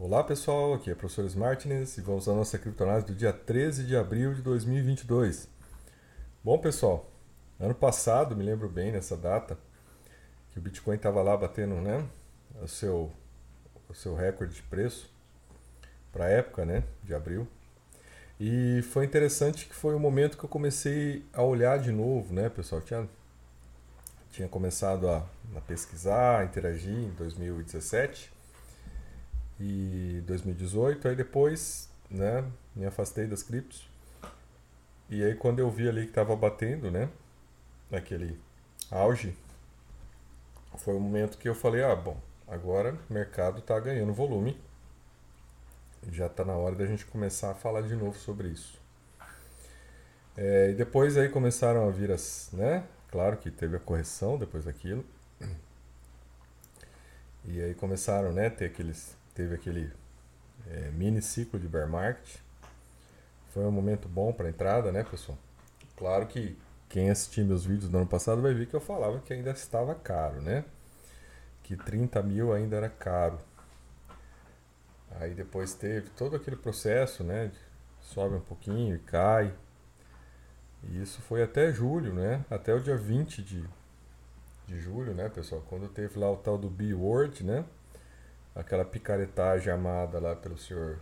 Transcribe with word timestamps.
Olá 0.00 0.22
pessoal, 0.22 0.74
aqui 0.74 0.90
é 0.90 0.92
o 0.92 0.96
professor 0.96 1.28
Martins 1.36 1.98
e 1.98 2.00
vamos 2.00 2.28
à 2.28 2.32
nossa 2.32 2.56
criptonase 2.56 3.04
do 3.04 3.12
dia 3.16 3.32
13 3.32 3.82
de 3.82 3.96
abril 3.96 4.32
de 4.32 4.40
2022. 4.42 5.48
Bom 6.44 6.56
pessoal, 6.56 7.10
ano 7.58 7.74
passado, 7.74 8.36
me 8.36 8.44
lembro 8.44 8.68
bem 8.68 8.92
nessa 8.92 9.16
data, 9.16 9.58
que 10.52 10.58
o 10.60 10.62
Bitcoin 10.62 10.94
estava 10.94 11.20
lá 11.20 11.36
batendo 11.36 11.74
né, 11.80 12.06
o, 12.62 12.68
seu, 12.68 13.10
o 13.88 13.92
seu 13.94 14.14
recorde 14.14 14.54
de 14.54 14.62
preço 14.62 15.12
para 16.12 16.26
a 16.26 16.28
época 16.28 16.64
né, 16.64 16.84
de 17.02 17.12
abril. 17.12 17.48
E 18.38 18.80
foi 18.82 19.04
interessante 19.04 19.66
que 19.66 19.74
foi 19.74 19.96
o 19.96 19.98
momento 19.98 20.38
que 20.38 20.44
eu 20.44 20.48
comecei 20.48 21.26
a 21.32 21.42
olhar 21.42 21.76
de 21.76 21.90
novo, 21.90 22.32
né 22.32 22.48
pessoal? 22.48 22.80
Tinha, 22.82 23.08
tinha 24.30 24.46
começado 24.46 25.08
a, 25.08 25.26
a 25.56 25.60
pesquisar, 25.62 26.38
a 26.38 26.44
interagir 26.44 26.94
em 26.94 27.10
2017 27.14 28.37
e 29.60 30.22
2018. 30.26 31.08
Aí 31.08 31.16
depois, 31.16 31.90
né, 32.10 32.44
me 32.74 32.86
afastei 32.86 33.26
das 33.26 33.42
criptos. 33.42 33.88
E 35.08 35.24
aí 35.24 35.34
quando 35.34 35.58
eu 35.58 35.70
vi 35.70 35.88
ali 35.88 36.02
que 36.02 36.10
estava 36.10 36.36
batendo, 36.36 36.90
né, 36.90 37.08
naquele 37.90 38.38
auge, 38.90 39.36
foi 40.76 40.94
o 40.94 41.00
momento 41.00 41.38
que 41.38 41.48
eu 41.48 41.54
falei, 41.54 41.82
ah, 41.82 41.96
bom, 41.96 42.20
agora 42.46 42.96
o 43.08 43.12
mercado 43.12 43.58
está 43.58 43.78
ganhando 43.80 44.12
volume. 44.12 44.58
Já 46.10 46.26
está 46.26 46.44
na 46.44 46.54
hora 46.54 46.74
da 46.74 46.86
gente 46.86 47.04
começar 47.06 47.50
a 47.50 47.54
falar 47.54 47.82
de 47.82 47.96
novo 47.96 48.16
sobre 48.18 48.48
isso. 48.48 48.78
É, 50.36 50.70
e 50.70 50.74
depois 50.74 51.16
aí 51.16 51.28
começaram 51.28 51.88
a 51.88 51.90
vir 51.90 52.12
as, 52.12 52.50
né? 52.52 52.84
Claro 53.10 53.36
que 53.38 53.50
teve 53.50 53.76
a 53.76 53.80
correção 53.80 54.38
depois 54.38 54.64
daquilo. 54.64 55.04
E 57.44 57.60
aí 57.60 57.74
começaram, 57.74 58.32
né, 58.32 58.50
ter 58.50 58.66
aqueles 58.66 59.16
teve 59.38 59.54
aquele 59.54 59.92
é, 60.66 60.90
mini 60.90 61.22
ciclo 61.22 61.60
de 61.60 61.68
bear 61.68 61.88
market. 61.88 62.40
Foi 63.50 63.64
um 63.64 63.70
momento 63.70 64.08
bom 64.08 64.32
para 64.32 64.48
entrada, 64.48 64.90
né, 64.90 65.04
pessoal? 65.04 65.38
Claro 65.96 66.26
que 66.26 66.58
quem 66.88 67.08
assistiu 67.08 67.46
meus 67.46 67.64
vídeos 67.64 67.88
do 67.88 67.96
ano 67.96 68.06
passado 68.06 68.42
vai 68.42 68.52
ver 68.52 68.66
que 68.66 68.74
eu 68.74 68.80
falava 68.80 69.20
que 69.20 69.32
ainda 69.32 69.52
estava 69.52 69.94
caro, 69.94 70.42
né? 70.42 70.64
Que 71.62 71.76
30 71.76 72.20
mil 72.24 72.52
ainda 72.52 72.78
era 72.78 72.88
caro. 72.88 73.38
Aí 75.20 75.34
depois 75.34 75.72
teve 75.72 76.10
todo 76.10 76.34
aquele 76.34 76.56
processo, 76.56 77.22
né? 77.22 77.52
Sobe 78.00 78.34
um 78.34 78.40
pouquinho 78.40 78.96
e 78.96 78.98
cai. 78.98 79.54
E 80.82 81.00
isso 81.00 81.22
foi 81.22 81.44
até 81.44 81.72
julho, 81.72 82.12
né? 82.12 82.44
Até 82.50 82.74
o 82.74 82.80
dia 82.80 82.96
20 82.96 83.40
de, 83.44 83.64
de 84.66 84.80
julho, 84.80 85.14
né, 85.14 85.28
pessoal? 85.28 85.62
Quando 85.68 85.88
teve 85.88 86.18
lá 86.18 86.28
o 86.28 86.36
tal 86.36 86.58
do 86.58 86.68
B-Word, 86.68 87.44
né? 87.44 87.64
Aquela 88.54 88.84
picaretagem 88.84 89.72
amada 89.72 90.18
lá 90.18 90.34
pelo 90.34 90.58
senhor 90.58 90.98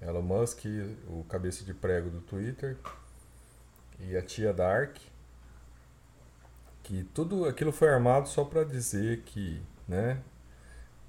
Elon 0.00 0.22
Musk, 0.22 0.64
o 1.08 1.24
cabeça 1.24 1.64
de 1.64 1.74
prego 1.74 2.10
do 2.10 2.20
Twitter, 2.20 2.76
e 3.98 4.16
a 4.16 4.22
tia 4.22 4.52
Dark, 4.52 4.96
que 6.82 7.04
tudo 7.14 7.44
aquilo 7.44 7.70
foi 7.70 7.88
armado 7.88 8.28
só 8.28 8.44
para 8.44 8.64
dizer 8.64 9.22
que, 9.22 9.62
né, 9.86 10.18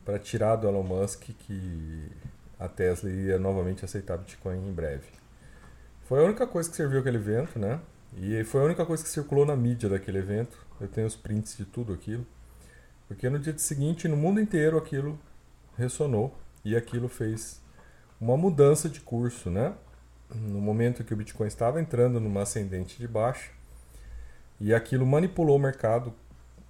para 0.03 0.19
tirar 0.19 0.57
do 0.57 0.67
Elon 0.67 0.83
Musk 0.83 1.23
que 1.23 2.11
a 2.59 2.67
Tesla 2.67 3.09
iria 3.09 3.39
novamente 3.39 3.83
aceitar 3.85 4.17
Bitcoin 4.17 4.67
em 4.67 4.73
breve. 4.73 5.07
Foi 6.03 6.19
a 6.19 6.23
única 6.23 6.45
coisa 6.45 6.69
que 6.69 6.75
serviu 6.75 6.99
aquele 6.99 7.17
evento, 7.17 7.57
né? 7.57 7.79
E 8.17 8.43
foi 8.43 8.61
a 8.61 8.65
única 8.65 8.85
coisa 8.85 9.01
que 9.01 9.09
circulou 9.09 9.45
na 9.45 9.55
mídia 9.55 9.87
daquele 9.87 10.17
evento. 10.17 10.57
Eu 10.79 10.87
tenho 10.87 11.07
os 11.07 11.15
prints 11.15 11.55
de 11.55 11.65
tudo 11.65 11.93
aquilo. 11.93 12.25
Porque 13.07 13.29
no 13.29 13.39
dia 13.39 13.57
seguinte, 13.57 14.07
no 14.07 14.17
mundo 14.17 14.39
inteiro, 14.39 14.77
aquilo 14.77 15.17
ressonou 15.77 16.35
e 16.63 16.75
aquilo 16.75 17.07
fez 17.07 17.61
uma 18.19 18.37
mudança 18.37 18.87
de 18.87 18.99
curso, 19.01 19.49
né? 19.49 19.73
No 20.33 20.61
momento 20.61 21.03
que 21.03 21.13
o 21.13 21.17
Bitcoin 21.17 21.47
estava 21.47 21.81
entrando 21.81 22.19
numa 22.19 22.43
ascendente 22.43 22.97
de 22.97 23.07
baixa, 23.07 23.49
e 24.59 24.73
aquilo 24.73 25.05
manipulou 25.05 25.57
o 25.57 25.59
mercado 25.59 26.13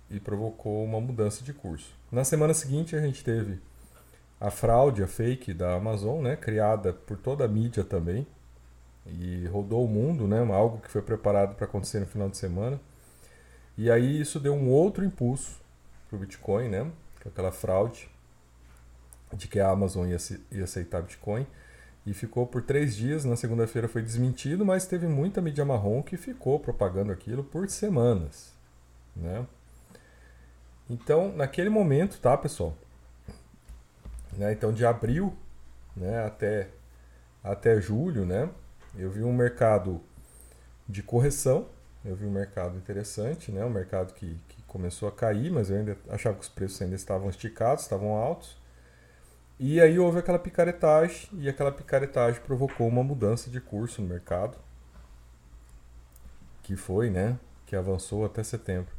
e 0.09 0.19
provocou 0.19 0.83
uma 0.83 0.99
mudança 0.99 1.43
de 1.43 1.53
curso. 1.53 1.93
Na 2.11 2.23
semana 2.23 2.53
seguinte 2.53 2.95
a 2.95 3.01
gente 3.01 3.23
teve 3.23 3.59
a 4.39 4.49
fraude, 4.49 5.03
a 5.03 5.07
fake 5.07 5.53
da 5.53 5.75
Amazon, 5.75 6.23
né, 6.23 6.35
criada 6.35 6.93
por 6.93 7.17
toda 7.17 7.45
a 7.45 7.47
mídia 7.47 7.83
também, 7.83 8.25
e 9.05 9.45
rodou 9.47 9.85
o 9.85 9.87
mundo, 9.87 10.27
né, 10.27 10.39
algo 10.53 10.79
que 10.79 10.89
foi 10.89 11.01
preparado 11.01 11.55
para 11.55 11.65
acontecer 11.65 11.99
no 11.99 12.07
final 12.07 12.29
de 12.29 12.37
semana. 12.37 12.79
E 13.77 13.91
aí 13.91 14.19
isso 14.19 14.39
deu 14.39 14.53
um 14.53 14.69
outro 14.69 15.03
impulso 15.03 15.59
para 16.09 16.17
o 16.17 16.19
Bitcoin, 16.19 16.69
né, 16.69 16.91
com 17.21 17.29
aquela 17.29 17.51
fraude 17.51 18.09
de 19.33 19.47
que 19.47 19.59
a 19.59 19.69
Amazon 19.69 20.07
ia, 20.07 20.17
ia 20.51 20.63
aceitar 20.63 21.01
Bitcoin. 21.01 21.45
E 22.05 22.13
ficou 22.13 22.47
por 22.47 22.63
três 22.63 22.95
dias. 22.95 23.25
Na 23.25 23.35
segunda-feira 23.35 23.87
foi 23.87 24.01
desmentido, 24.01 24.65
mas 24.65 24.85
teve 24.85 25.07
muita 25.07 25.41
mídia 25.41 25.63
marrom 25.63 26.01
que 26.01 26.17
ficou 26.17 26.59
propagando 26.59 27.11
aquilo 27.11 27.43
por 27.43 27.69
semanas. 27.69 28.53
Né? 29.15 29.45
Então, 30.89 31.31
naquele 31.31 31.69
momento, 31.69 32.19
tá, 32.19 32.35
pessoal? 32.35 32.75
Né? 34.37 34.51
Então, 34.53 34.73
de 34.73 34.85
abril 34.85 35.35
né, 35.95 36.25
até, 36.25 36.69
até 37.43 37.79
julho, 37.79 38.25
né, 38.25 38.49
eu 38.97 39.11
vi 39.11 39.23
um 39.23 39.33
mercado 39.33 40.01
de 40.87 41.03
correção. 41.03 41.67
Eu 42.03 42.15
vi 42.15 42.25
um 42.25 42.31
mercado 42.31 42.75
interessante, 42.77 43.51
né, 43.51 43.63
um 43.63 43.69
mercado 43.69 44.13
que, 44.13 44.35
que 44.49 44.61
começou 44.63 45.07
a 45.07 45.11
cair, 45.11 45.51
mas 45.51 45.69
eu 45.69 45.77
ainda 45.77 45.95
achava 46.09 46.35
que 46.35 46.41
os 46.41 46.49
preços 46.49 46.81
ainda 46.81 46.95
estavam 46.95 47.29
esticados, 47.29 47.83
estavam 47.83 48.15
altos. 48.15 48.57
E 49.63 49.79
aí 49.79 49.99
houve 49.99 50.17
aquela 50.17 50.39
picaretagem 50.39 51.29
e 51.33 51.47
aquela 51.47 51.71
picaretagem 51.71 52.41
provocou 52.41 52.87
uma 52.87 53.03
mudança 53.03 53.47
de 53.47 53.61
curso 53.61 54.01
no 54.01 54.07
mercado, 54.07 54.57
que 56.63 56.75
foi, 56.75 57.11
né, 57.11 57.37
que 57.67 57.75
avançou 57.75 58.25
até 58.25 58.41
setembro. 58.41 58.91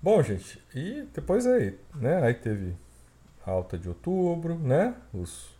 Bom, 0.00 0.22
gente, 0.22 0.64
e 0.72 1.08
depois 1.12 1.44
aí, 1.44 1.76
né, 1.96 2.22
aí 2.22 2.34
teve 2.34 2.76
alta 3.44 3.76
de 3.76 3.88
outubro, 3.88 4.54
né, 4.54 4.94
os, 5.12 5.50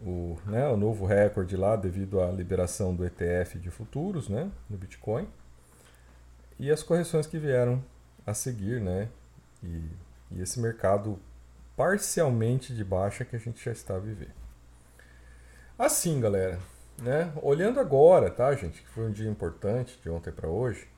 o, 0.00 0.38
né, 0.46 0.66
o 0.68 0.78
novo 0.78 1.04
recorde 1.04 1.54
lá 1.54 1.76
devido 1.76 2.18
à 2.18 2.32
liberação 2.32 2.94
do 2.94 3.04
ETF 3.04 3.58
de 3.58 3.70
futuros, 3.70 4.30
né, 4.30 4.50
no 4.70 4.78
Bitcoin, 4.78 5.28
e 6.58 6.70
as 6.70 6.82
correções 6.82 7.26
que 7.26 7.38
vieram 7.38 7.84
a 8.26 8.32
seguir, 8.32 8.80
né, 8.80 9.10
e, 9.62 9.82
e 10.30 10.40
esse 10.40 10.58
mercado 10.58 11.20
parcialmente 11.76 12.74
de 12.74 12.84
baixa 12.84 13.24
que 13.24 13.36
a 13.36 13.38
gente 13.38 13.64
já 13.64 13.72
está 13.72 13.98
viver. 13.98 14.34
Assim, 15.78 16.20
galera, 16.20 16.58
né? 17.00 17.32
Olhando 17.42 17.80
agora, 17.80 18.30
tá, 18.30 18.54
gente, 18.54 18.82
que 18.82 18.88
foi 18.88 19.06
um 19.06 19.12
dia 19.12 19.28
importante 19.28 19.98
de 20.02 20.08
ontem 20.08 20.32
para 20.32 20.48
hoje, 20.48 20.88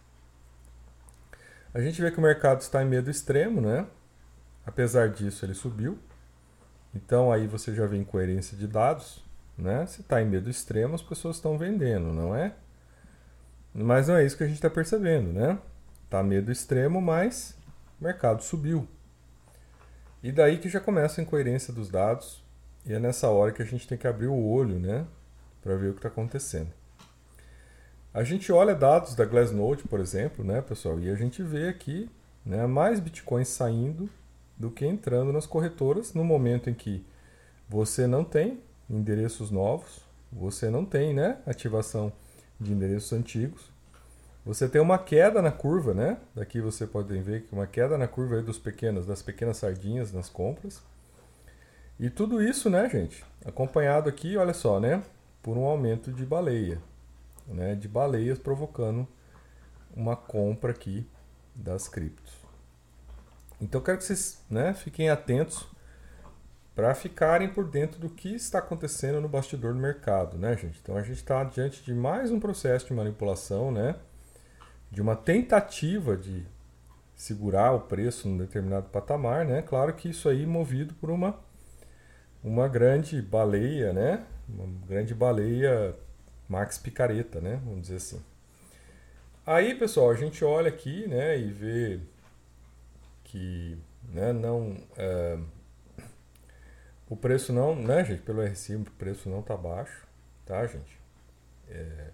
a 1.72 1.80
gente 1.80 2.00
vê 2.00 2.10
que 2.10 2.18
o 2.18 2.22
mercado 2.22 2.60
está 2.60 2.82
em 2.82 2.86
medo 2.86 3.10
extremo, 3.10 3.60
né? 3.60 3.86
Apesar 4.66 5.08
disso, 5.08 5.44
ele 5.44 5.54
subiu. 5.54 5.98
Então 6.94 7.32
aí 7.32 7.46
você 7.46 7.74
já 7.74 7.86
vê 7.86 7.96
incoerência 7.96 8.56
de 8.56 8.68
dados, 8.68 9.24
né? 9.58 9.84
Se 9.86 10.00
está 10.00 10.22
em 10.22 10.26
medo 10.26 10.48
extremo, 10.48 10.94
as 10.94 11.02
pessoas 11.02 11.36
estão 11.36 11.58
vendendo, 11.58 12.12
não 12.12 12.34
é? 12.34 12.54
Mas 13.72 14.06
não 14.06 14.16
é 14.16 14.24
isso 14.24 14.36
que 14.36 14.44
a 14.44 14.46
gente 14.46 14.56
está 14.56 14.70
percebendo, 14.70 15.32
né? 15.32 15.58
Está 16.04 16.22
medo 16.22 16.52
extremo, 16.52 17.00
mas 17.00 17.58
o 18.00 18.04
mercado 18.04 18.42
subiu. 18.42 18.86
E 20.24 20.32
daí 20.32 20.56
que 20.56 20.70
já 20.70 20.80
começa 20.80 21.20
a 21.20 21.22
incoerência 21.22 21.70
dos 21.70 21.90
dados, 21.90 22.42
e 22.86 22.94
é 22.94 22.98
nessa 22.98 23.28
hora 23.28 23.52
que 23.52 23.60
a 23.60 23.64
gente 23.66 23.86
tem 23.86 23.98
que 23.98 24.06
abrir 24.06 24.26
o 24.26 24.42
olho, 24.42 24.78
né, 24.78 25.06
para 25.62 25.76
ver 25.76 25.90
o 25.90 25.92
que 25.92 25.98
está 25.98 26.08
acontecendo. 26.08 26.70
A 28.12 28.24
gente 28.24 28.50
olha 28.50 28.74
dados 28.74 29.14
da 29.14 29.26
Glassnode, 29.26 29.82
por 29.82 30.00
exemplo, 30.00 30.42
né, 30.42 30.62
pessoal, 30.62 30.98
e 30.98 31.10
a 31.10 31.14
gente 31.14 31.42
vê 31.42 31.68
aqui 31.68 32.10
né, 32.42 32.66
mais 32.66 33.00
bitcoins 33.00 33.48
saindo 33.48 34.08
do 34.56 34.70
que 34.70 34.86
entrando 34.86 35.30
nas 35.30 35.44
corretoras 35.44 36.14
no 36.14 36.24
momento 36.24 36.70
em 36.70 36.74
que 36.74 37.04
você 37.68 38.06
não 38.06 38.24
tem 38.24 38.62
endereços 38.88 39.50
novos, 39.50 40.00
você 40.32 40.70
não 40.70 40.86
tem 40.86 41.12
né, 41.12 41.36
ativação 41.44 42.10
de 42.58 42.72
endereços 42.72 43.12
antigos, 43.12 43.70
você 44.44 44.68
tem 44.68 44.80
uma 44.80 44.98
queda 44.98 45.40
na 45.40 45.50
curva, 45.50 45.94
né? 45.94 46.18
Daqui 46.34 46.60
você 46.60 46.86
pode 46.86 47.16
ver 47.18 47.42
que 47.42 47.54
uma 47.54 47.66
queda 47.66 47.96
na 47.96 48.06
curva 48.06 48.42
dos 48.42 48.58
pequenos, 48.58 49.06
das 49.06 49.22
pequenas 49.22 49.56
sardinhas 49.56 50.12
nas 50.12 50.28
compras. 50.28 50.82
E 51.98 52.10
tudo 52.10 52.42
isso, 52.42 52.68
né, 52.68 52.88
gente, 52.90 53.24
acompanhado 53.44 54.08
aqui, 54.08 54.36
olha 54.36 54.52
só, 54.52 54.80
né, 54.80 55.02
por 55.42 55.56
um 55.56 55.64
aumento 55.64 56.12
de 56.12 56.26
baleia, 56.26 56.80
né, 57.46 57.74
de 57.74 57.86
baleias 57.86 58.38
provocando 58.38 59.06
uma 59.94 60.16
compra 60.16 60.72
aqui 60.72 61.08
das 61.54 61.88
criptos. 61.88 62.34
Então 63.60 63.80
quero 63.80 63.98
que 63.98 64.04
vocês, 64.04 64.42
né, 64.50 64.74
fiquem 64.74 65.08
atentos 65.08 65.66
para 66.74 66.92
ficarem 66.94 67.48
por 67.48 67.64
dentro 67.68 68.00
do 68.00 68.10
que 68.10 68.34
está 68.34 68.58
acontecendo 68.58 69.20
no 69.20 69.28
bastidor 69.28 69.72
do 69.72 69.78
mercado, 69.78 70.36
né, 70.36 70.56
gente? 70.56 70.80
Então 70.82 70.96
a 70.96 71.02
gente 71.02 71.18
está 71.18 71.44
diante 71.44 71.82
de 71.84 71.94
mais 71.94 72.32
um 72.32 72.40
processo 72.40 72.88
de 72.88 72.92
manipulação, 72.92 73.70
né? 73.70 73.94
De 74.94 75.02
uma 75.02 75.16
tentativa 75.16 76.16
de 76.16 76.46
segurar 77.16 77.72
o 77.72 77.80
preço 77.80 78.28
num 78.28 78.38
determinado 78.38 78.88
patamar, 78.88 79.44
né? 79.44 79.60
Claro 79.60 79.92
que 79.92 80.08
isso 80.08 80.28
aí 80.28 80.46
movido 80.46 80.94
por 80.94 81.10
uma 81.10 81.38
uma 82.42 82.68
grande 82.68 83.20
baleia, 83.20 83.92
né? 83.92 84.24
Uma 84.48 84.66
grande 84.86 85.14
baleia 85.14 85.96
Max 86.48 86.78
Picareta, 86.78 87.40
né? 87.40 87.60
Vamos 87.64 87.82
dizer 87.82 87.96
assim. 87.96 88.22
Aí, 89.46 89.74
pessoal, 89.74 90.10
a 90.10 90.14
gente 90.14 90.44
olha 90.44 90.68
aqui, 90.68 91.06
né, 91.06 91.38
e 91.38 91.50
vê 91.52 92.00
que, 93.24 93.76
né, 94.08 94.32
não 94.32 94.74
é, 94.96 95.38
o 97.10 97.14
preço 97.14 97.52
não, 97.52 97.76
né, 97.76 98.02
gente, 98.04 98.22
pelo 98.22 98.42
RSI 98.42 98.76
o 98.76 98.84
preço 98.92 99.28
não 99.28 99.42
tá 99.42 99.54
baixo, 99.54 100.06
tá, 100.46 100.66
gente? 100.66 100.98
É, 101.68 102.10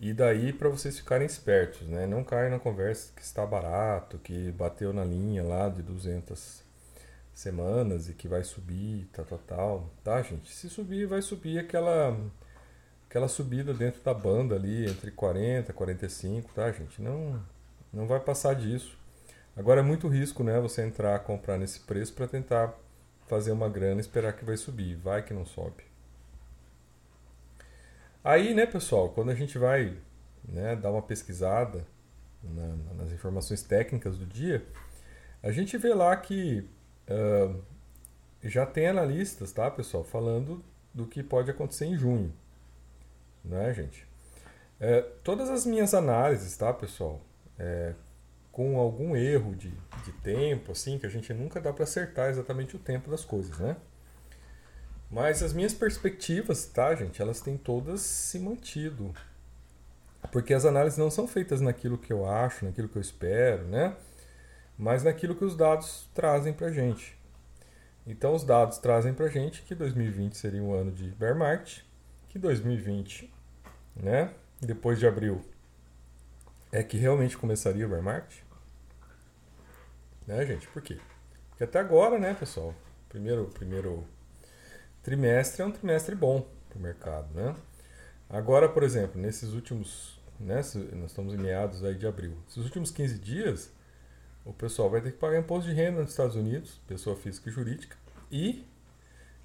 e 0.00 0.14
daí 0.14 0.52
para 0.52 0.68
vocês 0.70 0.98
ficarem 0.98 1.26
espertos, 1.26 1.86
né? 1.86 2.06
Não 2.06 2.24
caem 2.24 2.50
na 2.50 2.58
conversa 2.58 3.12
que 3.14 3.22
está 3.22 3.44
barato, 3.44 4.18
que 4.18 4.50
bateu 4.52 4.94
na 4.94 5.04
linha 5.04 5.44
lá 5.44 5.68
de 5.68 5.82
200 5.82 6.62
semanas 7.34 8.08
e 8.08 8.14
que 8.14 8.26
vai 8.26 8.42
subir, 8.42 9.08
tal, 9.12 9.24
tal, 9.26 9.38
tal, 9.46 9.90
tá, 10.02 10.22
gente? 10.22 10.50
Se 10.52 10.70
subir, 10.70 11.06
vai 11.06 11.20
subir 11.22 11.58
aquela 11.58 12.16
aquela 13.08 13.28
subida 13.28 13.74
dentro 13.74 14.02
da 14.02 14.14
banda 14.14 14.54
ali 14.54 14.88
entre 14.88 15.10
40 15.10 15.70
e 15.70 15.74
45, 15.74 16.50
tá, 16.54 16.72
gente? 16.72 17.02
Não 17.02 17.42
não 17.92 18.06
vai 18.06 18.20
passar 18.20 18.54
disso. 18.54 18.96
Agora 19.56 19.80
é 19.80 19.82
muito 19.82 20.08
risco, 20.08 20.42
né, 20.44 20.58
você 20.60 20.82
entrar 20.82 21.18
comprar 21.20 21.58
nesse 21.58 21.80
preço 21.80 22.14
para 22.14 22.26
tentar 22.28 22.74
fazer 23.28 23.52
uma 23.52 23.68
grana 23.68 24.00
esperar 24.00 24.32
que 24.34 24.44
vai 24.44 24.56
subir, 24.56 24.96
vai 24.96 25.22
que 25.22 25.34
não 25.34 25.44
sobe. 25.44 25.89
Aí, 28.22 28.52
né, 28.54 28.66
pessoal, 28.66 29.08
quando 29.08 29.30
a 29.30 29.34
gente 29.34 29.56
vai 29.56 29.96
né, 30.44 30.76
dar 30.76 30.90
uma 30.90 31.02
pesquisada 31.02 31.86
na, 32.42 32.94
nas 32.94 33.12
informações 33.12 33.62
técnicas 33.62 34.18
do 34.18 34.26
dia, 34.26 34.64
a 35.42 35.50
gente 35.50 35.78
vê 35.78 35.94
lá 35.94 36.14
que 36.16 36.68
uh, 37.08 37.62
já 38.42 38.66
tem 38.66 38.88
analistas, 38.88 39.52
tá, 39.52 39.70
pessoal, 39.70 40.04
falando 40.04 40.62
do 40.92 41.06
que 41.06 41.22
pode 41.22 41.50
acontecer 41.50 41.86
em 41.86 41.96
junho, 41.96 42.32
né, 43.44 43.72
gente? 43.72 44.06
É, 44.78 45.02
todas 45.22 45.48
as 45.50 45.64
minhas 45.64 45.94
análises, 45.94 46.56
tá, 46.56 46.72
pessoal, 46.72 47.20
é, 47.58 47.94
com 48.50 48.78
algum 48.78 49.14
erro 49.14 49.54
de, 49.54 49.70
de 50.04 50.12
tempo, 50.22 50.72
assim, 50.72 50.98
que 50.98 51.06
a 51.06 51.08
gente 51.08 51.32
nunca 51.32 51.60
dá 51.60 51.72
para 51.72 51.84
acertar 51.84 52.30
exatamente 52.30 52.76
o 52.76 52.78
tempo 52.78 53.10
das 53.10 53.24
coisas, 53.24 53.58
né? 53.58 53.76
Mas 55.10 55.42
as 55.42 55.52
minhas 55.52 55.74
perspectivas, 55.74 56.66
tá, 56.66 56.94
gente, 56.94 57.20
elas 57.20 57.40
têm 57.40 57.56
todas 57.56 58.00
se 58.00 58.38
mantido. 58.38 59.12
Porque 60.30 60.54
as 60.54 60.64
análises 60.64 60.98
não 60.98 61.10
são 61.10 61.26
feitas 61.26 61.60
naquilo 61.60 61.98
que 61.98 62.12
eu 62.12 62.28
acho, 62.28 62.64
naquilo 62.64 62.88
que 62.88 62.96
eu 62.96 63.02
espero, 63.02 63.64
né? 63.64 63.96
Mas 64.78 65.02
naquilo 65.02 65.34
que 65.34 65.44
os 65.44 65.56
dados 65.56 66.08
trazem 66.14 66.52
pra 66.52 66.70
gente. 66.70 67.18
Então 68.06 68.34
os 68.34 68.44
dados 68.44 68.78
trazem 68.78 69.12
pra 69.12 69.28
gente 69.28 69.62
que 69.62 69.74
2020 69.74 70.36
seria 70.36 70.62
um 70.62 70.72
ano 70.72 70.92
de 70.92 71.10
bear 71.10 71.36
market, 71.36 71.82
que 72.28 72.38
2020, 72.38 73.32
né, 73.96 74.32
depois 74.60 74.98
de 74.98 75.06
abril, 75.06 75.44
é 76.72 76.82
que 76.82 76.96
realmente 76.96 77.36
começaria 77.36 77.84
o 77.84 77.88
bear 77.88 78.02
market. 78.02 78.42
Né, 80.26 80.46
gente? 80.46 80.66
Por 80.68 80.80
quê? 80.80 80.98
Porque 81.50 81.64
até 81.64 81.80
agora, 81.80 82.18
né, 82.18 82.34
pessoal, 82.34 82.74
primeiro 83.08 83.46
primeiro 83.46 84.06
trimestre 85.02 85.62
é 85.62 85.66
um 85.66 85.70
trimestre 85.70 86.14
bom 86.14 86.46
para 86.68 86.78
o 86.78 86.80
mercado, 86.80 87.34
né? 87.34 87.54
Agora, 88.28 88.68
por 88.68 88.82
exemplo, 88.82 89.20
nesses 89.20 89.52
últimos, 89.52 90.20
né, 90.38 90.56
nós 90.94 91.10
estamos 91.10 91.34
em 91.34 91.38
meados 91.38 91.82
aí 91.82 91.94
de 91.94 92.06
abril, 92.06 92.36
esses 92.48 92.62
últimos 92.62 92.90
15 92.90 93.18
dias, 93.18 93.72
o 94.44 94.52
pessoal 94.52 94.88
vai 94.88 95.00
ter 95.00 95.12
que 95.12 95.18
pagar 95.18 95.38
imposto 95.38 95.68
de 95.68 95.74
renda 95.74 96.00
nos 96.00 96.10
Estados 96.10 96.36
Unidos, 96.36 96.80
pessoa 96.86 97.16
física 97.16 97.50
e 97.50 97.52
jurídica, 97.52 97.96
e 98.30 98.64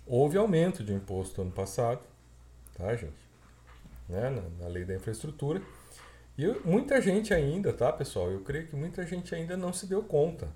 houve 0.05 0.37
aumento 0.37 0.83
de 0.83 0.93
imposto 0.93 1.41
ano 1.41 1.51
passado, 1.51 2.01
tá, 2.75 2.95
gente? 2.95 3.25
Né, 4.07 4.29
na, 4.29 4.63
na 4.63 4.67
lei 4.67 4.85
da 4.85 4.93
infraestrutura. 4.93 5.61
E 6.37 6.47
muita 6.63 7.01
gente 7.01 7.33
ainda, 7.33 7.73
tá, 7.73 7.91
pessoal? 7.91 8.29
Eu 8.29 8.41
creio 8.41 8.67
que 8.67 8.75
muita 8.75 9.05
gente 9.05 9.33
ainda 9.33 9.55
não 9.55 9.73
se 9.73 9.87
deu 9.87 10.03
conta. 10.03 10.49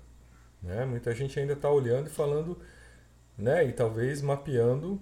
Né? 0.62 0.84
Muita 0.84 1.14
gente 1.14 1.38
ainda 1.40 1.54
está 1.54 1.70
olhando 1.70 2.06
e 2.06 2.10
falando 2.10 2.60
né? 3.40 3.64
E 3.64 3.72
talvez 3.72 4.22
mapeando 4.22 5.00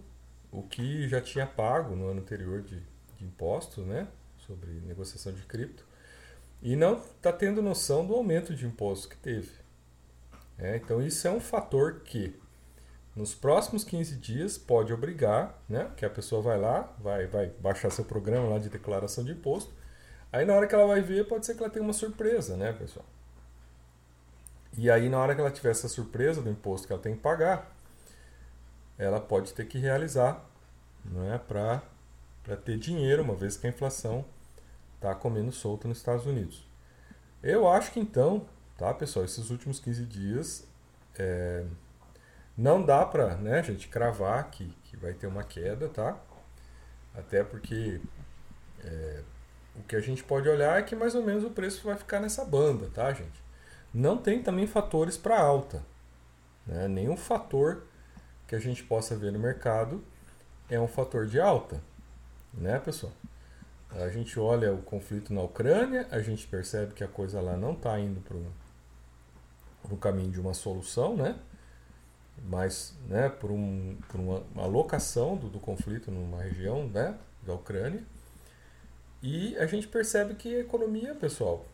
o 0.50 0.62
que 0.62 1.08
já 1.08 1.20
tinha 1.20 1.46
pago 1.46 1.94
no 1.94 2.08
ano 2.08 2.20
anterior 2.20 2.62
de, 2.62 2.82
de 3.16 3.24
impostos, 3.24 3.86
né? 3.86 4.08
Sobre 4.38 4.70
negociação 4.86 5.32
de 5.32 5.42
cripto. 5.42 5.84
E 6.62 6.74
não 6.74 6.98
está 6.98 7.32
tendo 7.32 7.62
noção 7.62 8.06
do 8.06 8.14
aumento 8.14 8.54
de 8.54 8.66
impostos 8.66 9.06
que 9.06 9.16
teve. 9.16 9.50
É, 10.58 10.76
então 10.76 11.00
isso 11.00 11.26
é 11.28 11.30
um 11.30 11.40
fator 11.40 12.00
que 12.00 12.34
nos 13.14 13.34
próximos 13.34 13.84
15 13.84 14.16
dias 14.16 14.58
pode 14.58 14.92
obrigar, 14.92 15.60
né? 15.68 15.90
Que 15.96 16.04
a 16.04 16.10
pessoa 16.10 16.40
vai 16.40 16.58
lá, 16.58 16.92
vai, 16.98 17.26
vai 17.26 17.46
baixar 17.60 17.90
seu 17.90 18.04
programa 18.04 18.48
lá 18.48 18.58
de 18.58 18.68
declaração 18.68 19.24
de 19.24 19.32
imposto. 19.32 19.72
Aí 20.32 20.44
na 20.44 20.54
hora 20.54 20.66
que 20.66 20.74
ela 20.74 20.86
vai 20.86 21.00
ver, 21.00 21.26
pode 21.26 21.46
ser 21.46 21.54
que 21.54 21.62
ela 21.62 21.70
tenha 21.70 21.82
uma 21.82 21.92
surpresa, 21.92 22.56
né, 22.56 22.72
pessoal? 22.72 23.06
E 24.76 24.90
aí 24.90 25.08
na 25.08 25.18
hora 25.18 25.34
que 25.34 25.40
ela 25.40 25.50
tiver 25.50 25.70
essa 25.70 25.88
surpresa 25.88 26.42
do 26.42 26.50
imposto 26.50 26.86
que 26.86 26.92
ela 26.92 27.02
tem 27.02 27.14
que 27.14 27.20
pagar, 27.20 27.74
ela 28.98 29.20
pode 29.20 29.54
ter 29.54 29.66
que 29.66 29.78
realizar 29.78 30.44
não 31.04 31.32
é, 31.32 31.38
para 31.38 31.80
ter 32.64 32.76
dinheiro, 32.78 33.22
uma 33.22 33.34
vez 33.34 33.56
que 33.56 33.66
a 33.66 33.70
inflação 33.70 34.24
está 34.96 35.14
comendo 35.14 35.52
solta 35.52 35.86
nos 35.86 35.98
Estados 35.98 36.26
Unidos. 36.26 36.66
Eu 37.42 37.68
acho 37.68 37.92
que 37.92 38.00
então, 38.00 38.46
tá, 38.76 38.92
pessoal, 38.92 39.24
esses 39.24 39.50
últimos 39.50 39.78
15 39.78 40.04
dias 40.04 40.66
é, 41.16 41.64
não 42.56 42.82
dá 42.82 43.06
para, 43.06 43.36
né, 43.36 43.62
gente, 43.62 43.88
cravar 43.88 44.50
que, 44.50 44.66
que 44.84 44.96
vai 44.96 45.12
ter 45.12 45.26
uma 45.26 45.44
queda, 45.44 45.88
tá? 45.88 46.18
Até 47.14 47.44
porque 47.44 48.00
é, 48.84 49.22
o 49.76 49.82
que 49.82 49.94
a 49.94 50.00
gente 50.00 50.24
pode 50.24 50.48
olhar 50.48 50.78
é 50.78 50.82
que 50.82 50.96
mais 50.96 51.14
ou 51.14 51.22
menos 51.22 51.44
o 51.44 51.50
preço 51.50 51.84
vai 51.86 51.96
ficar 51.96 52.20
nessa 52.20 52.44
banda, 52.44 52.90
tá, 52.92 53.12
gente? 53.12 53.42
Não 53.94 54.18
tem 54.18 54.42
também 54.42 54.66
fatores 54.66 55.16
para 55.16 55.40
alta, 55.40 55.82
né? 56.66 56.88
nenhum 56.88 57.16
fator 57.16 57.84
que 58.48 58.56
a 58.56 58.58
gente 58.58 58.82
possa 58.82 59.14
ver 59.14 59.30
no 59.30 59.38
mercado 59.38 60.02
é 60.70 60.80
um 60.80 60.88
fator 60.88 61.26
de 61.26 61.38
alta, 61.38 61.80
né, 62.52 62.78
pessoal? 62.78 63.12
A 63.90 64.08
gente 64.08 64.40
olha 64.40 64.72
o 64.72 64.82
conflito 64.82 65.32
na 65.32 65.42
Ucrânia, 65.42 66.08
a 66.10 66.20
gente 66.20 66.46
percebe 66.46 66.94
que 66.94 67.04
a 67.04 67.08
coisa 67.08 67.40
lá 67.40 67.56
não 67.56 67.72
está 67.72 67.98
indo 68.00 68.20
para 68.22 69.94
o 69.94 69.96
caminho 69.98 70.30
de 70.30 70.40
uma 70.40 70.54
solução, 70.54 71.16
né? 71.16 71.38
Mas, 72.44 72.94
né, 73.06 73.28
por, 73.28 73.50
um, 73.50 73.98
por 74.08 74.20
uma, 74.20 74.38
uma 74.54 74.64
alocação 74.64 75.36
do, 75.36 75.48
do 75.48 75.58
conflito 75.58 76.10
numa 76.10 76.42
região, 76.42 76.86
né, 76.88 77.18
da 77.42 77.54
Ucrânia. 77.54 78.02
E 79.22 79.56
a 79.58 79.66
gente 79.66 79.88
percebe 79.88 80.34
que 80.34 80.54
a 80.54 80.60
economia, 80.60 81.14
pessoal, 81.14 81.66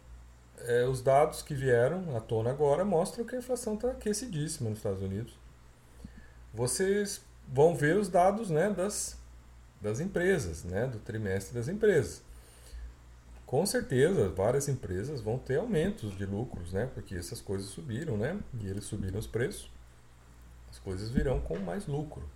é, 0.58 0.84
os 0.86 1.02
dados 1.02 1.42
que 1.42 1.54
vieram 1.54 2.16
à 2.16 2.20
tona 2.20 2.50
agora 2.50 2.84
mostram 2.84 3.24
que 3.24 3.36
a 3.36 3.38
inflação 3.38 3.74
está 3.74 3.90
aquecidíssima 3.90 4.70
nos 4.70 4.78
Estados 4.78 5.02
Unidos 5.02 5.43
vocês 6.54 7.20
vão 7.52 7.74
ver 7.74 7.96
os 7.96 8.08
dados 8.08 8.48
né, 8.48 8.70
das, 8.70 9.18
das 9.80 10.00
empresas, 10.00 10.62
né, 10.64 10.86
do 10.86 10.98
trimestre 11.00 11.52
das 11.52 11.68
empresas. 11.68 12.22
Com 13.44 13.66
certeza, 13.66 14.30
várias 14.30 14.68
empresas 14.68 15.20
vão 15.20 15.38
ter 15.38 15.58
aumentos 15.58 16.16
de 16.16 16.24
lucros, 16.24 16.72
né, 16.72 16.88
porque 16.94 17.16
essas 17.16 17.40
coisas 17.40 17.68
subiram, 17.68 18.16
né, 18.16 18.40
e 18.60 18.68
eles 18.68 18.84
subiram 18.84 19.18
os 19.18 19.26
preços, 19.26 19.70
as 20.70 20.78
coisas 20.78 21.10
virão 21.10 21.40
com 21.40 21.58
mais 21.58 21.86
lucro. 21.86 22.28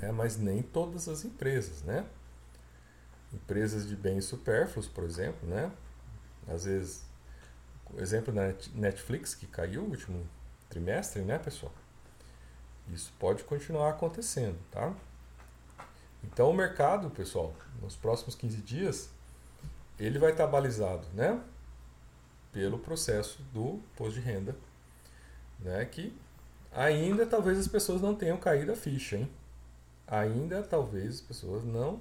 É, 0.00 0.10
mas 0.10 0.36
nem 0.36 0.62
todas 0.62 1.08
as 1.08 1.24
empresas, 1.24 1.82
né? 1.82 2.06
Empresas 3.32 3.88
de 3.88 3.96
bens 3.96 4.26
supérfluos, 4.26 4.86
por 4.86 5.02
exemplo, 5.02 5.48
né? 5.48 5.72
Às 6.46 6.64
vezes, 6.66 7.04
exemplo 7.96 8.32
da 8.32 8.54
Netflix, 8.74 9.34
que 9.34 9.46
caiu 9.46 9.82
no 9.82 9.90
último 9.90 10.24
trimestre, 10.68 11.22
né, 11.22 11.36
pessoal? 11.38 11.72
Isso 12.92 13.12
pode 13.18 13.44
continuar 13.44 13.90
acontecendo, 13.90 14.58
tá? 14.70 14.94
Então 16.24 16.50
o 16.50 16.54
mercado, 16.54 17.10
pessoal, 17.10 17.54
nos 17.80 17.96
próximos 17.96 18.34
15 18.34 18.56
dias, 18.58 19.10
ele 19.98 20.18
vai 20.18 20.32
estar 20.32 20.46
balizado, 20.46 21.06
né? 21.12 21.40
Pelo 22.52 22.78
processo 22.78 23.42
do 23.52 23.80
imposto 23.92 24.14
de 24.14 24.20
renda, 24.20 24.56
né? 25.60 25.84
Que 25.84 26.16
ainda 26.72 27.26
talvez 27.26 27.58
as 27.58 27.68
pessoas 27.68 28.00
não 28.00 28.14
tenham 28.14 28.36
caído 28.36 28.72
a 28.72 28.76
ficha, 28.76 29.16
hein? 29.16 29.30
Ainda 30.06 30.62
talvez 30.62 31.16
as 31.16 31.20
pessoas 31.20 31.64
não 31.64 32.00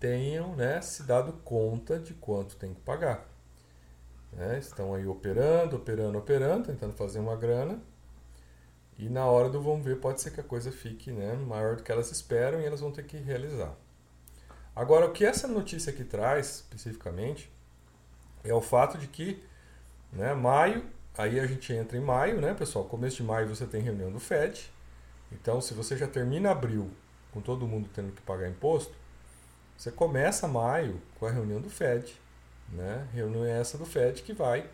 tenham 0.00 0.54
né, 0.54 0.80
se 0.82 1.04
dado 1.04 1.32
conta 1.44 1.98
de 1.98 2.12
quanto 2.12 2.56
tem 2.56 2.74
que 2.74 2.80
pagar. 2.80 3.26
Né? 4.32 4.58
Estão 4.58 4.92
aí 4.92 5.06
operando, 5.06 5.76
operando, 5.76 6.18
operando, 6.18 6.66
tentando 6.66 6.92
fazer 6.92 7.20
uma 7.20 7.36
grana, 7.36 7.80
e 8.98 9.08
na 9.08 9.26
hora 9.26 9.48
do 9.48 9.60
vamos 9.60 9.84
ver, 9.84 9.96
pode 9.96 10.20
ser 10.20 10.30
que 10.30 10.40
a 10.40 10.44
coisa 10.44 10.70
fique 10.70 11.10
né, 11.10 11.34
maior 11.34 11.76
do 11.76 11.82
que 11.82 11.90
elas 11.90 12.10
esperam 12.10 12.60
e 12.60 12.64
elas 12.64 12.80
vão 12.80 12.92
ter 12.92 13.04
que 13.04 13.16
realizar. 13.16 13.74
Agora, 14.74 15.06
o 15.06 15.12
que 15.12 15.24
essa 15.24 15.46
notícia 15.48 15.92
aqui 15.92 16.04
traz, 16.04 16.56
especificamente, 16.56 17.50
é 18.42 18.52
o 18.52 18.60
fato 18.60 18.98
de 18.98 19.06
que 19.06 19.42
né, 20.12 20.34
maio, 20.34 20.84
aí 21.16 21.40
a 21.40 21.46
gente 21.46 21.72
entra 21.72 21.96
em 21.96 22.00
maio, 22.00 22.40
né, 22.40 22.54
pessoal? 22.54 22.84
Começo 22.84 23.16
de 23.16 23.22
maio 23.22 23.48
você 23.48 23.66
tem 23.66 23.80
reunião 23.80 24.12
do 24.12 24.20
FED, 24.20 24.70
Então, 25.32 25.60
se 25.60 25.74
você 25.74 25.96
já 25.96 26.06
termina 26.06 26.50
abril 26.50 26.90
com 27.32 27.40
todo 27.40 27.66
mundo 27.66 27.88
tendo 27.92 28.12
que 28.12 28.22
pagar 28.22 28.48
imposto, 28.48 28.94
você 29.76 29.90
começa 29.90 30.46
maio 30.46 31.00
com 31.18 31.26
a 31.26 31.30
reunião 31.30 31.60
do 31.60 31.68
Fed. 31.68 32.14
Né? 32.68 33.06
Reunião 33.12 33.44
essa 33.44 33.76
do 33.76 33.84
Fed 33.84 34.22
que 34.22 34.32
vai 34.32 34.68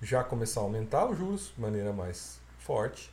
já 0.00 0.22
começar 0.22 0.60
a 0.60 0.62
aumentar 0.62 1.06
os 1.06 1.18
juros 1.18 1.52
de 1.54 1.60
maneira 1.60 1.92
mais 1.92 2.40
forte, 2.58 3.12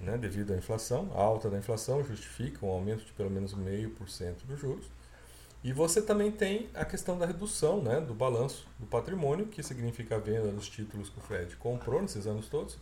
né? 0.00 0.16
devido 0.16 0.52
à 0.52 0.56
inflação. 0.56 1.10
A 1.14 1.20
alta 1.20 1.50
da 1.50 1.58
inflação 1.58 2.02
justifica 2.04 2.64
um 2.64 2.70
aumento 2.70 3.04
de 3.04 3.12
pelo 3.12 3.30
menos 3.30 3.54
0,5% 3.54 4.46
dos 4.46 4.58
juros. 4.58 4.86
E 5.64 5.72
você 5.72 6.00
também 6.00 6.30
tem 6.30 6.68
a 6.74 6.84
questão 6.84 7.18
da 7.18 7.26
redução 7.26 7.82
né, 7.82 8.00
do 8.00 8.14
balanço 8.14 8.68
do 8.78 8.86
patrimônio, 8.86 9.46
que 9.46 9.62
significa 9.62 10.14
a 10.14 10.18
venda 10.18 10.52
dos 10.52 10.68
títulos 10.68 11.08
que 11.08 11.18
o 11.18 11.22
Fed 11.22 11.56
comprou 11.56 12.00
nesses 12.00 12.26
anos 12.26 12.48
todos. 12.48 12.78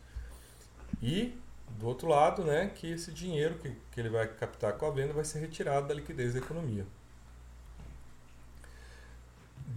E, 1.00 1.34
do 1.78 1.86
outro 1.86 2.08
lado, 2.08 2.44
né, 2.44 2.70
que 2.74 2.90
esse 2.90 3.10
dinheiro 3.10 3.54
que, 3.54 3.74
que 3.90 4.00
ele 4.00 4.10
vai 4.10 4.28
captar 4.28 4.74
com 4.74 4.84
a 4.84 4.90
venda 4.90 5.14
vai 5.14 5.24
ser 5.24 5.38
retirado 5.38 5.88
da 5.88 5.94
liquidez 5.94 6.34
da 6.34 6.40
economia. 6.40 6.84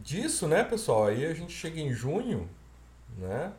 Disso, 0.03 0.47
né, 0.47 0.63
pessoal, 0.63 1.05
aí 1.05 1.25
a 1.25 1.33
gente 1.33 1.53
chega 1.53 1.79
em 1.79 1.93
junho, 1.93 2.49
né, 3.17 3.53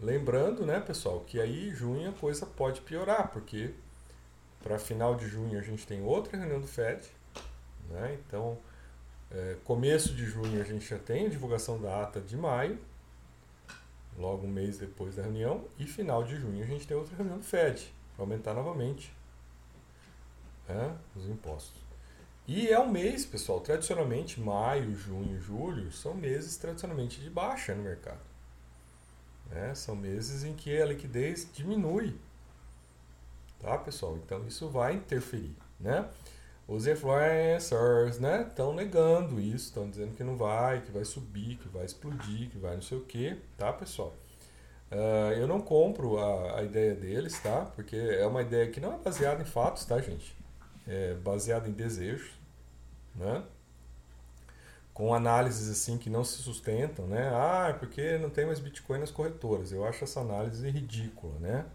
lembrando, 0.00 0.64
né, 0.64 0.80
pessoal, 0.80 1.20
que 1.20 1.40
aí 1.40 1.68
em 1.68 1.74
junho 1.74 2.08
a 2.08 2.12
coisa 2.12 2.46
pode 2.46 2.80
piorar, 2.80 3.28
porque 3.28 3.74
para 4.62 4.78
final 4.78 5.14
de 5.14 5.26
junho 5.26 5.58
a 5.58 5.62
gente 5.62 5.86
tem 5.86 6.02
outra 6.02 6.36
reunião 6.36 6.60
do 6.60 6.66
Fed, 6.66 7.06
né, 7.90 8.18
então 8.26 8.58
é, 9.30 9.56
começo 9.64 10.14
de 10.14 10.24
junho 10.24 10.60
a 10.60 10.64
gente 10.64 10.88
já 10.88 10.98
tem 10.98 11.26
a 11.26 11.28
divulgação 11.28 11.80
da 11.80 12.02
ata 12.02 12.20
de 12.20 12.36
maio, 12.36 12.78
logo 14.16 14.46
um 14.46 14.50
mês 14.50 14.78
depois 14.78 15.16
da 15.16 15.22
reunião, 15.22 15.64
e 15.78 15.86
final 15.86 16.24
de 16.24 16.36
junho 16.36 16.62
a 16.62 16.66
gente 16.66 16.86
tem 16.86 16.96
outra 16.96 17.16
reunião 17.16 17.38
do 17.38 17.44
FED, 17.44 17.92
para 18.14 18.24
aumentar 18.24 18.54
novamente 18.54 19.14
né, 20.68 20.96
os 21.16 21.28
impostos. 21.28 21.84
E 22.46 22.68
é 22.68 22.78
um 22.78 22.90
mês, 22.90 23.24
pessoal, 23.24 23.60
tradicionalmente, 23.60 24.38
maio, 24.38 24.94
junho, 24.94 25.40
julho, 25.40 25.90
são 25.90 26.14
meses 26.14 26.56
tradicionalmente 26.58 27.20
de 27.20 27.30
baixa 27.30 27.74
no 27.74 27.82
mercado. 27.82 28.20
Né? 29.50 29.74
São 29.74 29.94
meses 29.94 30.44
em 30.44 30.54
que 30.54 30.80
a 30.80 30.86
liquidez 30.86 31.48
diminui. 31.52 32.14
Tá, 33.60 33.78
pessoal? 33.78 34.16
Então 34.16 34.46
isso 34.46 34.68
vai 34.68 34.94
interferir, 34.94 35.56
né? 35.80 36.08
Os 36.66 36.86
influencers, 36.86 38.18
né, 38.18 38.46
estão 38.48 38.74
negando 38.74 39.38
isso, 39.38 39.66
estão 39.66 39.88
dizendo 39.88 40.16
que 40.16 40.24
não 40.24 40.34
vai, 40.34 40.80
que 40.80 40.90
vai 40.90 41.04
subir, 41.04 41.56
que 41.56 41.68
vai 41.68 41.84
explodir, 41.84 42.48
que 42.48 42.56
vai 42.56 42.74
não 42.74 42.82
sei 42.82 42.96
o 42.96 43.02
que, 43.02 43.36
tá, 43.58 43.70
pessoal? 43.70 44.14
Uh, 44.90 45.32
eu 45.36 45.46
não 45.46 45.60
compro 45.60 46.18
a, 46.18 46.60
a 46.60 46.62
ideia 46.62 46.94
deles, 46.94 47.38
tá? 47.40 47.66
Porque 47.74 47.96
é 47.96 48.26
uma 48.26 48.40
ideia 48.40 48.70
que 48.70 48.80
não 48.80 48.94
é 48.94 48.98
baseada 48.98 49.42
em 49.42 49.44
fatos, 49.44 49.84
tá, 49.84 50.00
gente? 50.00 50.34
É 50.86 51.14
baseada 51.14 51.68
em 51.68 51.72
desejos, 51.72 52.30
né? 53.14 53.42
Com 54.94 55.12
análises 55.12 55.68
assim 55.68 55.98
que 55.98 56.08
não 56.08 56.24
se 56.24 56.38
sustentam, 56.42 57.06
né? 57.06 57.28
Ah, 57.34 57.68
é 57.70 57.72
porque 57.74 58.16
não 58.18 58.30
tem 58.30 58.46
mais 58.46 58.60
Bitcoin 58.60 59.00
nas 59.00 59.10
corretoras. 59.10 59.72
Eu 59.72 59.84
acho 59.84 60.04
essa 60.04 60.20
análise 60.20 60.68
ridícula, 60.70 61.38
né? 61.40 61.66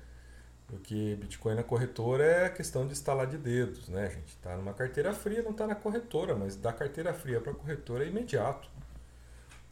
Porque 0.68 1.18
Bitcoin 1.20 1.56
na 1.56 1.64
corretora 1.64 2.24
é 2.24 2.50
questão 2.50 2.86
de 2.86 2.94
instalar 2.94 3.28
de 3.28 3.38
dedos, 3.38 3.90
né, 3.90 4.10
gente? 4.10 4.38
Tá 4.38 4.56
numa 4.56 4.74
carteira 4.74 5.14
fria, 5.14 5.42
não 5.42 5.52
está 5.52 5.68
na 5.68 5.76
corretora, 5.76 6.36
mas 6.36 6.56
da 6.56 6.72
carteira 6.72 7.14
fria 7.14 7.42
para 7.42 7.54
corretora 7.54 8.06
é 8.06 8.08
imediato. 8.08 8.70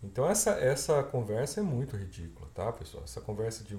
Então 0.03 0.27
essa, 0.29 0.51
essa 0.51 1.03
conversa 1.03 1.59
é 1.59 1.63
muito 1.63 1.95
ridícula, 1.95 2.49
tá, 2.53 2.71
pessoal? 2.71 3.03
Essa 3.03 3.21
conversa 3.21 3.63
de 3.63 3.77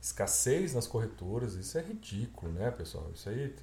escassez 0.00 0.74
nas 0.74 0.86
corretoras, 0.86 1.54
isso 1.54 1.76
é 1.78 1.82
ridículo, 1.82 2.52
né, 2.52 2.70
pessoal? 2.70 3.10
Isso 3.12 3.28
aí, 3.28 3.54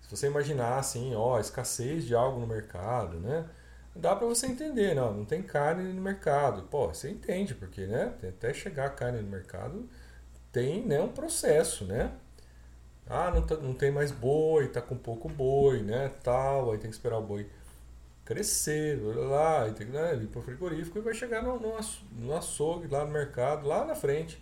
se 0.00 0.10
você 0.10 0.26
imaginar 0.26 0.78
assim, 0.78 1.14
ó, 1.14 1.38
escassez 1.38 2.06
de 2.06 2.14
algo 2.14 2.40
no 2.40 2.46
mercado, 2.46 3.18
né? 3.20 3.46
Dá 3.94 4.14
para 4.14 4.26
você 4.26 4.46
entender, 4.46 4.94
não, 4.94 5.12
não 5.12 5.24
tem 5.24 5.42
carne 5.42 5.92
no 5.92 6.00
mercado. 6.00 6.62
Pô, 6.64 6.88
você 6.88 7.10
entende, 7.10 7.54
porque, 7.54 7.86
né, 7.86 8.14
até 8.28 8.54
chegar 8.54 8.86
a 8.86 8.90
carne 8.90 9.20
no 9.20 9.28
mercado 9.28 9.88
tem, 10.52 10.84
né, 10.86 11.00
um 11.00 11.08
processo, 11.08 11.84
né? 11.84 12.12
Ah, 13.08 13.30
não, 13.32 13.42
tá, 13.42 13.56
não 13.56 13.74
tem 13.74 13.90
mais 13.90 14.12
boi, 14.12 14.68
tá 14.68 14.80
com 14.80 14.96
pouco 14.96 15.28
boi, 15.28 15.82
né? 15.82 16.10
Tal, 16.22 16.70
aí 16.70 16.78
tem 16.78 16.90
que 16.90 16.96
esperar 16.96 17.18
o 17.18 17.22
boi 17.22 17.48
crescer, 18.24 19.00
lá, 19.02 19.64
aí 19.64 19.72
tem 19.72 19.88
que 19.88 19.92
né, 19.92 20.14
ir 20.14 20.28
para 20.28 20.38
o 20.38 20.42
frigorífico 20.42 20.98
e 20.98 21.00
vai 21.00 21.12
chegar 21.12 21.42
no, 21.42 21.58
no, 21.58 21.76
no 22.12 22.36
açougue, 22.36 22.86
lá 22.86 23.04
no 23.04 23.10
mercado, 23.10 23.66
lá 23.66 23.84
na 23.84 23.96
frente. 23.96 24.38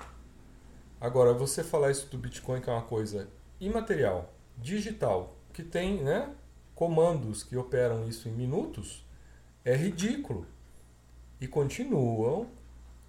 Agora, 1.01 1.33
você 1.33 1.65
falar 1.65 1.91
isso 1.91 2.07
do 2.11 2.19
Bitcoin, 2.19 2.61
que 2.61 2.69
é 2.69 2.73
uma 2.73 2.83
coisa 2.83 3.29
imaterial, 3.59 4.31
digital, 4.59 5.37
que 5.55 5.63
tem 5.63 6.03
né, 6.03 6.31
comandos 6.75 7.43
que 7.43 7.57
operam 7.57 8.07
isso 8.07 8.29
em 8.29 8.33
minutos, 8.33 9.08
é 9.69 9.77
ridículo. 9.77 10.47
E 11.41 11.47
continuam 11.47 12.51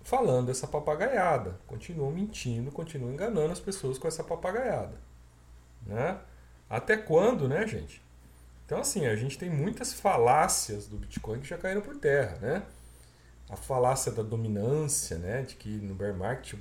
falando 0.03 0.49
essa 0.49 0.67
papagaiada, 0.67 1.59
continuam 1.65 2.11
mentindo, 2.11 2.71
continuam 2.71 3.13
enganando 3.13 3.51
as 3.51 3.59
pessoas 3.59 3.97
com 3.97 4.07
essa 4.07 4.23
papagaiada. 4.23 4.97
Né? 5.85 6.19
Até 6.69 6.97
quando, 6.97 7.47
né, 7.47 7.65
gente? 7.65 8.03
Então, 8.65 8.79
assim, 8.79 9.07
a 9.07 9.15
gente 9.15 9.37
tem 9.37 9.49
muitas 9.49 9.93
falácias 9.93 10.87
do 10.87 10.97
Bitcoin 10.97 11.39
que 11.39 11.47
já 11.47 11.57
caíram 11.57 11.81
por 11.81 11.95
terra, 11.95 12.37
né? 12.39 12.63
A 13.49 13.55
falácia 13.55 14.11
da 14.11 14.21
dominância, 14.21 15.17
né? 15.17 15.41
De 15.41 15.55
que 15.55 15.69
no 15.69 15.95
bear 15.95 16.15
market, 16.15 16.59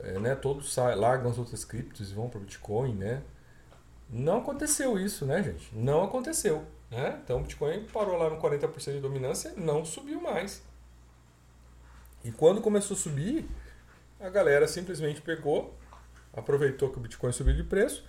é, 0.00 0.18
né, 0.18 0.34
todos 0.34 0.76
largam 0.76 1.30
as 1.30 1.38
outras 1.38 1.64
criptos 1.64 2.10
e 2.10 2.14
vão 2.14 2.28
para 2.28 2.38
o 2.38 2.42
Bitcoin, 2.42 2.94
né? 2.94 3.22
Não 4.10 4.38
aconteceu 4.38 4.98
isso, 4.98 5.24
né, 5.24 5.42
gente? 5.42 5.74
Não 5.74 6.04
aconteceu. 6.04 6.66
Né? 6.90 7.20
Então 7.22 7.38
o 7.38 7.42
Bitcoin 7.42 7.84
parou 7.92 8.16
lá 8.16 8.28
no 8.28 8.40
40% 8.40 8.92
de 8.92 9.00
dominância, 9.00 9.52
não 9.56 9.84
subiu 9.84 10.20
mais. 10.20 10.62
E 12.24 12.32
quando 12.32 12.60
começou 12.60 12.96
a 12.96 13.00
subir, 13.00 13.48
a 14.18 14.28
galera 14.28 14.66
simplesmente 14.66 15.22
pegou, 15.22 15.74
aproveitou 16.32 16.90
que 16.90 16.98
o 16.98 17.00
Bitcoin 17.00 17.32
subiu 17.32 17.54
de 17.54 17.64
preço 17.64 18.04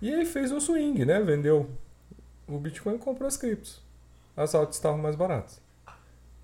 e 0.00 0.12
aí 0.12 0.24
fez 0.24 0.50
um 0.50 0.60
swing, 0.60 1.04
né? 1.04 1.20
Vendeu 1.20 1.70
o 2.48 2.58
Bitcoin 2.58 2.96
e 2.96 2.98
comprou 2.98 3.28
as 3.28 3.36
criptos. 3.36 3.80
As 4.36 4.54
altas 4.54 4.76
estavam 4.76 4.98
mais 4.98 5.14
baratas. 5.14 5.60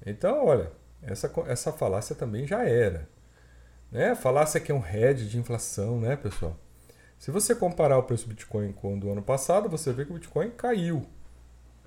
Então, 0.05 0.47
olha, 0.47 0.71
essa, 1.03 1.33
essa 1.47 1.73
falácia 1.73 2.15
também 2.15 2.47
já 2.47 2.65
era. 2.65 3.09
Né? 3.91 4.11
A 4.11 4.17
falácia 4.17 4.61
que 4.61 4.71
é 4.71 4.75
um 4.75 4.81
head 4.81 5.29
de 5.29 5.39
inflação, 5.39 6.01
né, 6.01 6.17
pessoal? 6.17 6.57
Se 7.19 7.31
você 7.31 7.55
comparar 7.55 7.99
o 7.99 8.05
preço 8.05 8.27
do 8.27 8.29
Bitcoin 8.29 8.73
com 8.73 8.97
o 8.97 9.01
do 9.01 9.11
ano 9.11 9.23
passado, 9.23 9.69
você 9.69 9.93
vê 9.93 10.05
que 10.05 10.13
o 10.13 10.15
Bitcoin 10.15 10.51
caiu. 10.51 11.05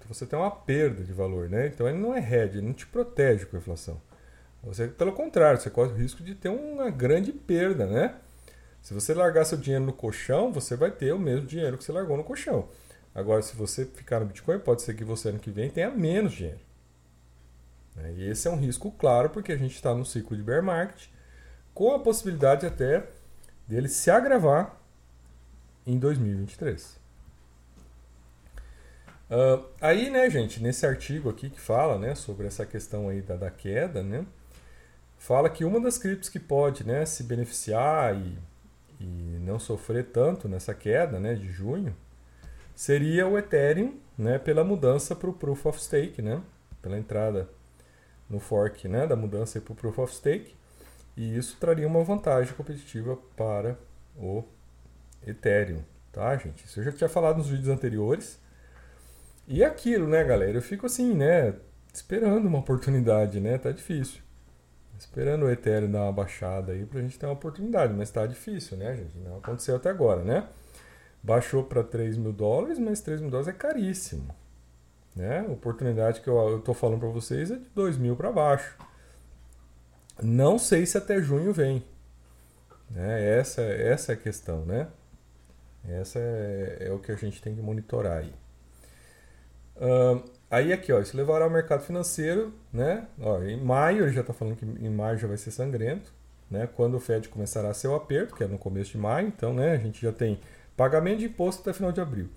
Você 0.08 0.25
tem 0.25 0.38
uma 0.38 0.51
perda 0.51 1.03
de 1.03 1.13
valor, 1.13 1.50
né? 1.50 1.67
Então 1.67 1.88
ele 1.88 1.98
não 1.98 2.13
é 2.13 2.20
head, 2.20 2.58
ele 2.58 2.67
não 2.67 2.74
te 2.74 2.86
protege 2.86 3.46
com 3.46 3.55
a 3.55 3.60
inflação. 3.60 4.01
Você, 4.63 4.88
pelo 4.88 5.13
contrário, 5.13 5.60
você 5.60 5.70
corre 5.70 5.91
o 5.91 5.96
risco 5.96 6.24
de 6.24 6.36
ter 6.36 6.50
uma 6.50 6.89
grande 6.89 7.31
perda, 7.31 7.86
né? 7.86 8.15
Se 8.81 8.93
você 8.93 9.13
largar 9.13 9.46
seu 9.46 9.58
dinheiro 9.58 9.86
no 9.86 9.93
colchão, 9.93 10.51
você 10.51 10.75
vai 10.75 10.91
ter 10.91 11.13
o 11.13 11.20
mesmo 11.20 11.46
dinheiro 11.46 11.77
que 11.77 11.84
você 11.84 11.91
largou 11.91 12.17
no 12.17 12.24
colchão. 12.24 12.67
Agora, 13.13 13.41
se 13.41 13.55
você 13.55 13.86
ficar 13.86 14.20
no 14.20 14.25
Bitcoin, 14.25 14.60
pode 14.60 14.81
ser 14.81 14.96
que 14.96 15.03
você 15.03 15.29
ano 15.29 15.39
que 15.39 15.51
vem 15.51 15.70
tenha 15.70 15.91
menos 15.91 16.34
dinheiro. 16.34 16.60
Né? 17.96 18.13
E 18.17 18.29
esse 18.29 18.48
é 18.48 18.51
um 18.51 18.55
risco 18.55 18.91
claro, 18.91 19.29
porque 19.29 19.51
a 19.51 19.58
gente 19.58 19.75
está 19.75 19.93
no 19.93 20.05
ciclo 20.05 20.36
de 20.36 20.43
bear 20.43 20.63
market, 20.63 21.08
com 21.74 21.93
a 21.93 22.00
possibilidade 22.00 22.65
até 22.65 23.08
dele 23.67 23.88
se 23.88 24.10
agravar 24.10 24.77
em 25.86 25.98
2023. 25.98 27.00
Uh, 29.31 29.65
aí, 29.79 30.09
né, 30.09 30.29
gente, 30.29 30.61
nesse 30.61 30.85
artigo 30.85 31.29
aqui 31.29 31.50
que 31.50 31.59
fala 31.59 31.97
né, 31.97 32.13
sobre 32.15 32.47
essa 32.47 32.65
questão 32.65 33.07
aí 33.07 33.21
da, 33.21 33.38
da 33.38 33.50
queda, 33.50 34.03
né, 34.03 34.25
fala 35.17 35.50
que 35.50 35.63
uma 35.63 35.79
das 35.79 35.97
criptos 35.97 36.27
que 36.27 36.39
pode 36.39 36.85
né, 36.85 37.05
se 37.05 37.23
beneficiar 37.23 38.13
e 38.13 38.38
e 39.01 39.39
não 39.39 39.59
sofrer 39.59 40.05
tanto 40.05 40.47
nessa 40.47 40.73
queda 40.73 41.19
né, 41.19 41.33
de 41.33 41.51
junho, 41.51 41.95
seria 42.75 43.27
o 43.27 43.38
Ethereum 43.38 43.97
né, 44.17 44.38
pela 44.38 44.63
mudança 44.63 45.15
para 45.15 45.29
o 45.29 45.33
Proof 45.33 45.65
of 45.65 45.81
Stake, 45.81 46.21
né, 46.21 46.41
pela 46.81 46.97
entrada 46.97 47.50
no 48.29 48.39
fork 48.39 48.88
né, 48.88 49.07
da 49.07 49.15
mudança 49.15 49.59
para 49.59 49.73
o 49.73 49.75
Proof 49.75 49.97
of 50.00 50.15
Stake, 50.15 50.55
e 51.17 51.35
isso 51.35 51.57
traria 51.59 51.88
uma 51.88 52.03
vantagem 52.03 52.53
competitiva 52.53 53.17
para 53.35 53.77
o 54.15 54.43
Ethereum, 55.25 55.81
tá, 56.11 56.38
gente? 56.38 56.65
Isso 56.65 56.79
eu 56.79 56.83
já 56.85 56.91
tinha 56.91 57.09
falado 57.09 57.38
nos 57.38 57.50
vídeos 57.50 57.67
anteriores. 57.67 58.39
E 59.48 59.63
aquilo, 59.63 60.07
né, 60.07 60.24
galera? 60.24 60.57
Eu 60.57 60.62
fico 60.62 60.86
assim, 60.86 61.13
né, 61.13 61.55
esperando 61.93 62.45
uma 62.48 62.60
oportunidade, 62.60 63.39
né? 63.39 63.57
Tá 63.57 63.71
difícil. 63.71 64.21
Esperando 64.98 65.45
o 65.45 65.50
Ethereum 65.50 65.91
dar 65.91 66.03
uma 66.03 66.12
baixada 66.12 66.74
aí 66.74 66.86
pra 66.86 67.01
gente 67.01 67.17
ter 67.17 67.25
uma 67.25 67.33
oportunidade, 67.33 67.93
mas 67.93 68.12
tá 68.12 68.25
difícil, 68.25 68.77
né, 68.77 68.95
gente? 68.95 69.17
Não 69.17 69.38
aconteceu 69.38 69.75
até 69.75 69.89
agora, 69.89 70.24
né? 70.24 70.48
Baixou 71.24 71.63
para 71.63 71.83
3 71.83 72.17
mil 72.17 72.31
dólares, 72.31 72.77
mas 72.77 73.01
3 73.01 73.21
mil 73.21 73.29
dólares 73.29 73.48
é 73.48 73.57
caríssimo. 73.57 74.33
Né? 75.15 75.39
A 75.39 75.51
oportunidade 75.51 76.21
que 76.21 76.27
eu, 76.27 76.38
eu 76.50 76.60
tô 76.60 76.74
falando 76.74 77.00
para 77.00 77.10
vocês 77.10 77.51
é 77.51 77.55
de 77.55 77.69
2 77.75 77.98
mil 77.98 78.15
para 78.15 78.31
baixo. 78.31 78.77
Não 80.21 80.57
sei 80.60 80.86
se 80.86 80.98
até 80.98 81.21
junho 81.21 81.51
vem. 81.51 81.83
Né? 82.89 83.38
Essa, 83.38 83.62
essa 83.62 84.12
é 84.12 84.15
a 84.15 84.17
questão, 84.17 84.65
né? 84.65 84.88
Essa 85.88 86.19
é, 86.19 86.88
é 86.88 86.91
o 86.91 87.00
que 87.00 87.12
a 87.12 87.15
gente 87.15 87.41
tem 87.41 87.55
que 87.55 87.62
monitorar 87.62 88.19
aí. 88.19 88.33
Uh, 89.75 90.24
aí 90.50 90.72
aqui, 90.72 90.92
ó, 90.92 91.00
isso 91.00 91.16
levará 91.18 91.46
ao 91.46 91.51
mercado 91.51 91.84
financeiro, 91.84 92.54
né? 92.72 93.08
Ó, 93.20 93.42
em 93.42 93.62
maio, 93.62 94.04
ele 94.06 94.12
já 94.12 94.22
está 94.22 94.34
falando 94.34 94.56
que 94.56 94.66
em 94.66 94.90
maio 94.90 95.18
já 95.18 95.28
vai 95.28 95.38
ser 95.38 95.51
sangrento, 95.51 96.13
né? 96.50 96.68
Quando 96.68 96.96
o 96.96 97.00
Fed 97.00 97.30
começará 97.30 97.72
o 97.86 97.96
aperto, 97.96 98.36
que 98.36 98.44
é 98.44 98.48
no 98.48 98.58
começo 98.58 98.92
de 98.92 98.98
maio, 98.98 99.28
então, 99.28 99.54
né? 99.54 99.72
A 99.72 99.78
gente 99.78 100.01
já 100.01 100.12
tem 100.12 100.40
pagamento 100.75 101.20
de 101.20 101.25
imposto 101.25 101.62
até 101.62 101.74
final 101.74 101.92
de 101.92 102.01
abril. 102.01 102.30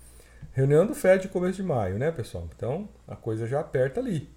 Reunião 0.52 0.86
do 0.86 0.94
Fed 0.94 1.28
começo 1.28 1.56
de 1.56 1.62
maio, 1.62 1.98
né, 1.98 2.10
pessoal? 2.12 2.48
Então, 2.54 2.88
a 3.08 3.16
coisa 3.16 3.46
já 3.46 3.60
aperta 3.60 4.00
ali. 4.00 4.30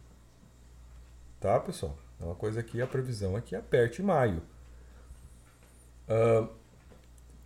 Tá, 1.39 1.59
pessoal? 1.59 1.95
É 2.19 2.25
uma 2.25 2.35
coisa 2.35 2.59
aqui, 2.59 2.81
a 2.81 2.87
previsão 2.87 3.37
é 3.37 3.41
que 3.41 3.55
aperte 3.55 4.01
em 4.01 4.05
maio. 4.05 4.41
Uh, 6.09 6.49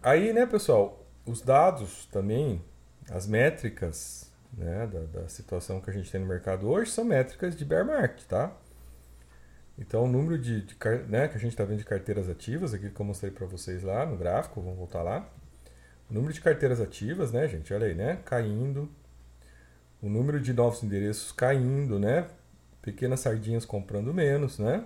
aí, 0.01 0.31
né, 0.31 0.45
pessoal, 0.45 1.05
os 1.25 1.41
dados 1.41 2.05
também, 2.05 2.63
as 3.09 3.27
métricas 3.27 4.30
né, 4.53 4.87
da, 4.87 5.21
da, 5.21 5.27
situação 5.27 5.79
que 5.79 5.89
a 5.89 5.93
gente 5.93 6.11
tem 6.11 6.19
no 6.19 6.27
mercado 6.27 6.69
hoje 6.69 6.91
são 6.91 7.05
métricas 7.05 7.55
de 7.55 7.63
bear 7.63 7.85
market, 7.85 8.25
tá? 8.25 8.51
Então, 9.77 10.03
o 10.03 10.07
número 10.07 10.37
de, 10.37 10.61
de 10.61 10.77
né, 11.07 11.27
que 11.27 11.37
a 11.37 11.39
gente 11.39 11.51
está 11.51 11.63
vendo 11.63 11.79
de 11.79 11.85
carteiras 11.85 12.29
ativas, 12.29 12.73
aqui 12.73 12.89
que 12.89 12.99
eu 12.99 13.05
mostrei 13.05 13.31
para 13.31 13.47
vocês 13.47 13.81
lá 13.81 14.05
no 14.05 14.17
gráfico, 14.17 14.61
vamos 14.61 14.77
voltar 14.77 15.01
lá. 15.01 15.27
O 16.09 16.13
número 16.13 16.33
de 16.33 16.41
carteiras 16.41 16.79
ativas, 16.81 17.31
né, 17.31 17.47
gente, 17.47 17.73
olha 17.73 17.87
aí, 17.87 17.95
né, 17.95 18.19
caindo. 18.25 18.89
O 20.01 20.09
número 20.09 20.39
de 20.39 20.53
novos 20.53 20.83
endereços 20.83 21.31
caindo, 21.31 21.99
né? 21.99 22.27
Pequenas 22.81 23.19
sardinhas 23.19 23.65
comprando 23.65 24.13
menos, 24.13 24.57
né? 24.59 24.83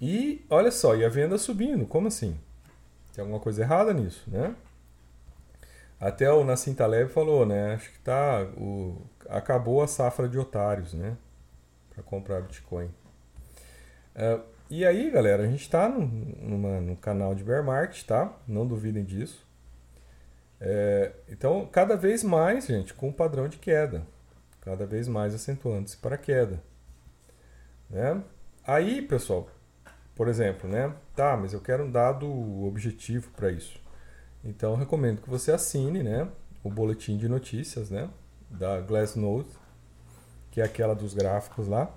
E 0.00 0.44
olha 0.48 0.70
só, 0.70 0.94
e 0.94 1.04
a 1.04 1.08
venda 1.08 1.36
subindo, 1.38 1.86
como 1.86 2.08
assim? 2.08 2.38
Tem 3.12 3.22
alguma 3.22 3.40
coisa 3.40 3.62
errada 3.62 3.92
nisso, 3.92 4.22
né? 4.30 4.54
Até 6.00 6.32
o 6.32 6.42
Nassim 6.42 6.74
Taleb 6.74 7.10
falou, 7.10 7.44
né? 7.44 7.74
Acho 7.74 7.92
que 7.92 7.98
tá 7.98 8.42
o 8.56 8.96
acabou 9.28 9.82
a 9.82 9.86
safra 9.86 10.28
de 10.28 10.38
otários, 10.38 10.94
né? 10.94 11.16
Para 11.90 12.02
comprar 12.02 12.40
Bitcoin. 12.40 12.86
Uh, 14.16 14.42
e 14.70 14.86
aí, 14.86 15.10
galera, 15.10 15.42
a 15.42 15.46
gente 15.46 15.62
está 15.62 15.88
no, 15.88 16.00
no 16.80 16.96
canal 16.96 17.34
de 17.34 17.44
bear 17.44 17.62
market, 17.64 18.04
tá? 18.04 18.32
Não 18.46 18.66
duvidem 18.66 19.04
disso. 19.04 19.46
É, 20.60 21.12
então, 21.28 21.66
cada 21.66 21.96
vez 21.96 22.22
mais, 22.22 22.66
gente, 22.66 22.94
com 22.94 23.08
um 23.08 23.12
padrão 23.12 23.48
de 23.48 23.56
queda, 23.56 24.06
cada 24.60 24.86
vez 24.86 25.08
mais 25.08 25.34
acentuando-se 25.34 25.96
para 25.96 26.16
a 26.16 26.18
queda, 26.18 26.62
né? 27.88 28.22
Aí, 28.64 29.02
pessoal, 29.02 29.48
por 30.14 30.28
exemplo, 30.28 30.68
né? 30.68 30.94
Tá, 31.16 31.36
mas 31.36 31.52
eu 31.52 31.60
quero 31.60 31.84
um 31.84 31.90
dado 31.90 32.28
objetivo 32.64 33.30
para 33.30 33.50
isso. 33.50 33.80
Então, 34.44 34.74
recomendo 34.74 35.20
que 35.20 35.28
você 35.28 35.52
assine, 35.52 36.02
né? 36.02 36.28
O 36.64 36.70
boletim 36.70 37.16
de 37.16 37.28
notícias, 37.28 37.90
né? 37.90 38.08
Da 38.48 38.80
Glassnode, 38.80 39.48
que 40.50 40.60
é 40.60 40.64
aquela 40.64 40.94
dos 40.94 41.14
gráficos 41.14 41.68
lá. 41.68 41.92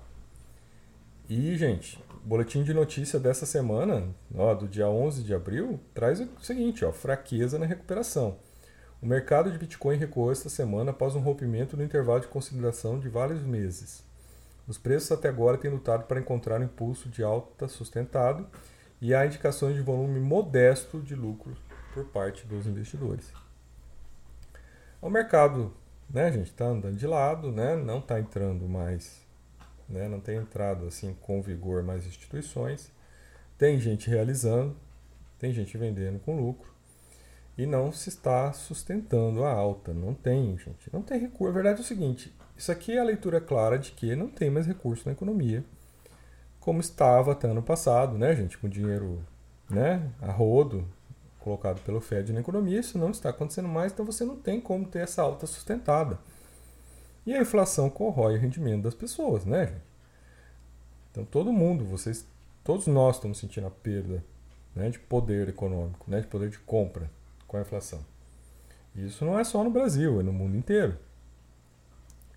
E, 1.28 1.56
gente, 1.56 2.02
boletim 2.22 2.62
de 2.62 2.74
notícia 2.74 3.18
dessa 3.18 3.46
semana, 3.46 4.08
ó, 4.34 4.54
do 4.54 4.68
dia 4.68 4.88
11 4.88 5.22
de 5.22 5.34
abril, 5.34 5.80
traz 5.94 6.20
o 6.20 6.28
seguinte, 6.42 6.84
ó, 6.84 6.92
fraqueza 6.92 7.58
na 7.58 7.64
recuperação. 7.64 8.36
O 9.00 9.06
mercado 9.06 9.50
de 9.50 9.58
Bitcoin 9.58 9.96
recuou 9.96 10.30
esta 10.30 10.48
semana 10.48 10.90
após 10.90 11.14
um 11.14 11.20
rompimento 11.20 11.76
no 11.76 11.84
intervalo 11.84 12.20
de 12.20 12.28
consideração 12.28 12.98
de 12.98 13.08
vários 13.08 13.42
meses. 13.42 14.02
Os 14.66 14.78
preços 14.78 15.12
até 15.12 15.28
agora 15.28 15.58
têm 15.58 15.70
lutado 15.70 16.04
para 16.04 16.20
encontrar 16.20 16.60
um 16.60 16.64
impulso 16.64 17.08
de 17.08 17.22
alta 17.22 17.68
sustentado 17.68 18.46
e 19.00 19.14
há 19.14 19.26
indicações 19.26 19.74
de 19.74 19.82
volume 19.82 20.20
modesto 20.20 21.00
de 21.00 21.14
lucro 21.14 21.54
por 21.94 22.04
parte 22.06 22.44
dos 22.44 22.66
investidores. 22.66 23.32
O 25.00 25.08
mercado, 25.08 25.72
né, 26.10 26.32
gente, 26.32 26.50
está 26.50 26.66
andando 26.66 26.96
de 26.96 27.06
lado, 27.06 27.52
né, 27.52 27.76
não 27.76 28.00
está 28.00 28.18
entrando 28.18 28.68
mais, 28.68 29.22
né, 29.88 30.08
não 30.08 30.18
tem 30.18 30.36
entrado 30.36 30.86
assim 30.86 31.14
com 31.20 31.40
vigor 31.40 31.84
mais 31.84 32.04
instituições. 32.04 32.90
Tem 33.56 33.78
gente 33.78 34.10
realizando, 34.10 34.76
tem 35.38 35.52
gente 35.52 35.78
vendendo 35.78 36.18
com 36.18 36.36
lucro 36.36 36.74
e 37.56 37.64
não 37.66 37.92
se 37.92 38.08
está 38.08 38.52
sustentando 38.52 39.44
a 39.44 39.52
alta. 39.52 39.94
Não 39.94 40.12
tem, 40.12 40.58
gente. 40.58 40.92
Não 40.92 41.02
tem 41.02 41.20
recurso. 41.20 41.50
A 41.50 41.54
verdade 41.54 41.78
é 41.78 41.82
o 41.82 41.86
seguinte: 41.86 42.34
isso 42.56 42.72
aqui 42.72 42.92
é 42.92 42.98
a 42.98 43.04
leitura 43.04 43.40
clara 43.40 43.78
de 43.78 43.92
que 43.92 44.16
não 44.16 44.28
tem 44.28 44.50
mais 44.50 44.66
recurso 44.66 45.04
na 45.06 45.12
economia, 45.12 45.64
como 46.58 46.80
estava 46.80 47.32
até 47.32 47.48
ano 47.48 47.62
passado, 47.62 48.18
né, 48.18 48.34
gente? 48.34 48.58
Com 48.58 48.68
dinheiro 48.68 49.24
né, 49.70 50.10
a 50.20 50.32
rodo 50.32 50.84
colocado 51.44 51.78
pelo 51.82 52.00
Fed 52.00 52.32
na 52.32 52.40
economia, 52.40 52.80
isso 52.80 52.96
não 52.96 53.10
está 53.10 53.28
acontecendo 53.28 53.68
mais, 53.68 53.92
então 53.92 54.06
você 54.06 54.24
não 54.24 54.34
tem 54.34 54.58
como 54.58 54.86
ter 54.86 55.00
essa 55.00 55.20
alta 55.20 55.46
sustentada. 55.46 56.18
E 57.26 57.34
a 57.34 57.40
inflação 57.40 57.90
corrói 57.90 58.36
o 58.36 58.40
rendimento 58.40 58.84
das 58.84 58.94
pessoas, 58.94 59.44
né, 59.44 59.66
gente? 59.66 59.94
Então 61.10 61.24
todo 61.26 61.52
mundo, 61.52 61.84
vocês, 61.84 62.26
todos 62.64 62.86
nós 62.86 63.16
estamos 63.16 63.36
sentindo 63.36 63.66
a 63.66 63.70
perda 63.70 64.24
né, 64.74 64.88
de 64.88 64.98
poder 64.98 65.46
econômico, 65.50 66.10
né, 66.10 66.22
de 66.22 66.26
poder 66.26 66.48
de 66.48 66.58
compra 66.58 67.10
com 67.46 67.58
a 67.58 67.60
inflação. 67.60 68.00
Isso 68.96 69.22
não 69.22 69.38
é 69.38 69.44
só 69.44 69.62
no 69.62 69.70
Brasil, 69.70 70.20
é 70.20 70.22
no 70.22 70.32
mundo 70.32 70.56
inteiro. 70.56 70.96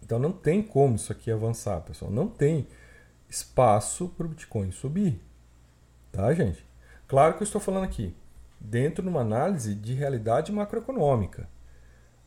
Então 0.04 0.20
não 0.20 0.34
tem 0.34 0.62
como 0.62 0.96
isso 0.96 1.14
aqui 1.14 1.32
avançar, 1.32 1.80
pessoal. 1.82 2.12
Não 2.12 2.28
tem 2.28 2.68
espaço 3.30 4.10
para 4.10 4.26
o 4.26 4.30
Bitcoin 4.30 4.72
subir. 4.72 5.22
Tá, 6.12 6.34
gente? 6.34 6.66
Claro 7.08 7.36
que 7.36 7.44
eu 7.44 7.46
estou 7.46 7.62
falando 7.62 7.86
aqui 7.86 8.14
dentro 8.60 9.04
de 9.04 9.10
uma 9.10 9.22
análise 9.22 9.76
de 9.76 9.94
realidade 9.94 10.52
macroeconômica. 10.52 11.48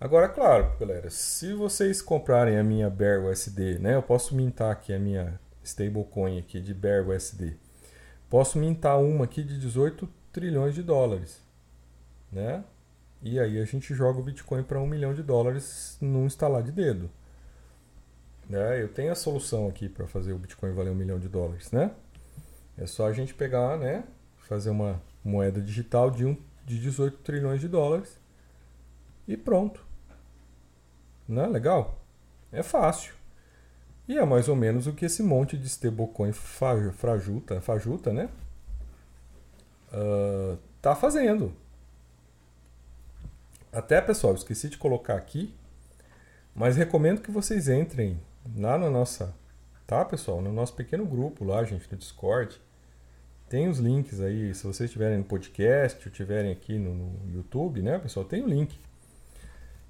Agora, 0.01 0.29
claro, 0.29 0.73
galera, 0.79 1.11
se 1.11 1.53
vocês 1.53 2.01
comprarem 2.01 2.57
a 2.57 2.65
minha 2.65 2.89
Bear 2.89 3.23
USD, 3.23 3.79
né, 3.79 3.95
eu 3.97 4.03
posso 4.03 4.35
mintar 4.35 4.73
aqui 4.73 4.95
a 4.95 4.99
minha 4.99 5.39
stablecoin 5.63 6.39
aqui 6.39 6.61
de 6.61 6.73
Bear 6.73 7.07
USD. 7.07 7.57
Posso 8.29 8.59
mintar 8.59 8.99
uma 8.99 9.25
aqui 9.25 9.43
de 9.43 9.59
18 9.59 10.09
trilhões 10.33 10.75
de 10.75 10.83
dólares, 10.83 11.43
né? 12.33 12.65
E 13.23 13.39
aí 13.39 13.61
a 13.61 13.65
gente 13.67 13.93
joga 13.95 14.19
o 14.19 14.23
Bitcoin 14.23 14.63
para 14.63 14.81
um 14.81 14.87
milhão 14.87 15.13
de 15.13 15.23
dólares 15.23 15.99
num 16.01 16.25
instalar 16.25 16.63
de 16.63 16.73
dedo. 16.73 17.11
Né? 18.49 18.83
Eu 18.83 18.89
tenho 18.89 19.13
a 19.13 19.15
solução 19.15 19.69
aqui 19.69 19.89
para 19.89 20.07
fazer 20.07 20.33
o 20.33 20.39
Bitcoin 20.39 20.73
valer 20.73 20.91
um 20.91 20.95
milhão 20.95 21.19
de 21.19 21.29
dólares, 21.29 21.71
né? 21.71 21.91
É 22.79 22.87
só 22.87 23.07
a 23.07 23.13
gente 23.13 23.35
pegar, 23.35 23.77
né? 23.77 24.05
Fazer 24.39 24.71
uma 24.71 25.01
moeda 25.25 25.61
digital 25.61 26.11
de, 26.11 26.25
um, 26.25 26.37
de 26.65 26.79
18 26.81 27.19
trilhões 27.19 27.61
de 27.61 27.69
dólares 27.69 28.19
e 29.27 29.37
pronto. 29.37 29.85
Não 31.29 31.43
é 31.43 31.47
legal? 31.47 32.01
É 32.51 32.63
fácil. 32.63 33.15
E 34.09 34.19
é 34.19 34.25
mais 34.25 34.49
ou 34.49 34.57
menos 34.57 34.89
o 34.89 34.93
que 34.93 35.05
esse 35.05 35.23
monte 35.23 35.57
de 35.57 35.69
stablecoin 35.69 36.33
fajuta, 36.33 37.61
fajuta 37.61 38.13
né? 38.13 38.29
Uh, 39.93 40.59
tá 40.83 40.97
fazendo. 40.97 41.55
Até, 43.73 44.01
pessoal, 44.01 44.35
esqueci 44.35 44.69
de 44.69 44.77
colocar 44.77 45.15
aqui, 45.15 45.55
mas 46.53 46.77
recomendo 46.77 47.21
que 47.21 47.31
vocês 47.31 47.69
entrem 47.69 48.21
lá 48.57 48.77
na 48.77 48.91
nossa, 48.91 49.33
tá, 49.87 50.05
pessoal? 50.05 50.41
No 50.41 50.53
nosso 50.53 50.75
pequeno 50.75 51.07
grupo 51.07 51.45
lá, 51.45 51.63
gente, 51.63 51.91
no 51.91 51.97
Discord. 51.97 52.61
Tem 53.51 53.69
os 53.69 53.81
links 53.81 54.21
aí, 54.21 54.55
se 54.55 54.63
vocês 54.63 54.89
estiverem 54.89 55.19
no 55.19 55.25
podcast 55.25 55.99
ou 56.07 56.13
estiverem 56.13 56.53
aqui 56.53 56.79
no, 56.79 56.95
no, 56.95 57.35
YouTube, 57.35 57.83
né, 57.83 57.99
pessoal? 57.99 58.25
Tem 58.25 58.45
o 58.45 58.47
link. 58.47 58.79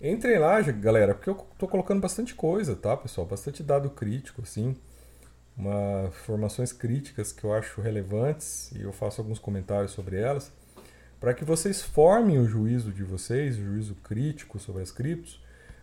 Entrem 0.01 0.39
lá, 0.39 0.63
galera, 0.63 1.15
porque 1.15 1.29
eu 1.29 1.35
tô 1.59 1.69
colocando 1.69 2.01
bastante 2.01 2.35
coisa, 2.35 2.75
tá, 2.75 2.97
pessoal? 2.97 3.27
Bastante 3.27 3.63
dado 3.63 3.91
crítico, 3.91 4.41
assim. 4.41 4.75
Uma, 5.55 6.11
formações 6.11 6.73
críticas 6.73 7.33
que 7.33 7.45
eu 7.45 7.53
acho 7.53 7.83
relevantes 7.83 8.73
e 8.73 8.81
eu 8.81 8.95
faço 8.95 9.21
alguns 9.21 9.39
comentários 9.39 9.93
sobre 9.93 10.17
elas 10.17 10.51
para 11.21 11.35
que 11.35 11.45
vocês 11.45 11.83
formem 11.83 12.39
o 12.39 12.49
juízo 12.49 12.91
de 12.91 13.05
vocês, 13.05 13.59
o 13.59 13.63
juízo 13.63 13.95
crítico 13.97 14.59
sobre 14.59 14.81
as 14.81 14.91
criptos, 14.91 15.39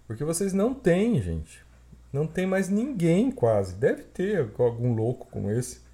porque 0.07 0.23
vocês 0.23 0.51
não 0.51 0.73
têm, 0.73 1.21
gente. 1.21 1.63
Não 2.11 2.25
tem 2.25 2.47
mais 2.47 2.69
ninguém 2.69 3.29
quase. 3.29 3.75
Deve 3.75 4.01
ter 4.01 4.49
algum 4.57 4.95
louco 4.95 5.27
como 5.29 5.51
esse. 5.51 5.85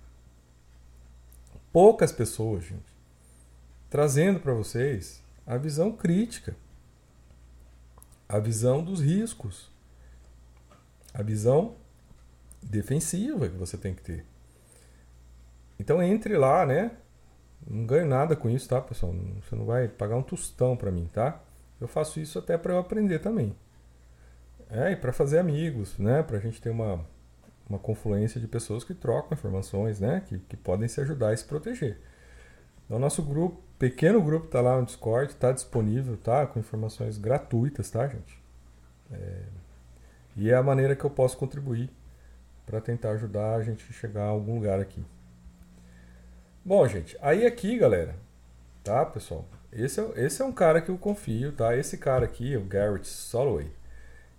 Poucas 1.74 2.12
pessoas, 2.12 2.66
gente. 2.66 2.94
Trazendo 3.90 4.40
para 4.40 4.54
vocês 4.54 5.24
a 5.44 5.58
visão 5.58 5.92
crítica, 5.92 6.56
a 8.30 8.38
visão 8.38 8.84
dos 8.84 9.02
riscos, 9.02 9.72
a 11.12 11.24
visão 11.24 11.76
defensiva 12.62 13.50
que 13.50 13.58
você 13.58 13.76
tem 13.76 13.96
que 13.96 14.04
ter. 14.04 14.24
Então 15.80 16.02
entre 16.02 16.38
lá, 16.38 16.64
né? 16.64 16.92
Não 17.66 17.88
ganho 17.88 18.06
nada 18.06 18.36
com 18.36 18.52
isso, 18.52 18.70
tá, 18.70 18.80
pessoal? 18.80 19.12
Você 19.42 19.56
não 19.56 19.66
vai 19.66 19.88
pagar 19.88 20.16
um 20.16 20.24
tostão 20.24 20.78
para 20.78 20.92
mim, 20.92 21.10
tá? 21.12 21.42
Eu 21.82 21.88
faço 21.88 22.20
isso 22.20 22.38
até 22.38 22.56
para 22.56 22.74
eu 22.74 22.78
aprender 22.78 23.18
também. 23.18 23.56
É, 24.70 24.92
e 24.92 24.96
para 24.96 25.12
fazer 25.12 25.40
amigos, 25.40 25.98
né? 25.98 26.22
Para 26.22 26.38
a 26.38 26.40
gente 26.40 26.62
ter 26.62 26.70
uma, 26.70 27.04
uma 27.70 27.80
confluência 27.80 28.40
de 28.40 28.48
pessoas 28.48 28.84
que 28.84 28.94
trocam 28.94 29.38
informações, 29.38 30.00
né? 30.00 30.22
Que, 30.28 30.40
que 30.40 30.58
podem 30.58 30.88
se 30.88 31.00
ajudar 31.02 31.30
a 31.30 31.38
se 31.38 31.46
proteger. 31.46 31.98
Então, 32.86 33.00
nosso 33.00 33.24
grupo, 33.24 33.62
pequeno 33.80 34.22
grupo, 34.22 34.48
tá 34.48 34.62
lá 34.62 34.80
no 34.80 34.86
Discord, 34.86 35.34
tá 35.36 35.52
disponível, 35.52 36.18
tá? 36.18 36.46
Com 36.46 36.60
informações 36.60 37.18
gratuitas, 37.18 37.90
tá, 37.90 38.08
gente? 38.08 38.42
É, 39.12 39.44
e 40.36 40.50
é 40.50 40.56
a 40.56 40.64
maneira 40.64 40.96
que 40.96 41.04
eu 41.04 41.10
posso 41.10 41.38
contribuir 41.38 41.90
para 42.66 42.82
tentar 42.82 43.12
ajudar 43.12 43.56
a 43.56 43.64
gente 43.64 43.86
a 43.90 43.94
chegar 43.94 44.24
a 44.24 44.30
algum 44.30 44.56
lugar 44.56 44.80
aqui. 44.80 45.04
Bom, 46.66 46.88
gente, 46.88 47.18
aí 47.22 47.46
aqui, 47.46 47.78
galera, 47.78 48.16
tá, 48.84 49.06
pessoal? 49.06 49.46
Esse 49.72 50.00
é, 50.00 50.26
esse 50.26 50.42
é 50.42 50.46
um 50.46 50.52
cara 50.52 50.82
que 50.82 50.90
eu 50.90 50.98
confio, 50.98 51.52
tá? 51.52 51.76
Esse 51.76 51.98
cara 51.98 52.26
aqui, 52.26 52.56
o 52.56 52.64
Garrett 52.64 53.08
Soloway, 53.08 53.70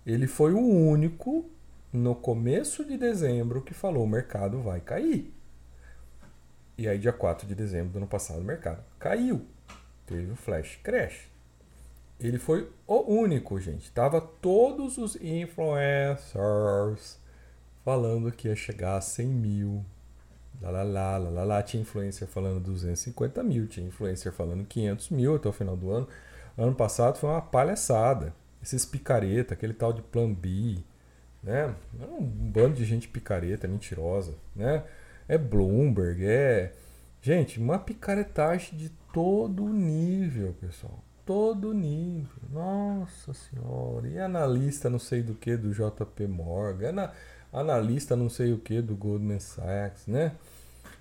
ele 0.05 0.27
foi 0.27 0.53
o 0.53 0.59
único 0.59 1.49
no 1.95 2.13
começo 2.13 2.85
de 2.85 2.97
dezembro 2.97 3.61
que 3.61 3.73
falou 3.73 4.03
o 4.03 4.07
mercado 4.07 4.61
vai 4.61 4.79
cair. 4.79 5.33
E 6.77 6.87
aí, 6.87 6.99
dia 6.99 7.13
4 7.13 7.47
de 7.47 7.55
dezembro 7.55 7.93
do 7.93 7.97
ano 7.97 8.07
passado, 8.07 8.41
o 8.41 8.43
mercado 8.43 8.83
caiu. 8.99 9.45
Teve 10.05 10.31
o 10.31 10.35
flash 10.35 10.77
crash. 10.83 11.29
Ele 12.19 12.37
foi 12.37 12.69
o 12.85 13.13
único, 13.13 13.59
gente. 13.59 13.89
Tava 13.91 14.19
todos 14.19 14.97
os 14.97 15.15
influencers 15.15 17.17
falando 17.83 18.31
que 18.31 18.49
ia 18.49 18.55
chegar 18.55 18.97
a 18.97 19.01
100 19.01 19.27
mil. 19.27 19.85
Lá, 20.61 20.69
lá, 20.69 20.83
lá, 20.83 21.17
lá, 21.17 21.29
lá, 21.29 21.43
lá. 21.43 21.63
Tinha 21.63 21.81
influencer 21.81 22.27
falando 22.27 22.59
250 22.59 23.41
mil, 23.43 23.67
tinha 23.67 23.87
influencer 23.87 24.31
falando 24.31 24.65
500 24.65 25.09
mil 25.09 25.35
até 25.35 25.47
o 25.47 25.53
final 25.53 25.77
do 25.77 25.91
ano. 25.91 26.07
Ano 26.57 26.75
passado 26.75 27.17
foi 27.17 27.29
uma 27.29 27.41
palhaçada. 27.41 28.33
Esses 28.61 28.85
picareta, 28.85 29.53
aquele 29.53 29.73
tal 29.73 29.93
de 29.93 30.01
Plan 30.01 30.33
B, 30.33 30.83
né? 31.45 31.73
É 32.01 32.05
um 32.05 32.21
bando 32.21 32.75
de 32.75 32.83
gente 32.83 33.07
picareta, 33.07 33.67
mentirosa, 33.67 34.33
né? 34.55 34.83
É 35.27 35.37
Bloomberg, 35.37 36.25
é... 36.25 36.73
Gente, 37.21 37.59
uma 37.59 37.79
picaretagem 37.79 38.77
de 38.77 38.89
todo 39.13 39.67
nível, 39.69 40.53
pessoal 40.59 41.05
todo 41.25 41.73
nível. 41.73 42.29
Nossa 42.51 43.33
senhora. 43.33 44.07
E 44.07 44.19
analista 44.19 44.89
não 44.89 44.99
sei 44.99 45.23
do 45.23 45.33
que 45.33 45.57
do 45.57 45.71
JP 45.71 46.27
Morgan, 46.27 47.09
analista 47.51 48.15
não 48.15 48.29
sei 48.29 48.53
o 48.53 48.59
que 48.59 48.81
do 48.81 48.95
Goldman 48.95 49.39
Sachs, 49.39 50.05
né? 50.05 50.33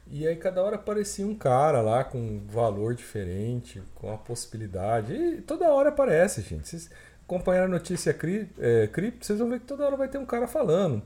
E 0.06 0.26
aí 0.26 0.36
cada 0.36 0.62
hora 0.62 0.76
aparecia 0.76 1.26
um 1.26 1.34
cara 1.34 1.80
lá 1.80 2.04
com 2.04 2.18
um 2.18 2.46
valor 2.46 2.94
diferente, 2.94 3.82
com 3.94 4.12
a 4.12 4.18
possibilidade. 4.18 5.14
E 5.14 5.40
toda 5.42 5.72
hora 5.72 5.90
aparece, 5.90 6.42
gente. 6.42 6.68
Vocês 6.68 6.90
acompanharam 7.24 7.66
a 7.66 7.68
notícia 7.68 8.14
cri, 8.14 8.48
é, 8.58 8.86
cripto, 8.86 9.26
vocês 9.26 9.38
vão 9.38 9.50
ver 9.50 9.60
que 9.60 9.66
toda 9.66 9.84
hora 9.84 9.96
vai 9.96 10.08
ter 10.08 10.18
um 10.18 10.26
cara 10.26 10.46
falando. 10.46 11.02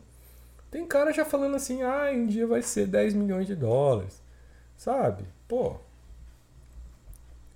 Tem 0.70 0.86
cara 0.86 1.12
já 1.12 1.24
falando 1.24 1.56
assim, 1.56 1.82
ah, 1.82 2.10
um 2.12 2.26
dia 2.26 2.46
vai 2.46 2.60
ser 2.60 2.86
10 2.86 3.14
milhões 3.14 3.46
de 3.46 3.54
dólares. 3.54 4.20
Sabe? 4.76 5.24
Pô, 5.48 5.76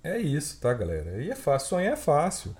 é 0.03 0.17
isso, 0.17 0.59
tá, 0.59 0.73
galera? 0.73 1.21
E 1.21 1.29
é 1.29 1.35
fácil, 1.35 1.69
sonhar 1.69 1.93
é 1.93 1.95
fácil. 1.95 2.55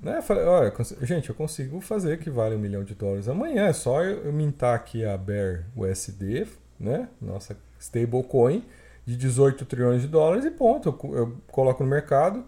Né? 0.00 0.20
Falei, 0.22 0.44
olha, 0.44 0.72
gente, 1.02 1.28
eu 1.28 1.34
consigo 1.34 1.80
fazer 1.80 2.18
que 2.18 2.30
vale 2.30 2.54
um 2.54 2.58
milhão 2.58 2.84
de 2.84 2.94
dólares 2.94 3.28
amanhã. 3.28 3.66
É 3.66 3.72
só 3.72 4.02
eu 4.02 4.32
mintar 4.32 4.74
aqui 4.74 5.04
a 5.04 5.16
Bear 5.16 5.64
USD, 5.76 6.46
né? 6.78 7.08
Nossa 7.20 7.56
stablecoin 7.78 8.64
de 9.04 9.16
18 9.16 9.64
trilhões 9.64 10.02
de 10.02 10.08
dólares 10.08 10.44
e 10.44 10.50
ponto. 10.50 10.88
Eu, 10.88 11.16
eu, 11.16 11.36
coloco 11.48 11.82
no 11.82 11.90
mercado, 11.90 12.44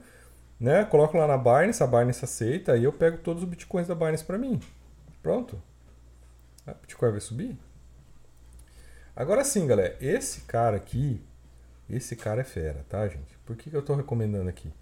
né? 0.58 0.84
Coloco 0.84 1.16
lá 1.16 1.26
na 1.26 1.36
Binance, 1.36 1.82
a 1.82 1.86
Binance 1.86 2.24
aceita, 2.24 2.72
aí 2.72 2.84
eu 2.84 2.92
pego 2.92 3.18
todos 3.18 3.42
os 3.42 3.48
bitcoins 3.48 3.86
da 3.86 3.94
Binance 3.94 4.24
para 4.24 4.38
mim. 4.38 4.60
Pronto. 5.22 5.60
A 6.66 6.72
Bitcoin 6.72 7.10
vai 7.10 7.20
subir. 7.20 7.58
Agora 9.14 9.44
sim, 9.44 9.66
galera, 9.66 9.96
esse 10.00 10.42
cara 10.42 10.76
aqui, 10.76 11.22
esse 11.88 12.16
cara 12.16 12.40
é 12.40 12.44
fera, 12.44 12.84
tá, 12.88 13.06
gente? 13.06 13.36
Por 13.44 13.54
que, 13.56 13.70
que 13.70 13.76
eu 13.76 13.80
estou 13.80 13.96
recomendando 13.96 14.48
aqui? 14.48 14.72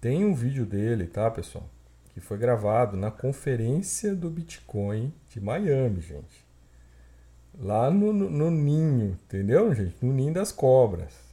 Tem 0.00 0.24
um 0.24 0.34
vídeo 0.34 0.64
dele, 0.64 1.06
tá, 1.06 1.30
pessoal? 1.30 1.68
Que 2.12 2.20
foi 2.20 2.38
gravado 2.38 2.96
na 2.96 3.10
conferência 3.10 4.14
do 4.14 4.30
Bitcoin 4.30 5.12
de 5.28 5.40
Miami, 5.40 6.00
gente. 6.00 6.46
Lá 7.58 7.90
no, 7.90 8.12
no, 8.12 8.30
no 8.30 8.50
ninho, 8.50 9.18
entendeu, 9.24 9.74
gente? 9.74 9.96
No 10.00 10.12
ninho 10.12 10.32
das 10.32 10.52
cobras. 10.52 11.27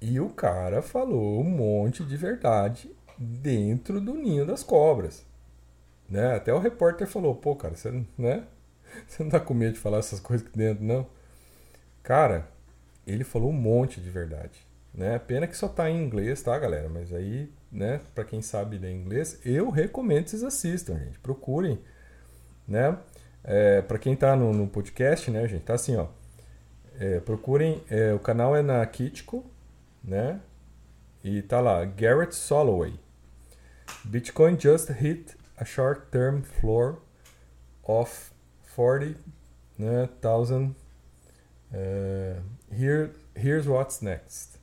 E 0.00 0.20
o 0.20 0.28
cara 0.30 0.80
falou 0.80 1.40
um 1.40 1.50
monte 1.50 2.04
de 2.04 2.16
verdade 2.16 2.90
dentro 3.18 4.00
do 4.00 4.14
ninho 4.14 4.46
das 4.46 4.62
cobras. 4.62 5.26
Né? 6.08 6.34
Até 6.34 6.52
o 6.54 6.58
repórter 6.58 7.06
falou, 7.06 7.34
pô, 7.34 7.56
cara, 7.56 7.74
você, 7.74 7.90
né? 8.16 8.44
você 9.06 9.22
não 9.22 9.30
tá 9.30 9.40
com 9.40 9.54
medo 9.54 9.74
de 9.74 9.80
falar 9.80 9.98
essas 9.98 10.20
coisas 10.20 10.46
aqui 10.46 10.56
dentro, 10.56 10.84
não? 10.84 11.06
Cara, 12.02 12.48
ele 13.06 13.24
falou 13.24 13.50
um 13.50 13.54
monte 13.54 14.00
de 14.00 14.08
verdade. 14.08 14.66
Né? 14.94 15.18
Pena 15.18 15.46
que 15.46 15.56
só 15.56 15.68
tá 15.68 15.90
em 15.90 16.02
inglês, 16.02 16.42
tá, 16.42 16.58
galera? 16.58 16.88
Mas 16.88 17.12
aí, 17.12 17.50
né, 17.70 18.00
para 18.14 18.24
quem 18.24 18.40
sabe 18.40 18.78
ler 18.78 18.92
inglês, 18.92 19.40
eu 19.44 19.70
recomendo 19.70 20.24
que 20.24 20.30
vocês 20.30 20.42
assistam, 20.42 20.98
gente. 20.98 21.18
Procurem, 21.18 21.78
né? 22.66 22.98
É, 23.44 23.80
para 23.82 23.98
quem 23.98 24.16
tá 24.16 24.34
no, 24.34 24.52
no, 24.52 24.66
podcast, 24.66 25.30
né, 25.30 25.46
gente, 25.46 25.62
tá 25.62 25.74
assim, 25.74 25.96
ó. 25.96 26.08
É, 26.98 27.20
procurem, 27.20 27.82
é, 27.88 28.12
o 28.12 28.18
canal 28.18 28.56
é 28.56 28.62
na 28.62 28.84
Kitco, 28.84 29.44
né? 30.02 30.40
E 31.22 31.42
tá 31.42 31.60
lá, 31.60 31.84
Garrett 31.84 32.34
Soloway. 32.34 32.98
Bitcoin 34.04 34.58
just 34.58 34.90
hit 34.90 35.36
a 35.56 35.64
short-term 35.64 36.42
floor 36.42 36.98
of 37.82 38.30
40,000. 38.62 39.16
Né. 39.78 40.74
Uh, 41.70 42.40
here, 42.70 43.10
here's 43.34 43.66
what's 43.66 44.00
next. 44.00 44.58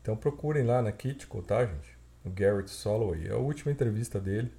Então 0.00 0.16
procurem 0.16 0.64
lá 0.64 0.80
na 0.80 0.92
Kitco, 0.92 1.42
tá, 1.42 1.64
gente? 1.66 1.98
O 2.24 2.30
Garrett 2.30 2.70
Soloway. 2.70 3.28
É 3.28 3.32
a 3.32 3.36
última 3.36 3.70
entrevista 3.70 4.18
dele. 4.20 4.52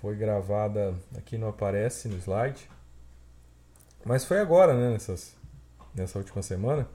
Foi 0.00 0.16
gravada, 0.16 0.94
aqui 1.16 1.36
não 1.36 1.48
aparece 1.48 2.08
no 2.08 2.16
slide. 2.18 2.70
Mas 4.04 4.24
foi 4.24 4.38
agora, 4.38 4.74
né? 4.74 4.92
Nessas, 4.92 5.36
nessa 5.94 6.18
última 6.18 6.42
semana. 6.42 6.88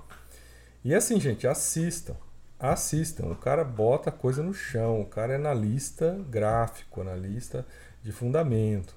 E 0.85 0.93
assim, 0.93 1.19
gente, 1.19 1.47
assistam. 1.47 2.15
Assistam. 2.59 3.25
O 3.25 3.35
cara 3.35 3.63
bota 3.63 4.11
a 4.11 4.13
coisa 4.13 4.43
no 4.43 4.53
chão. 4.53 5.01
O 5.01 5.05
cara 5.07 5.33
é 5.33 5.35
analista 5.35 6.23
gráfico, 6.29 7.01
analista 7.01 7.65
de 8.03 8.11
fundamento. 8.11 8.95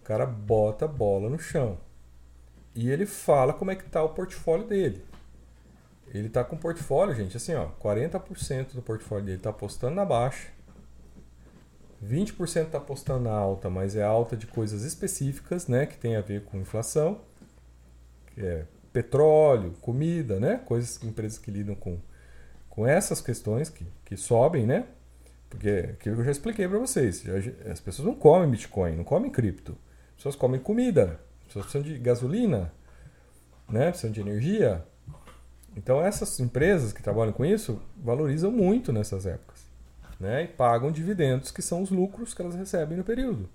O 0.00 0.04
cara 0.04 0.24
bota 0.24 0.84
a 0.84 0.88
bola 0.88 1.28
no 1.28 1.36
chão. 1.36 1.78
E 2.76 2.88
ele 2.88 3.06
fala 3.06 3.52
como 3.52 3.72
é 3.72 3.74
que 3.74 3.90
tá 3.90 4.04
o 4.04 4.10
portfólio 4.10 4.68
dele. 4.68 5.04
Ele 6.14 6.28
está 6.28 6.44
com 6.44 6.56
portfólio, 6.56 7.16
gente, 7.16 7.36
assim, 7.36 7.54
ó, 7.54 7.70
40% 7.82 8.74
do 8.74 8.80
portfólio 8.80 9.24
dele 9.24 9.38
está 9.38 9.50
apostando 9.50 9.96
na 9.96 10.04
baixa, 10.04 10.48
20% 12.04 12.66
está 12.66 12.78
apostando 12.78 13.24
na 13.24 13.32
alta, 13.32 13.68
mas 13.68 13.96
é 13.96 14.04
alta 14.04 14.36
de 14.36 14.46
coisas 14.46 14.84
específicas, 14.84 15.66
né, 15.66 15.84
que 15.84 15.98
tem 15.98 16.14
a 16.14 16.20
ver 16.20 16.44
com 16.44 16.58
inflação, 16.58 17.20
que 18.28 18.40
é 18.40 18.66
petróleo, 18.96 19.74
comida, 19.82 20.40
né, 20.40 20.56
coisas, 20.64 21.02
empresas 21.04 21.38
que 21.38 21.50
lidam 21.50 21.74
com, 21.74 22.00
com 22.70 22.86
essas 22.86 23.20
questões 23.20 23.68
que, 23.68 23.86
que 24.06 24.16
sobem, 24.16 24.64
né, 24.64 24.86
porque 25.50 25.68
aquilo 25.68 26.16
que 26.16 26.20
eu 26.22 26.24
já 26.24 26.30
expliquei 26.30 26.66
para 26.66 26.78
vocês, 26.78 27.22
as 27.70 27.78
pessoas 27.78 28.08
não 28.08 28.14
comem 28.14 28.48
Bitcoin, 28.48 28.96
não 28.96 29.04
comem 29.04 29.30
cripto, 29.30 29.76
as 30.12 30.14
pessoas 30.16 30.34
comem 30.34 30.58
comida, 30.58 31.20
as 31.40 31.46
pessoas 31.48 31.66
precisam 31.66 31.82
de 31.82 31.98
gasolina, 31.98 32.72
né, 33.68 33.88
precisam 33.90 34.12
de 34.12 34.20
energia, 34.22 34.82
então 35.76 36.00
essas 36.00 36.40
empresas 36.40 36.90
que 36.90 37.02
trabalham 37.02 37.34
com 37.34 37.44
isso 37.44 37.82
valorizam 37.98 38.50
muito 38.50 38.94
nessas 38.94 39.26
épocas. 39.26 39.66
Né? 40.18 40.44
E 40.44 40.48
pagam 40.48 40.90
dividendos, 40.90 41.50
que 41.50 41.60
são 41.60 41.82
os 41.82 41.90
lucros 41.90 42.32
que 42.32 42.40
elas 42.40 42.54
recebem 42.54 42.96
no 42.96 43.04
período. 43.04 43.46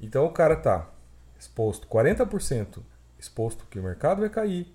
Então 0.00 0.24
o 0.24 0.30
cara 0.30 0.54
está 0.54 0.90
exposto 1.38 1.86
40% 1.86 2.80
exposto 3.26 3.66
que 3.66 3.78
o 3.78 3.82
mercado 3.82 4.20
vai 4.20 4.30
cair, 4.30 4.72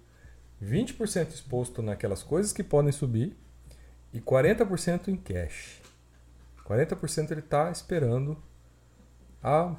20% 0.62 1.30
exposto 1.30 1.82
naquelas 1.82 2.22
coisas 2.22 2.54
que 2.54 2.64
podem 2.64 2.92
subir 2.92 3.36
e 4.14 4.20
40% 4.20 5.08
em 5.08 5.16
cash. 5.16 5.82
40% 6.68 7.32
ele 7.32 7.40
está 7.40 7.72
esperando 7.72 8.38
a, 9.44 9.76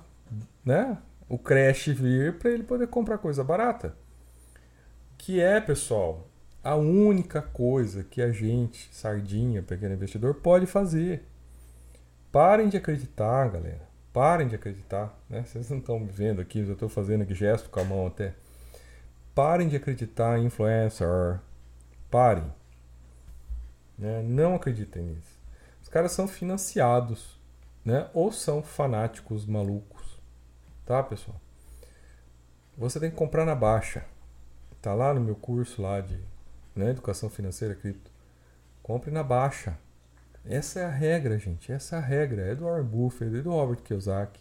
né, 0.64 0.98
o 1.28 1.38
crash 1.38 1.88
vir 1.88 2.38
para 2.38 2.50
ele 2.50 2.64
poder 2.64 2.88
comprar 2.88 3.18
coisa 3.18 3.44
barata. 3.44 3.96
Que 5.16 5.40
é, 5.40 5.60
pessoal, 5.60 6.28
a 6.64 6.74
única 6.74 7.40
coisa 7.40 8.02
que 8.02 8.20
a 8.20 8.32
gente, 8.32 8.92
sardinha, 8.92 9.62
pequeno 9.62 9.94
investidor, 9.94 10.34
pode 10.34 10.66
fazer. 10.66 11.24
Parem 12.32 12.68
de 12.68 12.76
acreditar, 12.76 13.48
galera. 13.48 13.82
Parem 14.12 14.48
de 14.48 14.56
acreditar. 14.56 15.16
Né? 15.28 15.44
Vocês 15.44 15.70
não 15.70 15.78
estão 15.78 16.04
vendo 16.06 16.40
aqui, 16.40 16.58
eu 16.58 16.72
estou 16.72 16.88
fazendo 16.88 17.22
aqui 17.22 17.34
gesto 17.34 17.70
com 17.70 17.80
a 17.80 17.84
mão 17.84 18.06
até. 18.06 18.34
Parem 19.34 19.68
de 19.68 19.76
acreditar 19.76 20.38
em 20.38 20.46
influencer. 20.46 21.40
Parem. 22.10 22.52
Né? 23.98 24.22
Não 24.22 24.54
acreditem 24.54 25.02
nisso. 25.02 25.40
Os 25.82 25.88
caras 25.88 26.12
são 26.12 26.28
financiados. 26.28 27.40
Né? 27.84 28.08
Ou 28.12 28.30
são 28.30 28.62
fanáticos 28.62 29.46
malucos. 29.46 30.20
Tá, 30.84 31.02
pessoal? 31.02 31.40
Você 32.76 33.00
tem 33.00 33.10
que 33.10 33.16
comprar 33.16 33.44
na 33.44 33.54
baixa. 33.54 34.04
Tá 34.80 34.94
lá 34.94 35.14
no 35.14 35.20
meu 35.20 35.36
curso 35.36 35.80
lá 35.80 36.00
de 36.00 36.18
né? 36.74 36.90
Educação 36.90 37.28
financeira 37.28 37.74
cripto. 37.74 38.10
Compre 38.82 39.10
na 39.10 39.22
baixa. 39.22 39.78
Essa 40.44 40.80
é 40.80 40.84
a 40.84 40.90
regra, 40.90 41.38
gente. 41.38 41.70
Essa 41.70 41.96
é 41.96 41.98
a 41.98 42.02
regra. 42.02 42.42
É 42.42 42.54
do 42.54 42.64
Warren 42.64 42.84
Buffett, 42.84 43.36
é 43.36 43.42
do 43.42 43.50
Robert 43.50 43.82
Kiyosaki. 43.82 44.40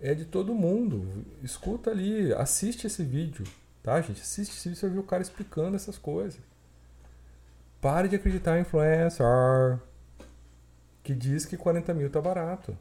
É 0.00 0.14
de 0.14 0.24
todo 0.24 0.54
mundo. 0.54 1.24
Escuta 1.42 1.90
ali, 1.90 2.32
assiste 2.34 2.86
esse 2.86 3.02
vídeo, 3.02 3.44
tá, 3.86 4.00
gente? 4.00 4.20
Assiste 4.20 4.68
vídeo, 4.68 4.80
você 4.80 4.88
viu 4.88 5.00
o 5.00 5.04
cara 5.04 5.22
explicando 5.22 5.76
essas 5.76 5.96
coisas. 5.96 6.40
Pare 7.80 8.08
de 8.08 8.16
acreditar 8.16 8.58
em 8.58 8.62
influencer 8.62 9.24
que 11.04 11.14
diz 11.14 11.46
que 11.46 11.56
40 11.56 11.94
mil 11.94 12.10
tá 12.10 12.20
barato. 12.20 12.76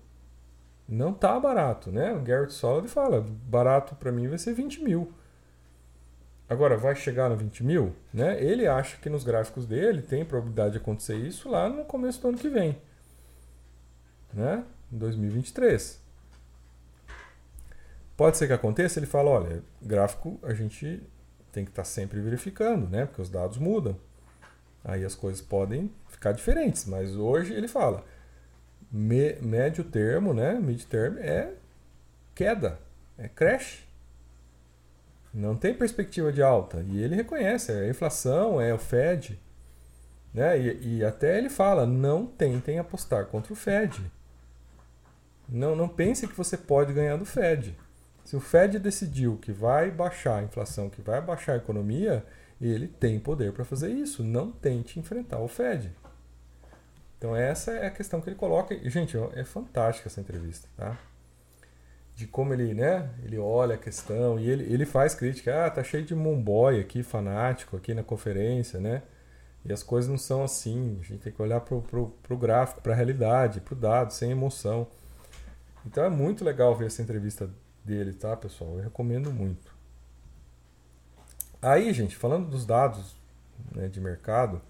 Não 0.90 1.14
tá 1.14 1.40
barato, 1.40 1.92
né? 1.92 2.12
O 2.12 2.22
Garrett 2.22 2.52
Solid 2.54 2.88
fala, 2.88 3.22
barato 3.22 3.94
para 3.94 4.12
mim 4.12 4.28
vai 4.28 4.40
ser 4.40 4.54
20 4.54 4.84
mil. 4.84 5.14
Agora, 6.50 6.76
vai 6.76 6.96
chegar 6.96 7.30
no 7.30 7.38
20 7.38 7.64
mil? 7.64 7.96
Né? 8.12 8.44
Ele 8.44 8.66
acha 8.66 8.98
que 8.98 9.10
nos 9.10 9.24
gráficos 9.24 9.68
dele 9.68 10.02
tem 10.02 10.26
probabilidade 10.26 10.72
de 10.72 10.78
acontecer 10.80 11.18
isso 11.18 11.50
lá 11.50 11.70
no 11.70 11.86
começo 11.86 12.20
do 12.20 12.30
ano 12.30 12.38
que 12.38 12.50
vem. 12.50 12.82
Né? 14.34 14.64
Em 14.92 14.98
2023. 14.98 16.05
Pode 18.18 18.38
ser 18.38 18.48
que 18.48 18.54
aconteça, 18.54 19.00
ele 19.00 19.06
fala, 19.06 19.32
olha, 19.32 19.64
gráfico 19.82 20.40
a 20.42 20.54
gente 20.54 21.04
tem 21.52 21.66
que 21.66 21.72
estar 21.72 21.84
tá 21.84 21.88
sempre 21.88 22.20
verificando, 22.22 22.88
né? 22.90 23.06
Porque 23.06 23.22
os 23.22 23.30
dados 23.30 23.58
mudam. 23.58 23.98
Aí 24.84 25.04
as 25.04 25.16
coisas 25.16 25.42
podem 25.42 25.92
ficar 26.08 26.32
diferentes, 26.32 26.86
mas 26.86 27.16
hoje 27.16 27.54
ele 27.54 27.68
fala, 27.68 28.06
me, 28.92 29.34
médio 29.42 29.84
termo, 29.84 30.34
né? 30.34 30.54
Mid 30.54 30.84
term 30.84 31.18
é 31.18 31.54
queda, 32.34 32.80
é 33.18 33.28
crash. 33.28 33.86
Não 35.34 35.56
tem 35.56 35.74
perspectiva 35.74 36.32
de 36.32 36.42
alta. 36.42 36.86
E 36.88 37.02
ele 37.04 37.16
reconhece, 37.16 37.72
é 37.72 37.82
a 37.82 37.90
inflação, 37.90 38.62
é 38.62 38.74
o 38.74 38.78
Fed. 38.78 39.38
Né? 40.34 40.60
E, 40.60 40.98
e 40.98 41.06
até 41.06 41.38
ele 41.38 41.50
fala, 41.50 41.86
não 41.86 42.26
tentem 42.26 42.80
apostar 42.80 43.26
contra 43.26 43.52
o 43.52 43.56
Fed. 43.56 44.10
Não, 45.48 45.76
não 45.76 45.90
pense 45.90 46.28
que 46.28 46.36
você 46.36 46.58
pode 46.58 46.94
ganhar 46.94 47.18
do 47.18 47.26
Fed. 47.26 47.76
Se 48.26 48.36
o 48.36 48.42
Fed 48.42 48.80
decidiu 48.80 49.38
que 49.38 49.54
vai 49.54 49.90
baixar 49.90 50.40
a 50.40 50.44
inflação, 50.44 50.90
que 50.90 51.02
vai 51.02 51.22
baixar 51.22 51.54
a 51.54 51.58
economia, 51.58 52.26
ele 52.60 52.88
tem 52.88 53.20
poder 53.20 53.54
para 53.54 53.64
fazer 53.64 53.90
isso. 53.90 54.24
Não 54.24 54.52
tente 54.52 55.00
enfrentar 55.00 55.40
o 55.40 55.48
Fed. 55.48 55.96
Então 57.18 57.36
essa 57.36 57.72
é 57.72 57.88
a 57.88 57.92
questão 57.92 58.20
que 58.20 58.28
ele 58.28 58.36
coloca. 58.36 58.74
E, 58.74 58.90
gente, 58.90 59.16
é 59.34 59.46
fantástica 59.46 60.10
essa 60.10 60.20
entrevista, 60.20 60.68
tá? 60.76 60.98
de 62.16 62.26
como 62.26 62.54
ele, 62.54 62.74
né, 62.74 63.10
ele 63.24 63.38
olha 63.38 63.76
a 63.76 63.78
questão 63.78 64.40
e 64.40 64.50
ele, 64.50 64.74
ele 64.74 64.86
faz 64.86 65.14
crítica, 65.14 65.66
ah, 65.66 65.70
tá 65.70 65.84
cheio 65.84 66.06
de 66.06 66.16
mumboy 66.16 66.80
aqui, 66.80 67.04
fanático 67.04 67.76
aqui 67.76 67.94
na 67.94 68.04
conferência, 68.04 68.80
né? 68.80 69.04
E 69.66 69.74
as 69.74 69.84
coisas 69.84 70.10
não 70.10 70.18
são 70.18 70.44
assim, 70.44 70.98
a 71.02 71.04
gente 71.04 71.24
tem 71.24 71.34
que 71.34 71.42
olhar 71.42 71.60
pro, 71.60 71.82
pro, 71.82 72.08
pro 72.24 72.38
gráfico, 72.38 72.82
para 72.82 72.94
a 72.94 72.96
realidade, 72.96 73.60
pro 73.60 73.76
dado, 73.76 74.14
sem 74.14 74.32
emoção. 74.32 74.88
Então 75.86 76.06
é 76.06 76.10
muito 76.10 76.46
legal 76.46 76.74
ver 76.76 76.86
essa 76.86 77.02
entrevista 77.02 77.50
dele, 77.86 78.14
tá, 78.14 78.36
pessoal? 78.36 78.78
Eu 78.78 78.84
recomendo 78.84 79.32
muito. 79.32 79.74
Aí, 81.62 81.94
gente, 81.94 82.16
falando 82.16 82.50
dos 82.50 82.66
dados 82.66 83.16
né, 83.74 83.88
de 83.88 84.00
mercado, 84.02 84.62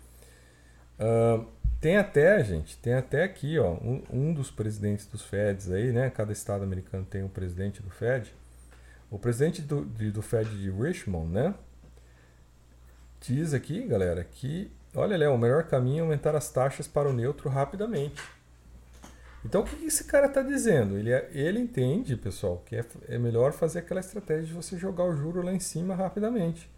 uh, 1.00 1.46
tem 1.82 1.98
até, 1.98 2.44
gente, 2.44 2.78
tem 2.78 2.94
até 2.94 3.24
aqui, 3.24 3.60
ó, 3.60 3.74
um, 3.74 4.04
um, 4.10 4.34
dos 4.34 4.50
presidentes 4.50 5.06
dos 5.06 5.22
Feds 5.22 5.72
aí, 5.72 5.92
né? 5.92 6.10
Cada 6.10 6.32
estado 6.32 6.64
americano 6.64 7.06
tem 7.06 7.24
um 7.24 7.30
presidente 7.30 7.82
do 7.82 7.90
Fed. 7.90 8.34
O 9.12 9.20
presidente 9.20 9.62
do, 9.62 9.86
de, 9.86 10.12
do 10.12 10.22
Fed 10.22 10.50
de 10.58 10.72
Richmond, 10.72 11.32
né? 11.32 11.54
Diz 13.22 13.54
aqui, 13.54 13.86
galera, 13.86 14.24
que, 14.24 14.72
olha, 14.96 15.18
Léo, 15.18 15.34
o 15.34 15.38
melhor 15.38 15.64
caminho 15.64 16.00
é 16.00 16.02
aumentar 16.02 16.36
as 16.36 16.50
taxas 16.50 16.88
para 16.88 17.10
o 17.10 17.14
neutro 17.14 17.50
rapidamente. 17.50 18.22
Então, 19.46 19.62
o 19.62 19.64
que 19.64 19.86
esse 19.86 20.04
cara 20.06 20.26
está 20.26 20.42
dizendo? 20.42 20.98
Ele, 20.98 21.12
é, 21.12 21.30
ele 21.32 21.60
entende, 21.60 22.18
pessoal, 22.18 22.62
que 22.66 22.76
é, 22.76 22.86
é 23.08 23.18
melhor 23.18 23.54
fazer 23.54 23.80
aquela 23.80 24.00
estratégia 24.02 24.46
de 24.46 24.54
você 24.54 24.76
jogar 24.78 25.06
o 25.06 25.16
juro 25.16 25.42
lá 25.42 25.54
em 25.54 25.60
cima 25.60 25.96
rapidamente 25.96 26.70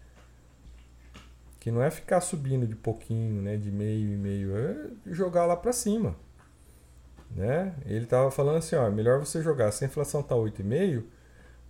que 1.68 1.70
não 1.70 1.82
é 1.82 1.90
ficar 1.90 2.20
subindo 2.20 2.66
de 2.66 2.74
pouquinho, 2.74 3.42
né, 3.42 3.56
de 3.56 3.70
meio 3.70 4.12
e 4.12 4.16
meio, 4.16 4.56
é 4.56 4.90
jogar 5.06 5.44
lá 5.44 5.56
para 5.56 5.72
cima. 5.72 6.14
Né? 7.30 7.74
Ele 7.84 8.04
estava 8.04 8.30
falando 8.30 8.56
assim, 8.56 8.76
ó, 8.76 8.90
melhor 8.90 9.18
você 9.20 9.42
jogar, 9.42 9.70
se 9.72 9.84
a 9.84 9.86
inflação 9.86 10.22
tá 10.22 10.34
8,5, 10.34 11.04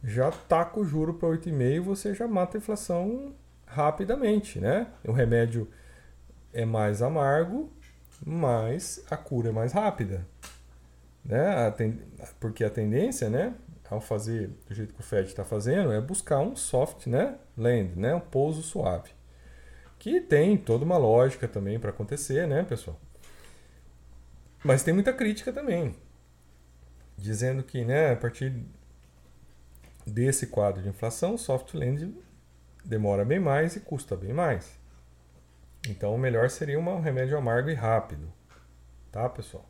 já 0.05 0.31
taca 0.31 0.79
o 0.79 0.85
juro 0.85 1.15
para 1.15 1.29
8,5, 1.29 1.81
você 1.81 2.15
já 2.15 2.29
mata 2.29 2.57
a 2.57 2.61
inflação 2.61 3.35
rapidamente, 3.67 4.61
né? 4.61 4.87
O 5.05 5.11
remédio 5.11 5.69
é 6.53 6.65
mais 6.65 7.03
amargo, 7.03 7.69
mas 8.25 9.05
a 9.11 9.17
cura 9.17 9.49
é 9.49 9.53
mais 9.53 9.73
rápida, 9.73 10.25
né? 11.29 11.67
A 11.67 11.71
ten... 11.71 12.01
Porque 12.41 12.65
a 12.65 12.71
tendência, 12.71 13.31
né, 13.31 13.55
ao 13.89 14.01
fazer 14.01 14.49
do 14.67 14.75
jeito 14.75 14.93
que 14.93 15.01
o 15.01 15.05
Fed 15.05 15.29
está 15.29 15.45
fazendo, 15.45 15.93
é 15.93 16.01
buscar 16.01 16.41
um 16.41 16.57
soft, 16.57 17.07
né, 17.07 17.37
land, 17.57 17.95
né, 17.97 18.13
um 18.17 18.21
pouso 18.21 18.63
suave 18.63 19.17
que 19.99 20.21
tem 20.21 20.57
toda 20.57 20.85
uma 20.85 20.97
lógica 20.97 21.49
também 21.49 21.79
para 21.79 21.91
acontecer, 21.91 22.47
né, 22.47 22.63
pessoal? 22.63 22.99
Mas 24.65 24.83
tem 24.83 24.95
muita 24.95 25.13
crítica 25.13 25.53
também, 25.53 25.97
dizendo 27.17 27.63
que, 27.63 27.85
né, 27.85 28.13
a 28.13 28.17
partir 28.17 28.65
desse 30.07 30.47
quadro 30.47 30.83
de 30.83 30.89
inflação, 30.89 31.37
soft 31.37 31.75
landing 31.75 32.17
demora 32.85 33.25
bem 33.25 33.41
mais 33.41 33.77
e 33.77 33.81
custa 33.81 34.17
bem 34.17 34.33
mais. 34.33 34.79
Então, 35.89 36.15
o 36.15 36.19
melhor 36.19 36.49
seria 36.51 36.79
um 36.79 37.01
remédio 37.01 37.37
amargo 37.37 37.71
e 37.71 37.75
rápido, 37.75 38.33
tá, 39.11 39.29
pessoal? 39.29 39.69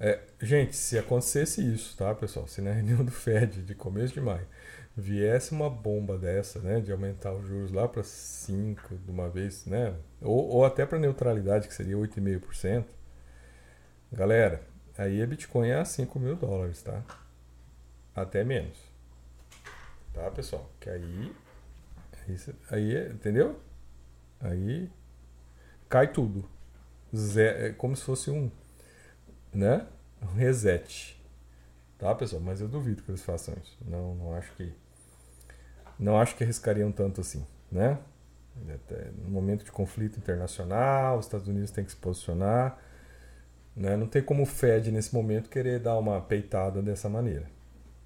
É, 0.00 0.20
gente, 0.40 0.76
se 0.76 0.96
acontecesse 0.98 1.60
isso, 1.74 1.96
tá, 1.96 2.14
pessoal? 2.14 2.46
Se 2.46 2.60
na 2.60 2.72
reunião 2.72 3.04
do 3.04 3.10
Fed 3.10 3.62
de 3.62 3.74
começo 3.74 4.14
de 4.14 4.20
maio 4.20 4.46
viesse 4.96 5.52
uma 5.52 5.70
bomba 5.70 6.18
dessa, 6.18 6.58
né, 6.58 6.80
de 6.80 6.90
aumentar 6.90 7.32
os 7.32 7.46
juros 7.46 7.70
lá 7.70 7.86
para 7.86 8.02
5 8.02 8.96
de 8.96 9.10
uma 9.10 9.28
vez, 9.28 9.64
né, 9.64 9.94
ou, 10.20 10.48
ou 10.48 10.64
até 10.64 10.84
para 10.84 10.98
neutralidade, 10.98 11.68
que 11.68 11.74
seria 11.74 11.96
8,5%, 11.96 12.84
galera, 14.12 14.60
aí 14.96 15.22
a 15.22 15.26
Bitcoin 15.26 15.68
é 15.68 15.76
a 15.76 15.84
5 15.84 16.18
mil 16.18 16.34
dólares, 16.34 16.82
tá? 16.82 17.04
Até 18.14 18.42
menos. 18.42 18.76
Tá, 20.12 20.28
pessoal? 20.32 20.68
Que 20.80 20.90
aí, 20.90 21.32
aí, 22.26 22.36
aí 22.70 23.12
entendeu? 23.12 23.60
Aí 24.40 24.90
cai 25.88 26.08
tudo. 26.08 26.44
Zé, 27.14 27.68
é 27.68 27.72
como 27.72 27.94
se 27.94 28.02
fosse 28.02 28.30
um, 28.30 28.50
né, 29.52 29.86
um 30.22 30.34
reset. 30.34 31.18
Tá, 31.98 32.14
pessoal? 32.14 32.40
Mas 32.40 32.60
eu 32.60 32.68
duvido 32.68 33.02
que 33.02 33.10
eles 33.10 33.22
façam 33.22 33.54
isso. 33.62 33.76
Não, 33.84 34.14
não 34.14 34.34
acho 34.34 34.52
que 34.54 34.72
não 35.98 36.18
acho 36.18 36.36
que 36.36 36.44
arriscariam 36.44 36.92
tanto 36.92 37.20
assim, 37.20 37.44
né? 37.70 37.98
Até 38.72 39.10
no 39.24 39.30
momento 39.30 39.64
de 39.64 39.72
conflito 39.72 40.18
internacional, 40.18 41.18
os 41.18 41.26
Estados 41.26 41.48
Unidos 41.48 41.70
têm 41.70 41.84
que 41.84 41.90
se 41.90 41.96
posicionar. 41.96 42.78
Né? 43.74 43.96
Não 43.96 44.06
tem 44.06 44.22
como 44.22 44.42
o 44.42 44.46
Fed, 44.46 44.90
nesse 44.90 45.14
momento, 45.14 45.48
querer 45.48 45.78
dar 45.80 45.96
uma 45.98 46.20
peitada 46.20 46.82
dessa 46.82 47.08
maneira. 47.08 47.46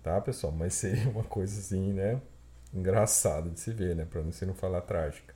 Tá, 0.02 0.20
pessoal? 0.20 0.52
Mas 0.52 0.74
seria 0.74 1.08
uma 1.08 1.24
coisa 1.24 1.58
assim, 1.58 1.92
né? 1.92 2.20
Engraçada 2.72 3.50
de 3.50 3.60
se 3.60 3.72
ver, 3.72 3.94
né? 3.94 4.04
Para 4.04 4.20
você 4.20 4.44
não 4.44 4.54
falar 4.54 4.82
trágica. 4.82 5.34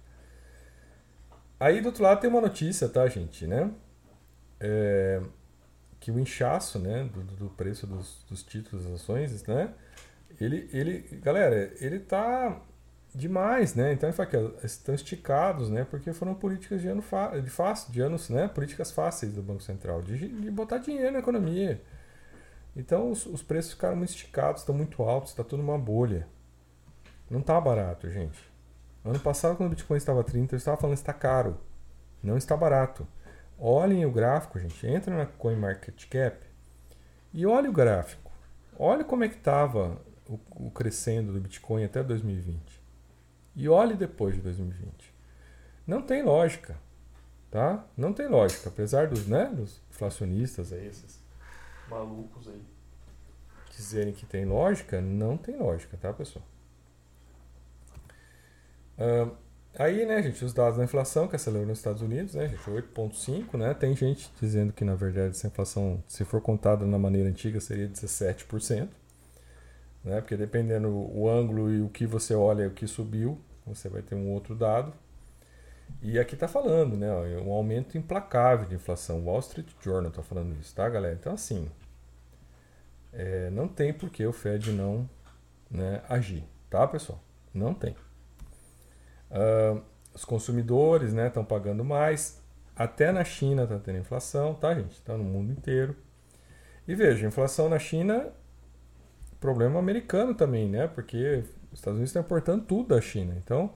Aí 1.59 1.81
do 1.81 1.87
outro 1.87 2.03
lado 2.03 2.21
tem 2.21 2.29
uma 2.29 2.41
notícia, 2.41 2.89
tá, 2.89 3.07
gente, 3.09 3.47
né? 3.47 3.71
É, 4.61 5.23
que 6.07 6.11
o 6.13 6.21
inchaço, 6.21 6.79
né, 6.79 7.03
do, 7.13 7.21
do 7.21 7.51
preço 7.51 7.85
dos, 7.85 8.25
dos 8.31 8.45
títulos 8.45 8.85
das 8.85 9.01
ações, 9.01 9.45
né? 9.45 9.75
ele, 10.41 10.71
ele, 10.73 11.01
galera, 11.21 11.73
ele 11.81 11.99
tá 11.99 12.61
demais, 13.13 13.75
né? 13.75 13.93
Então 13.93 14.09
ele 14.09 14.17
fala 14.17 14.29
que 14.29 14.37
estão 14.65 14.95
esticados, 14.95 15.69
né? 15.69 15.85
Porque 15.85 16.13
foram 16.13 16.33
políticas 16.33 16.81
de 16.81 16.87
ano 16.87 17.03
de 17.43 17.51
fácil, 17.51 17.93
de 17.93 18.01
anos, 18.01 18.29
né? 18.29 18.47
Políticas 18.47 18.93
fáceis 18.93 19.33
do 19.33 19.43
Banco 19.43 19.65
Central, 19.65 20.01
de, 20.01 20.29
de 20.29 20.49
botar 20.49 20.79
dinheiro 20.79 21.11
na 21.11 21.19
economia. 21.19 21.83
Então 22.77 23.11
os, 23.11 23.27
os 23.27 23.43
preços 23.43 23.73
ficaram 23.73 23.97
muito 23.97 24.11
esticados, 24.11 24.63
estão 24.63 24.77
muito 24.77 25.03
altos, 25.03 25.33
está 25.33 25.43
tudo 25.43 25.61
uma 25.61 25.77
bolha. 25.77 26.29
Não 27.29 27.41
tá 27.41 27.61
barato, 27.61 28.09
gente. 28.09 28.39
Ano 29.05 29.19
passado, 29.19 29.57
quando 29.57 29.67
o 29.67 29.71
Bitcoin 29.71 29.97
estava 29.97 30.23
30, 30.23 30.55
eu 30.55 30.57
estava 30.57 30.77
falando 30.77 30.97
está 30.97 31.13
caro. 31.13 31.59
Não 32.23 32.37
está 32.37 32.57
barato. 32.57 33.09
Olhem 33.59 34.05
o 34.05 34.11
gráfico, 34.11 34.59
gente. 34.59 34.87
Entra 34.87 35.17
na 35.17 35.27
CoinMarketCap 35.27 36.47
e 37.33 37.47
olhe 37.47 37.69
o 37.69 37.73
gráfico. 37.73 38.31
Olha 38.79 39.05
como 39.05 39.25
é 39.25 39.29
que 39.29 39.37
estava 39.37 40.01
o, 40.29 40.39
o 40.67 40.71
crescendo 40.71 41.33
do 41.33 41.41
Bitcoin 41.41 41.85
até 41.85 42.03
2020. 42.03 42.61
E 43.55 43.69
olhe 43.69 43.95
depois 43.95 44.35
de 44.35 44.43
2020. 44.43 45.15
Não 45.87 46.03
tem 46.03 46.23
lógica, 46.23 46.77
tá? 47.51 47.85
Não 47.97 48.13
tem 48.13 48.29
lógica, 48.29 48.69
apesar 48.69 49.09
dos, 49.09 49.27
né, 49.27 49.47
dos 49.47 49.81
inflacionistas 49.91 50.73
aí, 50.73 50.87
esses 50.87 51.21
malucos 51.89 52.49
aí 52.49 52.63
dizerem 53.77 54.13
que 54.13 54.25
tem 54.25 54.45
lógica, 54.45 55.01
não 55.01 55.37
tem 55.37 55.57
lógica, 55.57 55.97
tá, 55.97 56.13
pessoal? 56.13 56.45
Uh, 58.99 59.37
aí, 59.79 60.07
né, 60.07 60.23
gente, 60.23 60.45
os 60.45 60.53
dados 60.53 60.79
da 60.79 60.85
inflação 60.85 61.29
que 61.29 61.37
acelerou 61.37 61.67
nos 61.67 61.79
Estados 61.79 62.03
Unidos, 62.03 62.35
né, 62.35 62.49
gente, 62.49 62.63
8,5, 62.63 63.57
né? 63.59 63.75
Tem 63.75 63.95
gente 63.95 64.31
dizendo 64.41 64.73
que, 64.73 64.85
na 64.85 64.95
verdade, 64.95 65.31
essa 65.31 65.47
inflação, 65.47 66.03
se 66.09 66.25
for 66.25 66.41
contada 66.41 66.87
na 66.87 66.99
maneira 66.99 67.29
antiga, 67.29 67.61
seria 67.61 67.89
17%, 67.89 68.89
né? 70.05 70.21
Porque 70.21 70.37
dependendo 70.37 70.89
o 70.89 71.29
ângulo 71.29 71.71
e 71.73 71.83
o 71.83 71.89
que 71.89 72.07
você 72.07 72.35
olha, 72.35 72.69
o 72.69 72.71
que 72.71 72.87
subiu, 72.87 73.41
você 73.67 73.89
vai 73.89 74.03
ter 74.03 74.15
um 74.15 74.31
outro 74.31 74.55
dado. 74.55 74.93
E 76.03 76.19
aqui 76.19 76.35
está 76.35 76.49
falando, 76.49 76.97
né, 76.97 77.11
ó, 77.13 77.23
um 77.43 77.53
aumento 77.53 77.99
implacável 77.99 78.67
de 78.67 78.75
inflação. 78.75 79.25
Wall 79.25 79.41
Street 79.41 79.69
Journal 79.81 80.11
está 80.11 80.23
falando 80.23 80.57
isso, 80.61 80.75
tá, 80.75 80.89
galera? 80.89 81.15
Então, 81.15 81.33
assim, 81.33 81.71
é, 83.13 83.51
não 83.51 83.69
tem 83.69 83.93
por 83.93 84.11
que 84.11 84.25
o 84.27 84.33
Fed 84.33 84.73
não 84.73 85.09
né, 85.71 86.03
agir, 86.09 86.45
tá, 86.71 86.87
pessoal? 86.87 87.21
Não 87.53 87.75
tem. 87.75 87.97
Uh, 89.31 89.83
os 90.15 90.25
consumidores 90.25 91.13
estão 91.13 91.43
né, 91.43 91.49
pagando 91.49 91.85
mais. 91.85 92.43
Até 92.75 93.13
na 93.13 93.25
China 93.25 93.65
está 93.65 93.79
tendo 93.79 93.99
inflação, 93.99 94.55
tá, 94.55 94.75
gente? 94.75 94.93
Está 94.93 95.17
no 95.17 95.25
mundo 95.25 95.53
inteiro. 95.53 95.97
E 96.87 96.95
veja, 96.95 97.27
inflação 97.27 97.69
na 97.69 97.79
China, 97.79 98.29
problema 99.41 99.79
americano 99.79 100.35
também, 100.35 100.69
né? 100.69 100.87
Porque 100.87 101.45
os 101.73 101.79
Estados 101.79 101.97
Unidos 101.97 102.11
estão 102.11 102.23
importando 102.23 102.65
tudo 102.65 102.95
da 102.95 103.01
China. 103.01 103.35
Então, 103.37 103.75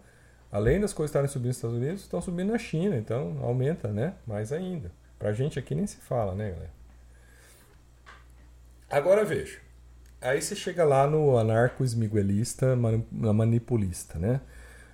além 0.50 0.80
das 0.80 0.92
coisas 0.92 1.10
estarem 1.10 1.28
subindo 1.28 1.48
nos 1.48 1.56
Estados 1.56 1.76
Unidos, 1.76 2.02
estão 2.02 2.20
subindo 2.20 2.52
na 2.52 2.58
China. 2.58 2.96
Então, 2.96 3.38
aumenta, 3.42 3.88
né? 3.88 4.14
Mais 4.26 4.52
ainda. 4.52 4.92
Pra 5.18 5.32
gente 5.32 5.58
aqui 5.58 5.74
nem 5.74 5.86
se 5.86 5.96
fala, 5.96 6.34
né, 6.34 6.50
galera? 6.50 6.72
Agora 8.88 9.24
veja. 9.24 9.58
Aí 10.20 10.40
você 10.42 10.54
chega 10.54 10.84
lá 10.84 11.06
no 11.06 11.38
anarco-esmiguelista 11.38 12.76
manipulista, 13.10 14.18
né? 14.18 14.40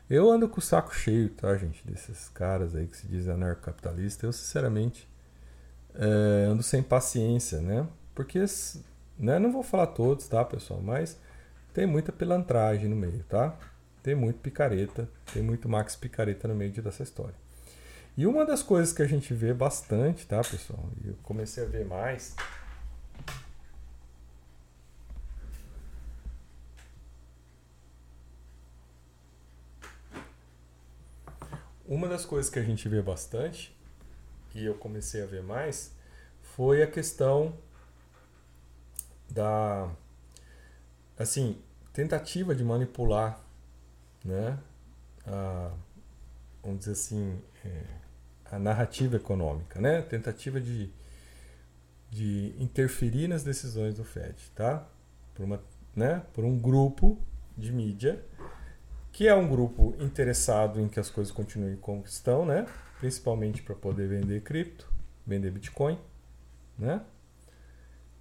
Eu 0.08 0.30
ando 0.30 0.48
com 0.48 0.58
o 0.58 0.62
saco 0.62 0.94
cheio, 0.94 1.30
tá, 1.30 1.56
gente? 1.56 1.84
Desses 1.84 2.28
caras 2.28 2.76
aí 2.76 2.86
que 2.86 2.96
se 2.96 3.08
dizem 3.08 3.34
anarcocapitalista. 3.34 4.24
Eu, 4.24 4.32
sinceramente, 4.32 5.08
é, 5.94 6.46
ando 6.48 6.62
sem 6.62 6.82
paciência, 6.82 7.60
né? 7.60 7.86
Porque, 8.14 8.44
né, 9.18 9.38
não 9.38 9.50
vou 9.50 9.64
falar 9.64 9.88
todos, 9.88 10.28
tá, 10.28 10.44
pessoal? 10.44 10.80
Mas 10.80 11.18
tem 11.74 11.86
muita 11.86 12.12
pilantragem 12.12 12.88
no 12.88 12.94
meio, 12.96 13.24
tá? 13.28 13.56
Tem 14.02 14.14
muito 14.14 14.38
picareta, 14.38 15.08
tem 15.34 15.42
muito 15.42 15.68
Max 15.68 15.96
Picareta 15.96 16.46
no 16.46 16.54
meio 16.54 16.72
dessa 16.80 17.02
história. 17.02 17.34
E 18.16 18.26
uma 18.26 18.46
das 18.46 18.62
coisas 18.62 18.92
que 18.92 19.02
a 19.02 19.06
gente 19.06 19.34
vê 19.34 19.52
bastante, 19.52 20.26
tá, 20.26 20.38
pessoal? 20.38 20.88
E 21.04 21.08
eu 21.08 21.14
comecei 21.24 21.64
a 21.64 21.66
ver 21.66 21.84
mais 21.84 22.34
Uma 31.88 32.08
das 32.08 32.24
coisas 32.24 32.50
que 32.50 32.58
a 32.58 32.62
gente 32.62 32.88
vê 32.88 33.00
bastante, 33.00 33.76
e 34.54 34.64
eu 34.64 34.74
comecei 34.74 35.22
a 35.22 35.26
ver 35.26 35.42
mais, 35.42 35.94
foi 36.42 36.82
a 36.82 36.86
questão 36.86 37.56
da 39.30 39.90
assim, 41.18 41.58
tentativa 41.92 42.54
de 42.54 42.64
manipular, 42.64 43.40
né, 44.24 44.58
a, 45.26 45.70
vamos 46.62 46.80
dizer 46.80 46.92
assim, 46.92 47.40
é, 47.64 47.82
a 48.50 48.58
narrativa 48.58 49.16
econômica, 49.16 49.80
né, 49.80 50.02
tentativa 50.02 50.60
de, 50.60 50.90
de 52.10 52.54
interferir 52.58 53.28
nas 53.28 53.44
decisões 53.44 53.94
do 53.94 54.04
Fed, 54.04 54.50
tá, 54.54 54.86
por 55.34 55.44
uma, 55.44 55.62
né, 55.94 56.22
por 56.34 56.44
um 56.44 56.58
grupo 56.58 57.18
de 57.56 57.72
mídia 57.72 58.22
que 59.16 59.26
é 59.26 59.34
um 59.34 59.48
grupo 59.48 59.96
interessado 59.98 60.78
em 60.78 60.90
que 60.90 61.00
as 61.00 61.08
coisas 61.08 61.32
continuem 61.32 61.74
como 61.76 62.04
estão, 62.04 62.44
né? 62.44 62.66
Principalmente 63.00 63.62
para 63.62 63.74
poder 63.74 64.06
vender 64.06 64.42
cripto, 64.42 64.92
vender 65.26 65.50
Bitcoin, 65.50 65.98
né? 66.78 67.00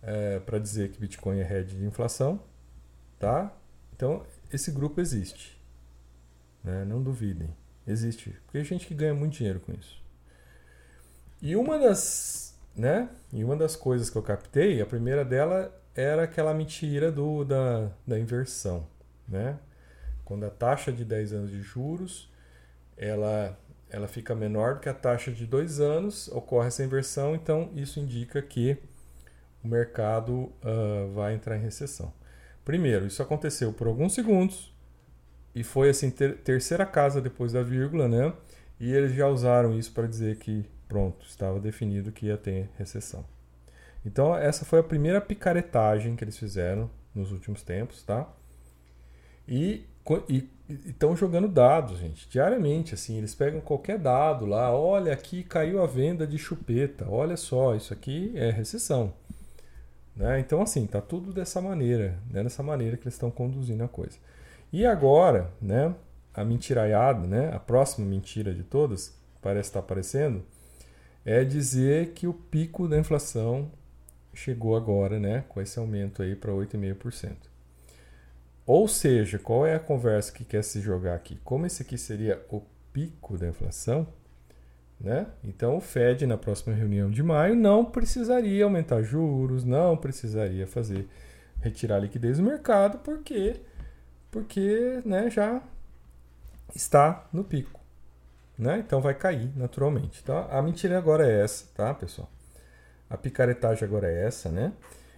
É, 0.01 0.39
para 0.39 0.58
dizer 0.58 0.91
que 0.91 1.01
Bitcoin 1.01 1.41
é 1.41 1.53
hedge 1.53 1.75
de 1.75 1.84
inflação, 1.84 2.41
tá? 3.19 3.53
Então 3.93 4.25
esse 4.49 4.71
grupo 4.71 5.01
existe, 5.01 5.62
né? 6.63 6.86
Não 6.86 7.03
duvidem, 7.03 7.49
existe, 7.86 8.29
porque 8.45 8.60
tem 8.60 8.63
gente 8.63 8.88
que 8.88 8.93
ganha 8.93 9.13
muito 9.13 9.34
dinheiro 9.34 9.60
com 9.60 9.73
isso. 9.73 10.01
E 11.41 11.58
uma 11.58 11.77
das, 11.77 12.58
né? 12.73 13.10
E 13.34 13.43
uma 13.43 13.58
das 13.58 13.75
coisas 13.75 14.10
que 14.10 14.17
eu 14.17 14.23
captei, 14.23 14.81
a 14.81 14.86
primeira 14.86 15.25
dela 15.25 15.77
era 15.93 16.23
aquela 16.23 16.53
mentira 16.53 17.12
do 17.12 17.43
da, 17.43 17.91
da 18.08 18.17
inversão, 18.17 18.88
né? 19.27 19.60
Quando 20.26 20.46
a 20.46 20.50
taxa 20.50 20.92
de 20.92 21.06
10 21.06 21.34
anos 21.34 21.52
de 21.52 21.62
juros 21.62 22.30
ela, 22.98 23.58
ela 23.90 24.08
fica 24.08 24.34
menor 24.34 24.76
do 24.76 24.80
que 24.82 24.90
a 24.90 24.94
taxa 24.94 25.32
de 25.32 25.46
2 25.46 25.80
anos, 25.80 26.28
ocorre 26.30 26.68
essa 26.68 26.84
inversão, 26.84 27.36
então 27.36 27.72
isso 27.76 28.00
indica 28.00 28.42
que 28.42 28.78
o 29.64 29.68
mercado 29.68 30.34
uh, 30.34 31.12
vai 31.14 31.36
entrar 31.36 31.58
em 31.58 31.62
recessão. 31.62 32.12
Primeiro, 32.64 33.06
isso 33.06 33.22
aconteceu 33.22 33.72
por 33.72 33.88
alguns 33.88 34.14
segundos 34.14 34.74
e 35.54 35.64
foi 35.64 35.90
assim 35.90 36.10
ter, 36.10 36.38
terceira 36.40 36.86
casa 36.86 37.22
depois 37.22 37.54
da 37.54 37.62
vírgula, 37.62 38.08
né? 38.08 38.34
E 38.80 38.92
eles 38.92 39.14
já 39.14 39.28
usaram 39.28 39.78
isso 39.78 39.94
para 39.94 40.08
dizer 40.08 40.38
que 40.38 40.66
pronto, 40.88 41.26
estava 41.26 41.60
definido 41.60 42.12
que 42.12 42.28
ia 42.28 42.38
ter 42.38 42.70
recessão. 42.78 43.26
Então 44.06 44.36
essa 44.36 44.66
foi 44.66 44.80
a 44.80 44.84
primeira 44.84 45.22
picaretagem 45.22 46.16
que 46.16 46.24
eles 46.24 46.38
fizeram 46.38 46.90
nos 47.14 47.32
últimos 47.32 47.64
tempos, 47.64 48.04
tá? 48.04 48.28
E 49.48 49.86
e 50.30 50.48
estão 50.68 51.15
jogando 51.15 51.48
dados, 51.48 52.00
gente, 52.00 52.28
diariamente. 52.30 52.94
Assim, 52.94 53.18
eles 53.18 53.36
pegam 53.36 53.62
qualquer 53.62 53.98
dado 53.98 54.46
lá, 54.46 54.72
olha, 54.72 55.13
aqui 55.13 55.44
caiu 55.44 55.82
a 55.82 55.88
venda 55.88 56.26
de 56.26 56.38
chupeta, 56.38 57.06
olha 57.10 57.38
só, 57.38 57.76
isso 57.76 57.94
aqui 57.94 58.32
é 58.36 58.50
recessão. 58.50 59.13
Né? 60.15 60.39
Então, 60.39 60.62
assim, 60.62 60.86
tá 60.88 61.02
tudo 61.02 61.34
dessa 61.34 61.62
maneira, 61.62 62.18
né? 62.30 62.44
dessa 62.44 62.63
maneira 62.63 62.98
que 62.98 63.04
eles 63.04 63.15
estão 63.15 63.30
conduzindo 63.30 63.84
a 63.84 63.88
coisa. 63.88 64.18
E 64.72 64.86
agora, 64.86 65.52
né, 65.62 65.94
a 66.34 66.44
mentiraiada, 66.44 67.28
né, 67.28 67.54
a 67.54 67.60
próxima 67.60 68.06
mentira 68.06 68.54
de 68.54 68.63
todas, 68.63 69.15
parece 69.41 69.70
estar 69.70 69.80
aparecendo, 69.80 70.44
é 71.24 71.44
dizer 71.44 72.12
que 72.13 72.28
o 72.28 72.34
pico 72.34 72.88
da 72.88 72.98
inflação 72.98 73.72
chegou 74.34 74.76
agora, 74.76 75.20
né, 75.20 75.44
com 75.48 75.62
esse 75.62 75.80
aumento 75.80 76.22
aí 76.22 76.36
para 76.36 76.52
8,5%. 76.52 77.55
Ou 78.65 78.88
seja, 78.88 79.38
qual 79.38 79.65
é 79.65 79.75
a 79.75 79.80
conversa 79.80 80.32
que 80.32 80.43
quer 80.43 80.63
se 80.63 80.82
jogar 80.82 81.15
aqui? 81.15 81.39
Como 81.43 81.65
esse 81.65 81.84
aqui 81.84 81.97
seria 81.97 82.43
o 82.49 82.62
pico 82.91 83.38
da 83.38 83.47
inflação, 83.47 84.08
né? 84.99 85.28
Então 85.43 85.78
o 85.78 85.82
Fed 85.82 86.25
na 86.25 86.38
próxima 86.38 86.75
reunião 86.75 87.12
de 87.12 87.21
maio 87.21 87.56
não 87.56 87.86
precisaria 87.86 88.63
aumentar 88.63 89.04
juros, 89.04 89.63
não 89.63 89.95
precisaria 89.95 90.65
fazer 90.65 91.08
retirar 91.62 91.99
liquidez 91.99 92.38
do 92.38 92.43
mercado, 92.43 92.97
porque 92.99 93.62
porque, 94.32 95.01
né, 95.06 95.30
já 95.30 95.62
está 96.75 97.25
no 97.32 97.41
pico, 97.41 97.80
né? 98.58 98.80
Então 98.80 98.99
vai 98.99 99.13
cair 99.13 99.49
naturalmente. 99.56 100.19
Então 100.21 100.38
a 100.51 100.62
mentira 100.62 100.97
agora 100.97 101.25
é 101.25 101.41
essa, 101.41 101.67
tá, 101.73 101.93
pessoal? 101.93 102.30
A 103.10 103.15
picaretagem 103.15 103.88
agora 103.88 104.12
é 104.12 104.25
essa, 104.25 104.49
né? 104.49 104.73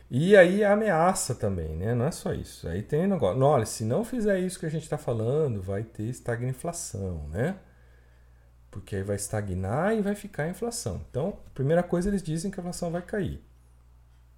E 0.09 0.37
aí 0.37 0.63
a 0.63 0.73
ameaça 0.73 1.35
também, 1.35 1.75
né? 1.75 1.93
Não 1.93 2.05
é 2.05 2.11
só 2.11 2.33
isso. 2.33 2.67
Aí 2.67 2.81
tem 2.81 3.07
negócio. 3.07 3.41
Olha, 3.41 3.65
se 3.65 3.83
não 3.83 4.05
fizer 4.05 4.39
isso 4.39 4.59
que 4.59 4.65
a 4.65 4.69
gente 4.69 4.83
está 4.83 4.97
falando, 4.97 5.61
vai 5.61 5.83
ter 5.83 6.03
estagnação, 6.03 7.27
né? 7.29 7.57
Porque 8.71 8.95
aí 8.95 9.03
vai 9.03 9.15
estagnar 9.17 9.95
e 9.95 10.01
vai 10.01 10.15
ficar 10.15 10.43
a 10.43 10.49
inflação. 10.49 11.01
Então, 11.09 11.39
primeira 11.53 11.83
coisa, 11.83 12.09
eles 12.09 12.23
dizem 12.23 12.49
que 12.51 12.59
a 12.59 12.61
inflação 12.61 12.91
vai 12.91 13.01
cair. 13.01 13.43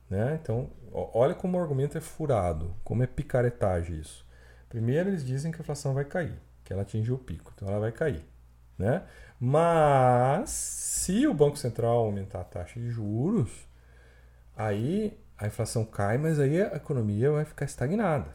Né? 0.09 0.39
Então, 0.41 0.71
olha 0.91 1.35
como 1.35 1.57
o 1.57 1.61
argumento 1.61 1.97
é 1.97 2.01
furado, 2.01 2.75
como 2.83 3.03
é 3.03 3.07
picaretagem 3.07 3.99
isso. 3.99 4.25
Primeiro, 4.67 5.09
eles 5.09 5.23
dizem 5.23 5.51
que 5.51 5.57
a 5.57 5.61
inflação 5.61 5.93
vai 5.93 6.05
cair, 6.05 6.39
que 6.63 6.73
ela 6.73 6.81
atingiu 6.81 7.15
o 7.15 7.19
pico, 7.19 7.51
então 7.55 7.67
ela 7.67 7.79
vai 7.79 7.91
cair. 7.91 8.25
Né? 8.77 9.03
Mas, 9.39 10.49
se 10.49 11.27
o 11.27 11.33
Banco 11.33 11.57
Central 11.57 11.97
aumentar 11.97 12.41
a 12.41 12.43
taxa 12.43 12.79
de 12.79 12.89
juros, 12.89 13.67
aí 14.55 15.19
a 15.39 15.47
inflação 15.47 15.85
cai, 15.85 16.17
mas 16.17 16.37
aí 16.37 16.61
a 16.61 16.75
economia 16.75 17.31
vai 17.31 17.45
ficar 17.45 17.65
estagnada. 17.65 18.29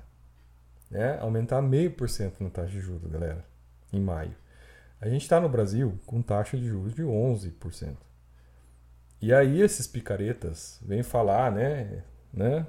Né? 0.91 1.19
Aumentar 1.21 1.61
meio 1.61 1.91
por 1.91 2.09
cento 2.09 2.43
na 2.43 2.49
taxa 2.49 2.71
de 2.71 2.81
juros, 2.81 3.11
galera, 3.11 3.45
em 3.93 4.01
maio. 4.01 4.35
A 5.01 5.09
gente 5.09 5.23
está 5.23 5.39
no 5.39 5.49
Brasil 5.49 5.99
com 6.07 6.23
taxa 6.23 6.57
de 6.57 6.67
juros 6.67 6.95
de 6.95 7.03
11%. 7.03 7.97
E 9.21 9.35
aí 9.35 9.61
esses 9.61 9.87
picaretas 9.87 10.81
vêm 10.83 11.03
falar, 11.03 11.53
né, 11.53 12.03
né 12.33 12.67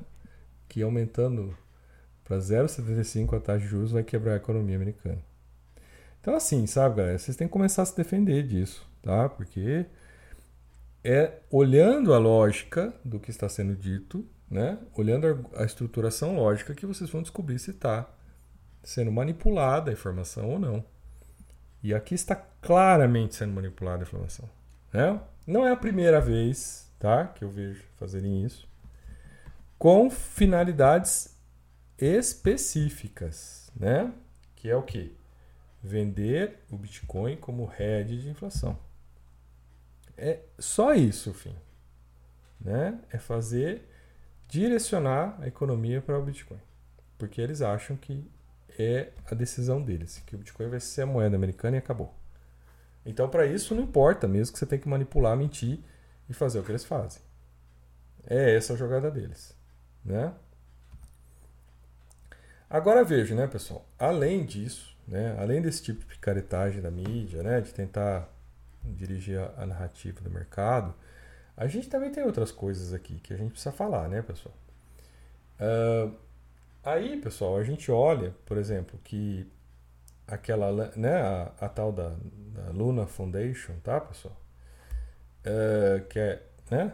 que 0.68 0.82
aumentando 0.82 1.58
para 2.26 2.38
0,75 2.38 3.38
a 3.38 3.40
taxa 3.40 3.60
de 3.60 3.68
juros 3.68 3.92
vai 3.92 4.04
quebrar 4.04 4.34
a 4.34 4.38
economia 4.38 4.76
americana. 4.76 5.22
Então 6.20 6.36
assim, 6.36 6.68
sabe, 6.68 6.98
galera, 6.98 7.18
vocês 7.18 7.38
têm 7.38 7.48
que 7.48 7.54
começar 7.54 7.84
a 7.84 7.86
se 7.86 7.96
defender 7.96 8.44
disso, 8.44 8.86
tá? 9.02 9.30
Porque 9.30 9.86
é 11.06 11.40
olhando 11.52 12.16
a 12.16 12.18
lógica 12.18 12.92
do 13.06 13.20
que 13.20 13.30
está 13.30 13.48
sendo 13.48 13.76
dito, 13.76 14.28
né? 14.50 14.80
olhando 14.96 15.46
a 15.56 15.64
estruturação 15.64 16.36
lógica, 16.36 16.74
que 16.74 16.86
vocês 16.86 17.08
vão 17.12 17.22
descobrir 17.22 17.60
se 17.60 17.70
está 17.70 18.10
sendo 18.82 19.12
manipulada 19.12 19.92
a 19.92 19.94
informação 19.94 20.50
ou 20.50 20.58
não. 20.58 20.84
E 21.84 21.94
aqui 21.94 22.16
está 22.16 22.36
claramente 22.36 23.36
sendo 23.36 23.54
manipulada 23.54 24.02
a 24.02 24.08
informação. 24.08 24.50
Né? 24.92 25.22
Não 25.46 25.64
é 25.64 25.72
a 25.72 25.78
primeira 25.78 26.20
vez 26.20 26.92
tá, 26.98 27.28
que 27.28 27.44
eu 27.44 27.50
vejo 27.52 27.84
fazerem 27.98 28.44
isso. 28.44 28.68
Com 29.78 30.10
finalidades 30.10 31.38
específicas. 32.00 33.72
Né? 33.76 34.12
Que 34.56 34.72
é 34.72 34.76
o 34.76 34.82
que? 34.82 35.16
Vender 35.84 36.64
o 36.72 36.78
Bitcoin 36.78 37.38
como 37.38 37.72
hedge 37.78 38.18
de 38.18 38.30
inflação. 38.30 38.80
É 40.18 40.40
só 40.58 40.94
isso, 40.94 41.34
fim. 41.34 41.56
Né? 42.60 43.00
É 43.12 43.18
fazer 43.18 43.88
direcionar 44.48 45.38
a 45.42 45.48
economia 45.48 46.02
para 46.02 46.18
o 46.18 46.24
Bitcoin. 46.24 46.60
Porque 47.18 47.42
eles 47.42 47.62
acham 47.62 47.96
que 47.96 48.30
é 48.78 49.12
a 49.30 49.36
decisão 49.36 49.82
deles, 49.82 50.22
que 50.26 50.36
o 50.36 50.38
Bitcoin 50.38 50.70
vai 50.70 50.80
ser 50.80 51.04
a 51.04 51.06
moeda 51.06 51.36
americana 51.36 51.78
e 51.78 51.80
acabou. 51.80 52.14
Então, 53.06 53.30
para 53.30 53.46
isso, 53.46 53.76
não 53.76 53.84
importa 53.84 54.28
mesmo 54.28 54.54
que 54.54 54.60
você 54.60 54.66
tem 54.66 54.80
que 54.80 54.90
manipular, 54.90 55.38
mentir 55.38 55.80
e 56.28 56.34
fazer 56.34 56.60
o 56.60 56.64
que 56.64 56.72
eles 56.72 56.84
fazem. 56.84 57.22
É 58.26 58.56
essa 58.56 58.74
a 58.74 58.76
jogada 58.76 59.12
deles. 59.12 59.56
Né? 60.04 60.34
Agora 62.70 63.04
veja, 63.04 63.36
né, 63.36 63.48
pessoal? 63.48 63.88
Além 63.98 64.44
disso, 64.46 64.98
né, 65.08 65.36
além 65.40 65.62
desse 65.62 65.84
tipo 65.84 66.00
de 66.00 66.06
picaretagem 66.08 66.82
da 66.82 66.90
mídia, 66.90 67.44
né, 67.44 67.62
de 67.62 67.74
tentar 67.74 68.28
dirigir 68.94 69.40
a, 69.40 69.64
a 69.64 69.66
narrativa 69.66 70.22
do 70.22 70.30
mercado, 70.30 70.94
a 71.58 71.68
gente 71.68 71.90
também 71.90 72.12
tem 72.12 72.24
outras 72.24 72.52
coisas 72.52 72.94
aqui 72.94 73.20
que 73.20 73.34
a 73.34 73.38
gente 73.38 73.52
precisa 73.52 73.72
falar, 73.72 74.10
né, 74.10 74.22
pessoal? 74.22 74.56
Uh, 75.60 76.14
aí, 76.84 77.20
pessoal, 77.22 77.58
a 77.58 77.64
gente 77.64 77.90
olha, 77.92 78.36
por 78.46 78.58
exemplo, 78.58 79.00
que 79.04 79.50
aquela, 80.28 80.92
né, 80.96 81.16
a, 81.22 81.52
a 81.62 81.70
tal 81.70 81.92
da, 81.92 82.10
da, 82.10 82.72
Luna 82.72 83.08
Foundation, 83.08 83.76
tá, 83.82 84.02
pessoal? 84.02 84.36
Uh, 85.46 86.06
que 86.08 86.20
é, 86.20 86.44
né, 86.70 86.94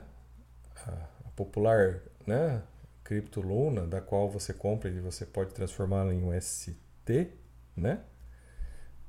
a, 0.86 1.08
popular, 1.36 2.02
né, 2.28 2.62
cripto 3.04 3.42
Luna, 3.42 3.88
da 3.88 4.00
qual 4.00 4.30
você 4.30 4.54
compra 4.54 4.90
e 4.90 5.00
você 5.00 5.26
pode 5.26 5.54
transformá-la 5.54 6.14
em 6.14 6.24
um 6.24 6.40
ST, 6.40 7.34
né? 7.76 8.00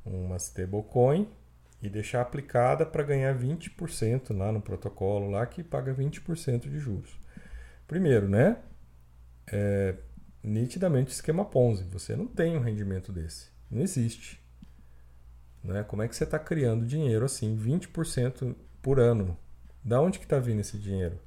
Uma 0.04 0.36
stablecoin 0.36 1.30
e 1.82 1.90
deixar 1.90 2.20
aplicada 2.20 2.86
para 2.86 3.02
ganhar 3.02 3.36
20% 3.36 4.36
lá 4.36 4.52
no 4.52 4.62
protocolo 4.62 5.28
lá 5.28 5.44
que 5.44 5.64
paga 5.64 5.92
20% 5.92 6.70
de 6.70 6.78
juros. 6.78 7.18
Primeiro, 7.88 8.28
né? 8.28 8.58
É, 9.48 9.96
nitidamente 10.42 11.10
esquema 11.10 11.44
Ponzi. 11.44 11.84
Você 11.90 12.14
não 12.14 12.26
tem 12.26 12.56
um 12.56 12.60
rendimento 12.60 13.10
desse. 13.10 13.50
Não 13.68 13.82
existe. 13.82 14.40
Né? 15.62 15.82
Como 15.82 16.02
é 16.02 16.08
que 16.08 16.14
você 16.14 16.22
está 16.22 16.38
criando 16.38 16.86
dinheiro 16.86 17.24
assim, 17.24 17.58
20% 17.58 18.54
por 18.80 19.00
ano? 19.00 19.36
Da 19.84 20.00
onde 20.00 20.20
que 20.20 20.24
está 20.24 20.38
vindo 20.38 20.60
esse 20.60 20.78
dinheiro? 20.78 21.18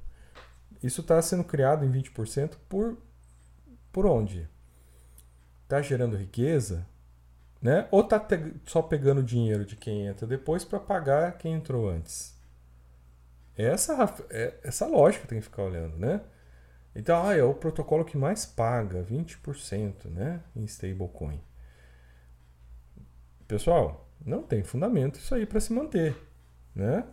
Isso 0.82 1.02
está 1.02 1.20
sendo 1.20 1.44
criado 1.44 1.84
em 1.84 1.92
20% 1.92 2.56
por, 2.66 2.96
por 3.92 4.06
onde? 4.06 4.48
Está 5.64 5.82
gerando 5.82 6.16
riqueza? 6.16 6.86
Né? 7.60 7.88
Ou 7.90 8.02
está 8.02 8.24
só 8.66 8.82
pegando 8.82 9.22
dinheiro 9.22 9.64
de 9.64 9.76
quem 9.76 10.06
entra 10.06 10.26
depois 10.26 10.64
para 10.64 10.78
pagar 10.78 11.38
quem 11.38 11.54
entrou 11.54 11.88
antes? 11.88 12.36
Essa, 13.56 14.14
é, 14.30 14.54
essa 14.62 14.86
lógica 14.86 15.26
tem 15.26 15.38
que 15.38 15.44
ficar 15.44 15.62
olhando, 15.62 15.96
né? 15.96 16.20
Então, 16.94 17.26
ah, 17.26 17.34
é 17.34 17.42
o 17.42 17.54
protocolo 17.54 18.04
que 18.04 18.16
mais 18.16 18.46
paga, 18.46 19.02
20% 19.02 20.06
né, 20.06 20.40
em 20.54 20.64
stablecoin. 20.64 21.40
Pessoal, 23.46 24.08
não 24.24 24.42
tem 24.42 24.62
fundamento 24.62 25.16
isso 25.16 25.34
aí 25.34 25.44
para 25.44 25.60
se 25.60 25.74
manter. 25.74 26.16
Né? 26.74 27.04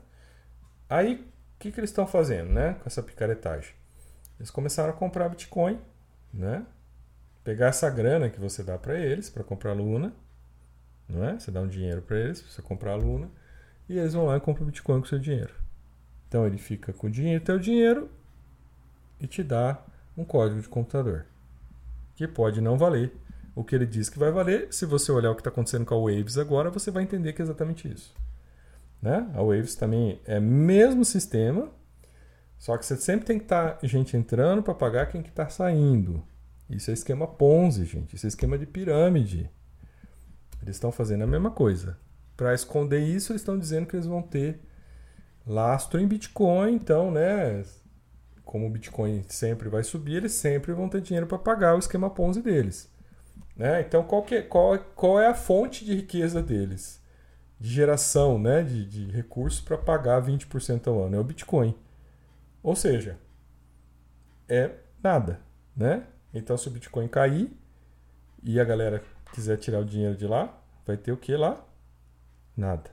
Aí, 0.90 1.16
o 1.16 1.60
que, 1.60 1.72
que 1.72 1.80
eles 1.80 1.90
estão 1.90 2.08
fazendo 2.08 2.50
né, 2.50 2.76
com 2.76 2.84
essa 2.86 3.04
picaretagem? 3.04 3.74
Eles 4.40 4.50
começaram 4.50 4.90
a 4.90 4.96
comprar 4.96 5.28
Bitcoin, 5.28 5.80
né? 6.34 6.66
pegar 7.44 7.68
essa 7.68 7.90
grana 7.90 8.30
que 8.30 8.40
você 8.40 8.64
dá 8.64 8.78
para 8.78 8.98
eles 8.98 9.30
para 9.30 9.44
comprar 9.44 9.74
Luna 9.74 10.14
não 11.08 11.24
é? 11.24 11.40
Você 11.40 11.52
dá 11.52 11.62
um 11.62 11.68
dinheiro 11.68 12.02
para 12.02 12.20
eles, 12.20 12.42
você 12.42 12.62
comprar 12.62 12.94
a 12.94 12.96
Luna, 12.96 13.30
e 13.88 13.98
eles 13.98 14.14
vão 14.14 14.26
lá 14.26 14.38
e 14.38 14.40
compram 14.40 14.66
Bitcoin 14.66 15.00
com 15.00 15.06
o 15.06 15.10
seu 15.10 15.20
dinheiro. 15.20 15.54
Então 16.28 16.48
ele 16.48 16.58
fica 16.58 16.92
com 16.94 17.08
o 17.08 17.10
dinheiro, 17.10 17.44
teu 17.44 17.60
dinheiro, 17.60 18.10
e 19.20 19.28
te 19.28 19.44
dá 19.44 19.84
um 20.18 20.24
código 20.24 20.62
de 20.62 20.68
computador. 20.68 21.26
Que 22.16 22.28
pode 22.28 22.62
não 22.62 22.78
valer 22.78 23.12
o 23.56 23.64
que 23.64 23.76
ele 23.76 23.86
diz 23.86 24.10
que 24.10 24.20
vai 24.20 24.32
valer. 24.32 24.68
Se 24.72 24.86
você 24.86 25.12
olhar 25.12 25.32
o 25.32 25.36
que 25.36 25.42
está 25.42 25.50
acontecendo 25.50 25.86
com 25.86 25.96
a 25.96 26.12
Waves 26.12 26.38
agora, 26.38 26.70
você 26.70 26.90
vai 26.90 27.04
entender 27.04 27.34
que 27.34 27.42
é 27.42 27.46
exatamente 27.46 27.92
isso. 27.92 28.14
Né? 29.02 29.30
A 29.34 29.44
Waves 29.44 29.76
também 29.76 30.20
é 30.26 30.40
mesmo 30.40 31.04
sistema, 31.04 31.70
só 32.58 32.78
que 32.78 32.86
você 32.86 32.96
sempre 32.96 33.26
tem 33.26 33.38
que 33.38 33.46
estar 33.46 33.72
tá 33.74 33.88
gente 33.88 34.16
entrando 34.16 34.64
para 34.64 34.74
pagar 34.74 35.08
quem 35.08 35.22
que 35.22 35.30
está 35.30 35.50
saindo. 35.50 36.24
Isso 36.70 36.90
é 36.90 36.94
esquema 36.94 37.28
Ponzi, 37.28 37.86
gente. 37.86 38.16
Isso 38.16 38.26
é 38.26 38.30
esquema 38.30 38.58
de 38.58 38.66
pirâmide. 38.66 39.50
Eles 40.64 40.78
estão 40.78 40.92
fazendo 40.92 41.24
a 41.24 41.28
mesma 41.28 41.52
coisa. 41.52 41.98
Para 42.38 42.54
esconder 42.54 43.00
isso, 43.00 43.32
eles 43.32 43.42
estão 43.42 43.60
dizendo 43.60 43.86
que 43.86 43.96
eles 43.96 44.08
vão 44.08 44.22
ter 44.22 44.60
lastro 45.46 46.00
em 46.00 46.08
Bitcoin, 46.08 46.74
então, 46.74 47.12
né? 47.12 47.64
Como 48.46 48.66
o 48.66 48.70
Bitcoin 48.70 49.24
sempre 49.28 49.70
vai 49.70 49.84
subir, 49.84 50.16
eles 50.18 50.32
sempre 50.32 50.74
vão 50.74 50.88
ter 50.88 51.02
dinheiro 51.02 51.28
para 51.28 51.38
pagar 51.38 51.76
o 51.76 51.80
esquema 51.80 52.10
Ponzi 52.10 52.42
deles. 52.42 52.90
Né? 53.56 53.82
Então, 53.82 54.04
qual, 54.04 54.24
que, 54.24 54.42
qual, 54.42 54.78
qual 54.96 55.20
é 55.20 55.28
a 55.28 55.36
fonte 55.36 55.86
de 55.86 55.94
riqueza 55.94 56.42
deles? 56.42 57.02
De 57.60 57.70
geração 57.70 58.40
né? 58.40 58.64
de, 58.64 58.86
de 58.86 59.12
recursos 59.12 59.62
para 59.62 59.78
pagar 59.78 60.22
20% 60.22 60.88
ao 60.88 61.04
ano? 61.04 61.16
É 61.16 61.20
o 61.20 61.24
Bitcoin. 61.24 61.76
Ou 62.62 62.76
seja, 62.76 63.18
é 64.50 64.72
nada. 65.02 65.40
Né? 65.76 66.06
Então, 66.34 66.58
se 66.58 66.68
o 66.68 66.72
Bitcoin 66.72 67.08
cair 67.08 67.52
e 68.44 68.60
a 68.60 68.64
galera 68.64 69.04
quiser 69.34 69.58
tirar 69.58 69.80
o 69.80 69.86
dinheiro 69.86 70.16
de 70.16 70.28
lá, 70.28 70.56
vai 70.86 70.96
ter 70.96 71.12
o 71.12 71.18
que 71.18 71.36
lá? 71.36 71.66
Nada. 72.56 72.90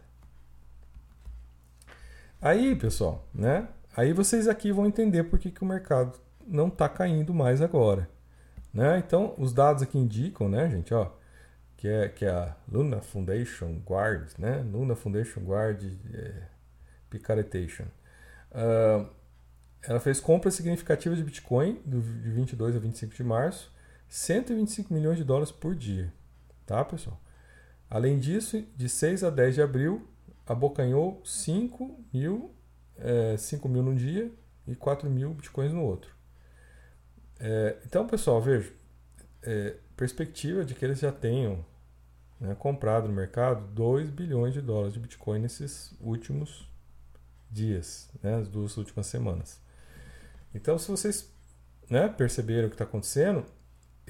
Aí, 2.40 2.74
pessoal, 2.74 3.28
né? 3.34 3.68
Aí 3.94 4.12
vocês 4.12 4.48
aqui 4.48 4.72
vão 4.72 4.86
entender 4.86 5.24
por 5.24 5.38
que, 5.38 5.50
que 5.50 5.62
o 5.62 5.66
mercado 5.66 6.18
não 6.46 6.68
está 6.68 6.88
caindo 6.88 7.34
mais 7.34 7.60
agora. 7.60 8.08
Né? 8.72 8.98
Então, 8.98 9.34
os 9.36 9.52
dados 9.52 9.82
aqui 9.82 9.98
indicam, 9.98 10.48
né, 10.48 10.70
gente, 10.70 10.94
ó, 10.94 11.10
que 11.76 11.88
é, 11.88 12.08
que 12.08 12.24
é 12.24 12.30
a 12.30 12.56
Luna 12.70 13.00
Foundation 13.00 13.80
Guard, 13.84 14.32
né? 14.38 14.62
Luna 14.70 14.94
Foundation 14.94 15.40
Guard 15.40 15.82
é, 16.14 16.42
Picaretation. 17.08 17.84
Uh, 18.52 19.08
ela 19.82 19.98
fez 19.98 20.20
compras 20.20 20.54
significativas 20.54 21.18
de 21.18 21.24
Bitcoin 21.24 21.80
do, 21.84 22.00
de 22.00 22.30
22 22.30 22.76
a 22.76 22.78
25 22.78 23.14
de 23.14 23.24
março, 23.24 23.72
125 24.08 24.92
milhões 24.92 25.16
de 25.16 25.24
dólares 25.24 25.50
por 25.50 25.74
dia. 25.74 26.12
Tá, 26.70 26.84
pessoal? 26.84 27.20
Além 27.90 28.16
disso, 28.20 28.64
de 28.76 28.88
6 28.88 29.24
a 29.24 29.30
10 29.30 29.56
de 29.56 29.60
abril, 29.60 30.06
abocanhou 30.46 31.20
5 31.24 31.98
mil, 32.14 32.54
é, 32.96 33.36
5 33.36 33.68
mil 33.68 33.82
num 33.82 33.96
dia 33.96 34.30
e 34.68 34.76
4 34.76 35.10
mil 35.10 35.34
bitcoins 35.34 35.72
no 35.72 35.82
outro. 35.82 36.14
É, 37.40 37.76
então, 37.84 38.06
pessoal, 38.06 38.40
veja, 38.40 38.72
é, 39.42 39.78
perspectiva 39.96 40.64
de 40.64 40.76
que 40.76 40.84
eles 40.84 41.00
já 41.00 41.10
tenham 41.10 41.66
né, 42.38 42.54
comprado 42.54 43.08
no 43.08 43.14
mercado 43.14 43.66
2 43.74 44.08
bilhões 44.08 44.54
de 44.54 44.60
dólares 44.60 44.94
de 44.94 45.00
Bitcoin 45.00 45.40
nesses 45.40 45.92
últimos 46.00 46.70
dias, 47.50 48.08
né, 48.22 48.36
as 48.36 48.48
duas 48.48 48.76
últimas 48.76 49.08
semanas. 49.08 49.60
Então, 50.54 50.78
se 50.78 50.88
vocês 50.88 51.34
né, 51.90 52.06
perceberam 52.06 52.68
o 52.68 52.70
que 52.70 52.76
está 52.76 52.84
acontecendo, 52.84 53.44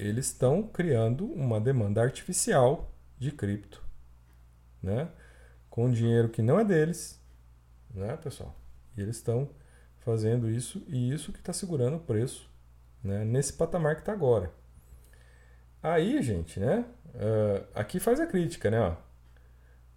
eles 0.01 0.27
estão 0.27 0.63
criando 0.63 1.25
uma 1.25 1.59
demanda 1.61 2.01
artificial 2.01 2.91
de 3.19 3.31
cripto, 3.31 3.83
né? 4.81 5.09
Com 5.69 5.91
dinheiro 5.91 6.29
que 6.29 6.41
não 6.41 6.59
é 6.59 6.65
deles, 6.65 7.21
né, 7.93 8.17
pessoal? 8.17 8.55
E 8.97 9.01
eles 9.01 9.17
estão 9.17 9.49
fazendo 9.99 10.49
isso 10.49 10.83
e 10.87 11.13
isso 11.13 11.31
que 11.31 11.39
está 11.39 11.53
segurando 11.53 11.97
o 11.97 11.99
preço, 11.99 12.49
né? 13.03 13.23
Nesse 13.23 13.53
patamar 13.53 13.95
que 13.95 14.01
está 14.01 14.11
agora. 14.11 14.51
Aí, 15.83 16.21
gente, 16.21 16.59
né? 16.59 16.85
Uh, 17.13 17.67
aqui 17.75 17.99
faz 17.99 18.19
a 18.19 18.25
crítica, 18.25 18.71
né? 18.71 18.97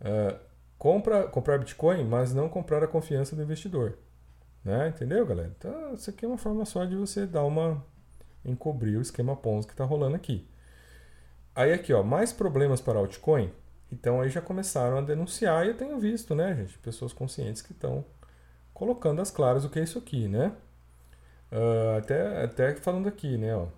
Uh, 0.01 0.39
compra, 0.77 1.25
comprar 1.29 1.59
Bitcoin, 1.59 2.05
mas 2.05 2.35
não 2.35 2.49
comprar 2.49 2.83
a 2.85 2.89
confiança 2.89 3.35
do 3.35 3.43
investidor. 3.43 3.99
Né? 4.63 4.89
Entendeu, 4.89 5.27
galera? 5.27 5.53
Então, 5.59 5.95
isso 5.95 6.09
aqui 6.11 6.25
é 6.25 6.29
uma 6.29 6.39
forma 6.39 6.65
só 6.65 6.85
de 6.85 6.97
você 6.97 7.27
dar 7.27 7.45
uma 7.45 7.85
encobrir 8.45 8.99
o 8.99 9.03
esquema 9.03 9.37
Ponzi 9.37 9.67
que 9.67 9.75
está 9.75 9.85
rolando 9.85 10.17
aqui. 10.17 10.47
Aí 11.55 11.73
aqui, 11.73 11.93
ó, 11.93 12.03
mais 12.03 12.33
problemas 12.33 12.81
para 12.81 12.99
altcoin. 12.99 13.51
Então 13.91 14.21
aí 14.21 14.29
já 14.29 14.41
começaram 14.41 14.99
a 14.99 15.01
denunciar 15.01 15.65
e 15.65 15.69
eu 15.69 15.77
tenho 15.77 15.99
visto, 15.99 16.35
né, 16.35 16.55
gente, 16.55 16.79
pessoas 16.79 17.13
conscientes 17.13 17.63
que 17.63 17.73
estão 17.73 18.05
colocando 18.73 19.21
as 19.21 19.31
claras 19.31 19.65
o 19.65 19.71
que 19.71 19.79
é 19.79 19.83
isso 19.85 19.99
aqui, 19.99 20.27
né? 20.27 20.53
Uh, 21.53 21.99
até, 21.99 22.45
até 22.45 22.75
falando 22.75 23.09
aqui, 23.09 23.39
né, 23.39 23.55
ó, 23.55 23.69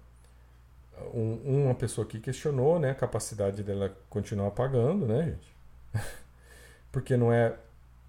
um, 1.13 1.65
uma 1.67 1.75
pessoa 1.75 2.07
aqui 2.07 2.19
questionou, 2.19 2.79
né, 2.81 2.91
a 2.91 2.95
capacidade 2.95 3.63
dela 3.63 3.95
continuar 4.09 4.51
pagando, 4.53 5.07
né, 5.07 5.25
gente? 5.25 5.55
porque 6.91 7.17
não 7.17 7.33
é 7.33 7.55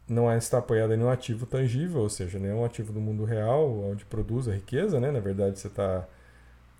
não 0.07 0.31
é 0.31 0.37
está 0.37 0.59
apoiada 0.59 0.95
em 0.95 1.03
um 1.03 1.09
ativo 1.09 1.45
tangível, 1.45 2.01
ou 2.01 2.09
seja, 2.09 2.39
nenhum 2.39 2.63
ativo 2.63 2.93
do 2.93 3.01
mundo 3.01 3.25
real 3.25 3.69
onde 3.81 4.05
produz 4.05 4.47
a 4.47 4.53
riqueza, 4.53 4.99
né? 5.01 5.11
Na 5.11 5.19
verdade, 5.19 5.59
você 5.59 5.67
está 5.67 6.07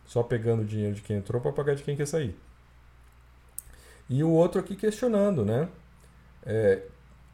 só 0.08 0.24
pegando 0.24 0.62
o 0.64 0.66
dinheiro 0.66 0.96
de 0.96 1.02
quem 1.02 1.18
entrou 1.18 1.40
para 1.40 1.52
pagar 1.52 1.76
de 1.76 1.84
quem 1.84 1.96
quer 1.96 2.08
sair. 2.08 2.36
E 4.10 4.24
o 4.24 4.30
outro 4.30 4.60
aqui 4.60 4.76
questionando, 4.76 5.46
né? 5.46 5.68
É, 6.46 6.82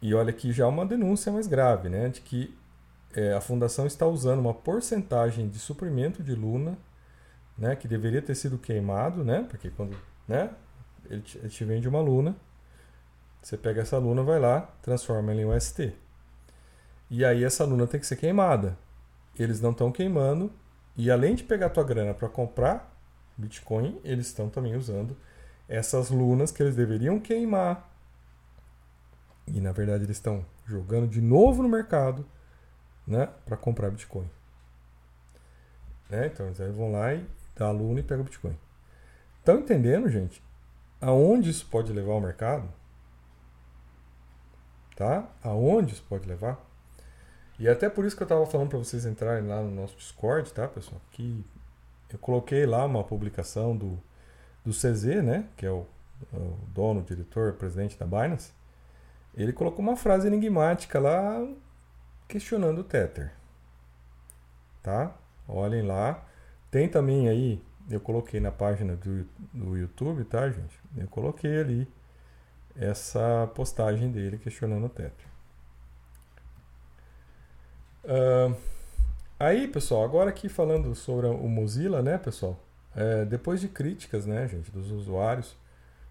e 0.02 0.14
olha 0.16 0.32
aqui 0.32 0.52
já 0.52 0.68
uma 0.68 0.86
denúncia 0.86 1.32
mais 1.32 1.46
grave, 1.46 1.88
né? 1.88 2.10
De 2.10 2.20
que 2.20 2.58
é, 3.14 3.34
a 3.34 3.40
fundação 3.40 3.86
está 3.86 4.08
usando 4.08 4.40
uma 4.40 4.54
porcentagem 4.54 5.48
de 5.48 5.60
suprimento 5.60 6.24
de 6.24 6.34
Luna, 6.34 6.78
né? 7.56 7.76
Que 7.76 7.88
deveria 7.88 8.24
ter 8.24 8.34
sido 8.34 8.58
queimado, 8.58 9.24
né? 9.24 9.46
Porque 9.48 9.70
quando, 9.70 9.96
né? 10.28 10.50
Ele 11.08 11.22
te, 11.22 11.38
ele 11.38 11.50
te 11.50 11.64
vende 11.64 11.88
uma 11.88 12.02
Luna, 12.02 12.36
você 13.40 13.56
pega 13.56 13.82
essa 13.82 14.00
Luna, 14.00 14.24
vai 14.24 14.40
lá, 14.40 14.62
transforma 14.82 15.32
ela 15.32 15.42
em 15.42 15.46
UST. 15.46 15.94
E 17.10 17.24
aí 17.24 17.44
essa 17.44 17.64
Luna 17.66 17.86
tem 17.86 18.00
que 18.00 18.08
ser 18.08 18.16
queimada. 18.16 18.76
Eles 19.38 19.62
não 19.62 19.72
estão 19.72 19.92
queimando 19.92 20.52
e 20.96 21.10
além 21.10 21.36
de 21.36 21.44
pegar 21.44 21.70
tua 21.70 21.84
grana 21.84 22.14
para 22.14 22.30
comprar 22.30 22.92
Bitcoin, 23.38 24.00
eles 24.04 24.28
estão 24.28 24.50
também 24.50 24.76
usando 24.76 25.18
essas 25.68 26.10
lunas 26.10 26.52
que 26.52 26.62
eles 26.62 26.76
deveriam 26.76 27.20
queimar. 27.20 27.90
E 29.48 29.60
na 29.60 29.72
verdade 29.72 30.04
eles 30.04 30.18
estão 30.18 30.46
jogando 30.66 31.08
de 31.08 31.22
novo 31.22 31.64
no 31.64 31.70
mercado 31.70 32.26
né, 33.08 33.28
para 33.46 33.58
comprar 33.58 33.90
Bitcoin. 33.90 34.30
Né? 36.10 36.28
Então 36.28 36.46
eles 36.46 36.76
vão 36.76 36.92
lá 36.92 37.14
e 37.14 37.26
dá 37.56 37.68
a 37.68 37.72
luna 37.72 38.00
e 38.00 38.04
pega 38.04 38.24
Bitcoin. 38.24 38.58
Estão 39.40 39.60
entendendo, 39.60 40.10
gente? 40.10 40.42
Aonde 41.02 41.50
isso 41.50 41.66
pode 41.66 41.92
levar 41.92 42.14
o 42.14 42.22
mercado? 42.22 42.70
Tá? 44.96 45.28
Aonde 45.44 45.94
isso 45.94 46.06
pode 46.08 46.28
levar? 46.28 46.64
E 47.60 47.68
até 47.68 47.90
por 47.90 48.06
isso 48.06 48.16
que 48.16 48.24
eu 48.24 48.26
estava 48.26 48.46
falando 48.46 48.70
para 48.70 48.80
vocês 48.80 49.06
entrarem 49.06 49.48
lá 49.48 49.62
no 49.62 49.72
nosso 49.72 49.96
Discord, 49.96 50.52
tá, 50.54 50.68
pessoal? 50.68 51.00
Que 51.12 51.46
eu 52.12 52.20
coloquei 52.20 52.66
lá 52.66 52.86
uma 52.86 53.04
publicação 53.04 53.76
do, 53.76 54.00
do 54.66 54.72
CZ, 54.72 55.24
né? 55.24 55.48
Que 55.56 55.66
é 55.66 55.72
o, 55.72 55.86
o 56.34 56.58
dono, 56.74 57.02
diretor, 57.02 57.54
presidente 57.54 57.98
da 57.98 58.06
Binance. 58.06 58.52
Ele 59.36 59.54
colocou 59.54 59.84
uma 59.84 59.96
frase 59.96 60.28
enigmática 60.28 61.00
lá 61.00 61.48
questionando 62.28 62.80
o 62.80 62.84
Tether. 62.84 63.32
Tá? 64.82 65.16
Olhem 65.48 65.84
lá. 65.84 66.26
Tem 66.70 66.88
também 66.88 67.30
aí, 67.30 67.62
eu 67.90 68.00
coloquei 68.00 68.40
na 68.40 68.52
página 68.52 68.96
do, 68.96 69.28
do 69.54 69.78
YouTube, 69.78 70.24
tá, 70.26 70.50
gente? 70.50 70.80
Eu 70.98 71.08
coloquei 71.08 71.60
ali 71.60 71.88
essa 72.76 73.48
postagem 73.54 74.12
dele 74.12 74.38
questionando 74.38 74.86
o 74.86 74.90
Tether. 74.90 75.33
Uh, 78.04 78.56
aí, 79.40 79.68
pessoal, 79.68 80.04
agora 80.04 80.30
aqui 80.30 80.50
falando 80.50 80.94
sobre 80.96 81.28
o 81.28 81.48
Mozilla, 81.48 82.02
né, 82.02 82.18
pessoal? 82.18 82.60
É, 82.96 83.26
depois 83.26 83.60
de 83.60 83.68
críticas, 83.68 84.26
né, 84.26 84.48
gente, 84.48 84.70
dos 84.70 84.92
usuários 84.92 85.56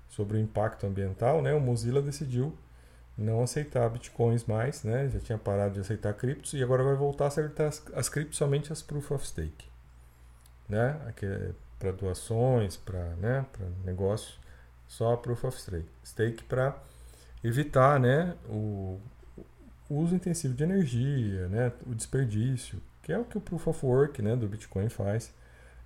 sobre 0.09 0.36
o 0.36 0.40
impacto 0.40 0.86
ambiental, 0.86 1.40
né, 1.40 1.55
o 1.55 1.61
Mozilla 1.61 2.03
decidiu 2.03 2.57
não 3.16 3.43
aceitar 3.43 3.88
bitcoins 3.90 4.45
mais, 4.45 4.82
né? 4.82 5.09
Já 5.09 5.20
tinha 5.20 5.38
parado 5.38 5.74
de 5.74 5.80
aceitar 5.80 6.14
criptos 6.14 6.55
e 6.55 6.62
agora 6.62 6.82
vai 6.82 6.95
voltar 6.95 7.24
a 7.24 7.28
aceitar 7.28 7.66
as, 7.66 7.82
as 7.95 8.09
criptos 8.09 8.38
somente 8.38 8.72
as 8.72 8.82
proof 8.82 9.11
of 9.12 9.26
stake, 9.26 9.66
né? 10.68 10.99
É 11.22 11.51
para 11.78 11.93
doações, 11.93 12.76
para, 12.76 13.05
né, 13.16 13.45
para 13.53 13.66
negócio, 13.84 14.34
só 14.86 15.14
a 15.14 15.16
proof 15.16 15.45
of 15.45 15.61
stake, 15.61 15.88
stake 16.05 16.45
para 16.45 16.76
evitar, 17.43 17.99
né, 17.99 18.36
o, 18.49 19.01
o 19.93 19.99
uso 19.99 20.14
intensivo 20.14 20.55
de 20.55 20.64
energia, 20.64 21.49
né, 21.49 21.70
o 21.86 21.95
desperdício, 21.95 22.80
que 23.03 23.12
é 23.12 23.18
o 23.18 23.26
que 23.26 23.36
o 23.36 23.40
Proof 23.43 23.66
of 23.68 23.84
Work 23.84 24.22
né, 24.22 24.34
do 24.34 24.49
Bitcoin 24.49 24.88
faz. 24.88 25.34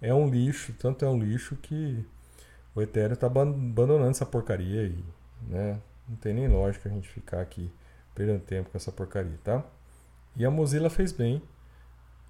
É 0.01 0.15
um 0.15 0.31
lixo, 0.31 0.73
tanto 0.79 1.05
é 1.05 1.09
um 1.09 1.19
lixo 1.19 1.57
que 1.57 2.07
o 2.73 2.81
Ethereum 2.81 3.15
está 3.15 3.27
abandonando 3.27 4.11
essa 4.11 4.25
porcaria 4.25 4.83
aí. 4.83 5.05
Né? 5.49 5.81
Não 6.09 6.17
tem 6.19 6.33
nem 6.33 6.47
lógica 6.47 6.89
a 6.89 6.93
gente 6.93 7.09
ficar 7.09 7.41
aqui 7.41 7.69
perdendo 8.15 8.41
tempo 8.43 8.71
com 8.71 8.79
essa 8.79 8.93
porcaria, 8.93 9.39
tá? 9.43 9.65
E 10.37 10.45
a 10.45 10.51
Mozilla 10.51 10.89
fez 10.89 11.11
bem 11.11 11.43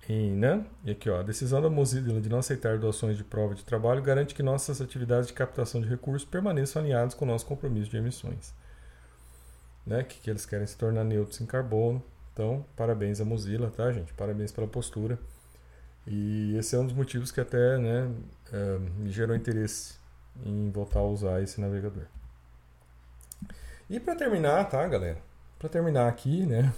em, 0.09 0.31
né? 0.35 0.65
E 0.83 0.93
aqui, 0.93 1.11
ó, 1.11 1.21
a 1.21 1.23
decisão 1.23 1.61
da 1.61 1.69
Mozilla 1.69 2.21
de 2.21 2.29
não 2.29 2.39
aceitar 2.39 2.79
doações 2.79 3.19
de 3.19 3.25
prova 3.25 3.55
de 3.55 3.65
trabalho 3.65 4.03
garante 4.03 4.35
que 4.35 4.43
nossas 4.43 4.81
atividades 4.81 5.29
de 5.29 5.35
captação 5.35 5.81
de 5.81 5.89
recursos 5.89 6.27
permaneçam 6.27 6.81
alinhadas 6.81 7.13
com 7.13 7.25
o 7.27 7.29
nosso 7.29 7.45
compromisso 7.45 7.91
de 7.91 7.99
emissões 7.99 8.55
né, 9.87 10.03
que, 10.03 10.21
que 10.21 10.29
eles 10.29 10.45
querem 10.45 10.67
se 10.67 10.77
tornar 10.77 11.05
neutros 11.05 11.41
em 11.41 11.47
carbono. 11.47 12.03
Então, 12.33 12.65
parabéns 12.75 13.21
a 13.21 13.25
Mozilla, 13.25 13.71
tá, 13.71 13.91
gente? 13.93 14.13
Parabéns 14.13 14.53
pela 14.53 14.67
postura. 14.67 15.19
E 16.07 16.57
esse 16.57 16.77
é 16.77 16.79
um 16.79 16.85
dos 16.85 16.95
motivos 16.95 17.31
que 17.31 17.41
até 17.41 17.79
né, 17.79 18.11
uh, 18.53 18.81
me 18.99 19.11
gerou 19.11 19.35
interesse 19.35 19.95
em 20.45 20.71
voltar 20.71 21.01
a 21.01 21.05
usar 21.05 21.43
esse 21.43 21.61
navegador. 21.61 22.05
E 23.89 23.99
para 24.01 24.15
terminar, 24.17 24.69
tá, 24.69 24.87
galera? 24.87 25.19
Para 25.59 25.69
terminar 25.69 26.09
aqui, 26.09 26.45
né? 26.45 26.73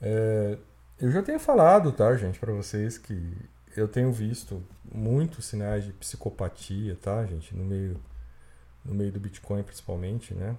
É, 0.00 0.58
eu 1.00 1.10
já 1.10 1.22
tenho 1.22 1.38
falado, 1.38 1.90
tá, 1.90 2.14
gente, 2.16 2.38
para 2.38 2.52
vocês 2.52 2.98
que 2.98 3.34
eu 3.76 3.88
tenho 3.88 4.12
visto 4.12 4.62
muitos 4.90 5.46
sinais 5.46 5.84
de 5.84 5.92
psicopatia, 5.92 6.96
tá, 7.00 7.24
gente, 7.26 7.54
no 7.56 7.64
meio, 7.64 8.00
no 8.84 8.94
meio 8.94 9.10
do 9.10 9.20
Bitcoin 9.20 9.62
principalmente, 9.62 10.34
né? 10.34 10.56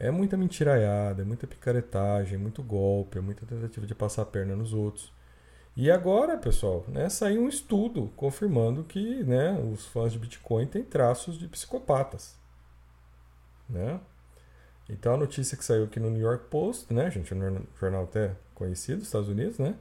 É 0.00 0.10
muita 0.10 0.34
mentiraiada, 0.34 1.20
é 1.20 1.24
muita 1.26 1.46
picaretagem, 1.46 2.38
muito 2.38 2.62
golpe, 2.62 3.18
é 3.18 3.20
muita 3.20 3.44
tentativa 3.44 3.86
de 3.86 3.94
passar 3.94 4.22
a 4.22 4.26
perna 4.26 4.56
nos 4.56 4.72
outros. 4.72 5.12
E 5.76 5.90
agora, 5.90 6.38
pessoal, 6.38 6.86
né, 6.88 7.10
saiu 7.10 7.42
um 7.42 7.48
estudo 7.48 8.10
confirmando 8.16 8.82
que 8.82 9.22
né, 9.24 9.52
os 9.72 9.84
fãs 9.86 10.10
de 10.10 10.18
Bitcoin 10.18 10.66
têm 10.66 10.82
traços 10.82 11.38
de 11.38 11.46
psicopatas. 11.46 12.34
Né? 13.68 14.00
Então 14.88 15.14
a 15.14 15.16
notícia 15.18 15.54
que 15.54 15.64
saiu 15.64 15.84
aqui 15.84 16.00
no 16.00 16.10
New 16.10 16.22
York 16.22 16.46
Post, 16.46 16.92
né, 16.92 17.10
gente, 17.10 17.34
um 17.34 17.62
jornal 17.78 18.04
até 18.04 18.34
conhecido 18.54 18.98
dos 18.98 19.06
Estados 19.06 19.28
Unidos, 19.28 19.58
né? 19.58 19.76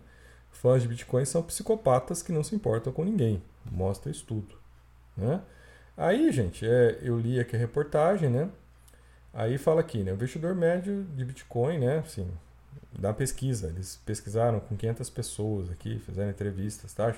Fãs 0.51 0.82
de 0.82 0.88
Bitcoin 0.88 1.24
são 1.24 1.41
psicopatas 1.43 2.22
que 2.22 2.34
não 2.34 2.43
se 2.43 2.55
importam 2.55 2.91
com 2.91 3.05
ninguém. 3.05 3.41
Mostra 3.72 4.11
estudo. 4.11 4.55
Né? 5.15 5.41
Aí, 5.95 6.32
gente, 6.32 6.65
é, 6.67 6.99
eu 7.01 7.17
li 7.17 7.39
aqui 7.39 7.55
a 7.55 7.59
reportagem, 7.59 8.30
né? 8.30 8.49
Aí 9.34 9.57
fala 9.57 9.82
aqui, 9.82 10.03
né? 10.03 10.11
O 10.11 10.15
investidor 10.15 10.55
médio 10.55 11.03
de 11.15 11.23
Bitcoin, 11.23 11.80
né? 11.80 11.99
Assim, 11.99 12.30
da 12.97 13.13
pesquisa. 13.13 13.67
Eles 13.67 13.99
pesquisaram 14.05 14.59
com 14.59 14.75
500 14.75 15.09
pessoas 15.09 15.69
aqui, 15.69 15.99
fizeram 15.99 16.30
entrevistas, 16.30 16.93
tá? 16.93 17.15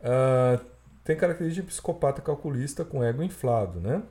Uh, 0.00 0.64
tem 1.04 1.16
característica 1.16 1.62
de 1.62 1.68
psicopata 1.68 2.20
calculista 2.20 2.84
com 2.84 3.04
ego 3.04 3.22
inflado, 3.22 3.80
né? 3.80 4.02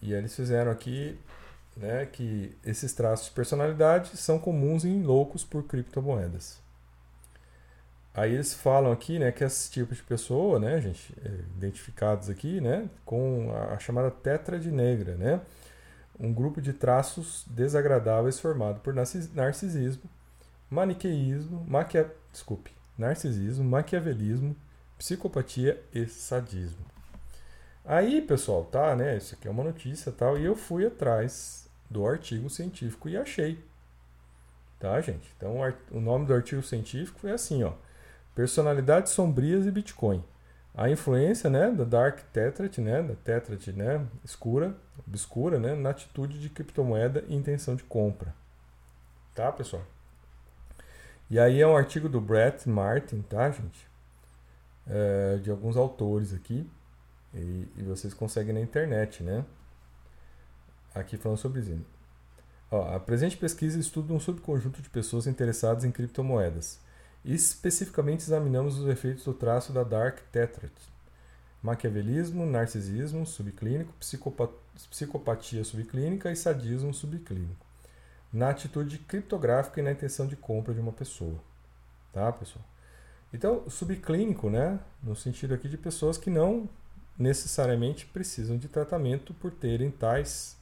E 0.00 0.12
aí 0.12 0.20
eles 0.20 0.34
fizeram 0.34 0.70
aqui 0.70 1.18
né, 1.76 2.06
que 2.06 2.56
esses 2.64 2.92
traços 2.92 3.26
de 3.26 3.32
personalidade 3.32 4.16
são 4.16 4.38
comuns 4.38 4.84
em 4.84 5.02
loucos 5.02 5.44
por 5.44 5.64
criptomoedas. 5.64 6.62
Aí 8.14 8.34
eles 8.34 8.54
falam 8.54 8.92
aqui, 8.92 9.18
né, 9.18 9.32
que 9.32 9.42
esses 9.42 9.68
tipos 9.68 9.96
de 9.96 10.02
pessoa, 10.04 10.60
né, 10.60 10.80
gente, 10.80 11.12
é, 11.24 11.28
identificados 11.56 12.30
aqui, 12.30 12.60
né, 12.60 12.88
com 13.04 13.52
a 13.72 13.78
chamada 13.78 14.10
tétrade 14.10 14.70
negra, 14.70 15.16
né, 15.16 15.40
um 16.18 16.32
grupo 16.32 16.60
de 16.60 16.72
traços 16.72 17.44
desagradáveis 17.48 18.38
formado 18.38 18.80
por 18.80 18.94
narcisismo, 18.94 20.08
maniqueísmo, 20.70 21.64
maquia... 21.66 22.12
desculpe, 22.32 22.72
narcisismo, 22.96 23.64
maquiavelismo, 23.64 24.56
psicopatia 24.98 25.82
e 25.92 26.06
sadismo. 26.06 26.84
Aí, 27.84 28.22
pessoal, 28.22 28.64
tá, 28.64 28.96
né? 28.96 29.16
Isso 29.16 29.34
aqui 29.34 29.46
é 29.46 29.50
uma 29.50 29.64
notícia 29.64 30.10
tal, 30.10 30.38
e 30.38 30.44
eu 30.44 30.56
fui 30.56 30.86
atrás 30.86 31.68
do 31.90 32.06
artigo 32.06 32.48
científico 32.48 33.08
e 33.08 33.16
achei. 33.16 33.62
Tá, 34.78 35.00
gente? 35.00 35.30
Então, 35.36 35.56
o 35.90 36.00
nome 36.00 36.26
do 36.26 36.34
artigo 36.34 36.62
científico 36.62 37.26
é 37.26 37.32
assim, 37.32 37.62
ó: 37.62 37.72
Personalidades 38.34 39.12
sombrias 39.12 39.66
e 39.66 39.70
Bitcoin 39.70 40.24
a 40.76 40.90
influência 40.90 41.48
né, 41.48 41.70
da 41.70 41.84
Dark 41.84 42.20
Tetrad, 42.32 42.78
né, 42.78 43.00
da 43.00 43.14
Tetrad 43.14 43.68
né, 43.68 44.04
escura, 44.24 44.76
obscura, 45.06 45.58
né, 45.58 45.74
na 45.74 45.90
atitude 45.90 46.40
de 46.40 46.48
criptomoeda 46.48 47.24
e 47.28 47.34
intenção 47.34 47.76
de 47.76 47.84
compra. 47.84 48.34
Tá, 49.34 49.52
pessoal? 49.52 49.82
E 51.30 51.38
aí 51.38 51.60
é 51.60 51.66
um 51.66 51.76
artigo 51.76 52.08
do 52.08 52.20
Brett 52.20 52.68
Martin, 52.68 53.22
tá, 53.22 53.50
gente? 53.50 53.88
É, 54.86 55.38
de 55.38 55.50
alguns 55.50 55.76
autores 55.76 56.34
aqui. 56.34 56.68
E, 57.32 57.68
e, 57.76 57.82
vocês 57.82 58.12
conseguem 58.12 58.52
na 58.52 58.60
internet, 58.60 59.22
né? 59.22 59.44
Aqui 60.94 61.16
falando 61.16 61.38
sobre 61.38 61.60
isso. 61.60 61.76
A 62.70 63.00
presente 63.00 63.36
pesquisa 63.36 63.78
estuda 63.78 64.12
um 64.12 64.20
subconjunto 64.20 64.82
de 64.82 64.88
pessoas 64.88 65.26
interessadas 65.26 65.84
em 65.84 65.90
criptomoedas 65.90 66.80
Especificamente 67.24 68.20
examinamos 68.20 68.78
os 68.78 68.86
efeitos 68.88 69.24
do 69.24 69.32
traço 69.32 69.72
da 69.72 69.82
Dark 69.82 70.18
Tetrad. 70.30 70.72
Maquiavelismo, 71.62 72.44
narcisismo 72.44 73.24
subclínico, 73.24 73.94
psicopatia 74.90 75.64
subclínica 75.64 76.30
e 76.30 76.36
sadismo 76.36 76.92
subclínico. 76.92 77.64
na 78.32 78.50
atitude 78.50 78.98
criptográfica 78.98 79.80
e 79.80 79.82
na 79.84 79.92
intenção 79.92 80.26
de 80.26 80.34
compra 80.34 80.74
de 80.74 80.80
uma 80.80 80.92
pessoa. 80.92 81.38
Tá, 82.12 82.32
pessoal? 82.32 82.64
Então, 83.32 83.68
subclínico, 83.70 84.50
né, 84.50 84.80
no 85.02 85.14
sentido 85.14 85.54
aqui 85.54 85.68
de 85.68 85.78
pessoas 85.78 86.18
que 86.18 86.30
não 86.30 86.68
necessariamente 87.16 88.06
precisam 88.06 88.56
de 88.56 88.68
tratamento 88.68 89.32
por 89.34 89.52
terem 89.52 89.90
tais 89.90 90.56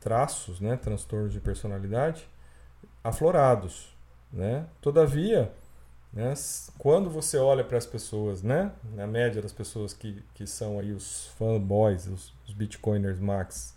traços, 0.00 0.60
né, 0.60 0.76
transtornos 0.76 1.32
de 1.32 1.40
personalidade 1.40 2.26
aflorados, 3.04 3.94
né? 4.36 4.66
Todavia, 4.82 5.50
né, 6.12 6.34
quando 6.78 7.08
você 7.08 7.38
olha 7.38 7.64
para 7.64 7.78
as 7.78 7.86
pessoas, 7.86 8.42
né, 8.42 8.70
na 8.94 9.06
média 9.06 9.40
das 9.40 9.52
pessoas 9.52 9.94
que, 9.94 10.22
que 10.34 10.46
são 10.46 10.78
aí 10.78 10.92
os 10.92 11.28
fanboys, 11.38 12.06
os, 12.06 12.34
os 12.46 12.52
bitcoiners 12.52 13.18
max, 13.18 13.74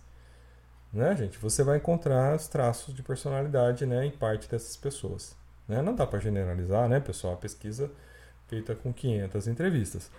né, 0.92 1.16
gente, 1.16 1.38
você 1.38 1.64
vai 1.64 1.78
encontrar 1.78 2.36
os 2.36 2.48
traços 2.48 2.94
de 2.94 3.02
personalidade, 3.02 3.86
né, 3.86 4.06
em 4.06 4.12
parte 4.12 4.50
dessas 4.50 4.76
pessoas. 4.76 5.36
Né? 5.68 5.82
Não 5.82 5.96
dá 5.96 6.06
para 6.06 6.20
generalizar, 6.20 6.90
né, 6.90 7.00
pessoal? 7.00 7.36
A 7.36 7.38
pesquisa 7.38 7.90
feita 8.48 8.76
com 8.76 8.92
500 8.92 9.48
entrevistas. 9.48 10.12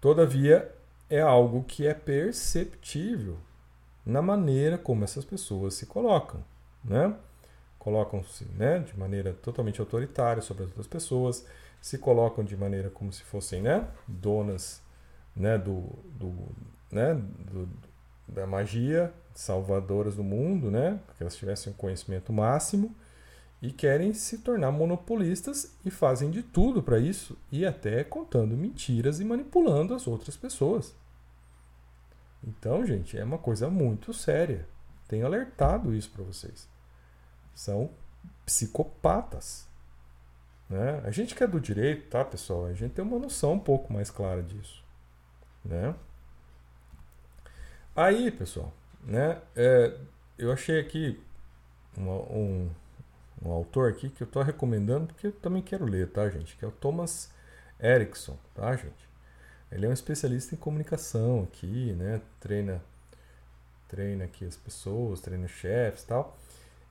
Todavia, 0.00 0.70
é 1.08 1.20
algo 1.20 1.64
que 1.64 1.86
é 1.86 1.94
perceptível 1.94 3.38
na 4.04 4.20
maneira 4.20 4.76
como 4.76 5.02
essas 5.02 5.24
pessoas 5.24 5.74
se 5.74 5.86
colocam, 5.86 6.44
né? 6.84 7.14
Colocam-se 7.84 8.46
né, 8.56 8.78
de 8.78 8.98
maneira 8.98 9.34
totalmente 9.34 9.78
autoritária 9.78 10.40
sobre 10.40 10.62
as 10.62 10.70
outras 10.70 10.86
pessoas, 10.86 11.46
se 11.82 11.98
colocam 11.98 12.42
de 12.42 12.56
maneira 12.56 12.88
como 12.88 13.12
se 13.12 13.22
fossem 13.22 13.60
né, 13.60 13.86
donas 14.08 14.80
né, 15.36 15.58
do, 15.58 15.90
do, 16.18 16.32
né, 16.90 17.12
do, 17.12 17.68
da 18.26 18.46
magia, 18.46 19.12
salvadoras 19.34 20.16
do 20.16 20.24
mundo, 20.24 20.70
né, 20.70 20.98
que 21.14 21.22
elas 21.22 21.36
tivessem 21.36 21.74
um 21.74 21.76
conhecimento 21.76 22.32
máximo 22.32 22.96
e 23.60 23.70
querem 23.70 24.14
se 24.14 24.38
tornar 24.38 24.72
monopolistas 24.72 25.76
e 25.84 25.90
fazem 25.90 26.30
de 26.30 26.42
tudo 26.42 26.82
para 26.82 26.98
isso 26.98 27.36
e 27.52 27.66
até 27.66 28.02
contando 28.02 28.56
mentiras 28.56 29.20
e 29.20 29.26
manipulando 29.26 29.92
as 29.92 30.06
outras 30.06 30.38
pessoas. 30.38 30.94
Então, 32.42 32.86
gente, 32.86 33.18
é 33.18 33.24
uma 33.24 33.36
coisa 33.36 33.68
muito 33.68 34.14
séria. 34.14 34.66
Tenho 35.06 35.26
alertado 35.26 35.94
isso 35.94 36.10
para 36.10 36.24
vocês. 36.24 36.66
São 37.54 37.90
psicopatas. 38.44 39.66
Né? 40.68 41.02
A 41.04 41.10
gente 41.10 41.34
que 41.34 41.44
é 41.44 41.46
do 41.46 41.60
direito, 41.60 42.08
tá, 42.08 42.24
pessoal? 42.24 42.66
A 42.66 42.72
gente 42.72 42.92
tem 42.92 43.04
uma 43.04 43.18
noção 43.18 43.54
um 43.54 43.60
pouco 43.60 43.92
mais 43.92 44.10
clara 44.10 44.42
disso. 44.42 44.82
Né? 45.64 45.94
Aí, 47.96 48.30
pessoal, 48.30 48.72
né, 49.02 49.40
é, 49.54 49.96
eu 50.36 50.50
achei 50.50 50.80
aqui 50.80 51.22
uma, 51.96 52.12
um, 52.12 52.70
um 53.40 53.50
autor 53.50 53.90
aqui 53.90 54.08
que 54.08 54.22
eu 54.22 54.26
estou 54.26 54.42
recomendando 54.42 55.06
porque 55.06 55.28
eu 55.28 55.32
também 55.32 55.62
quero 55.62 55.84
ler, 55.84 56.10
tá, 56.10 56.28
gente? 56.28 56.56
Que 56.56 56.64
é 56.64 56.68
o 56.68 56.72
Thomas 56.72 57.30
Erickson, 57.80 58.36
tá, 58.54 58.74
gente? 58.74 59.08
Ele 59.70 59.86
é 59.86 59.88
um 59.88 59.92
especialista 59.92 60.54
em 60.54 60.58
comunicação 60.58 61.44
aqui, 61.44 61.92
né? 61.92 62.20
Treina, 62.40 62.82
treina 63.88 64.24
aqui 64.24 64.44
as 64.44 64.56
pessoas, 64.56 65.20
treina 65.20 65.48
chefes, 65.48 66.04
tal. 66.04 66.36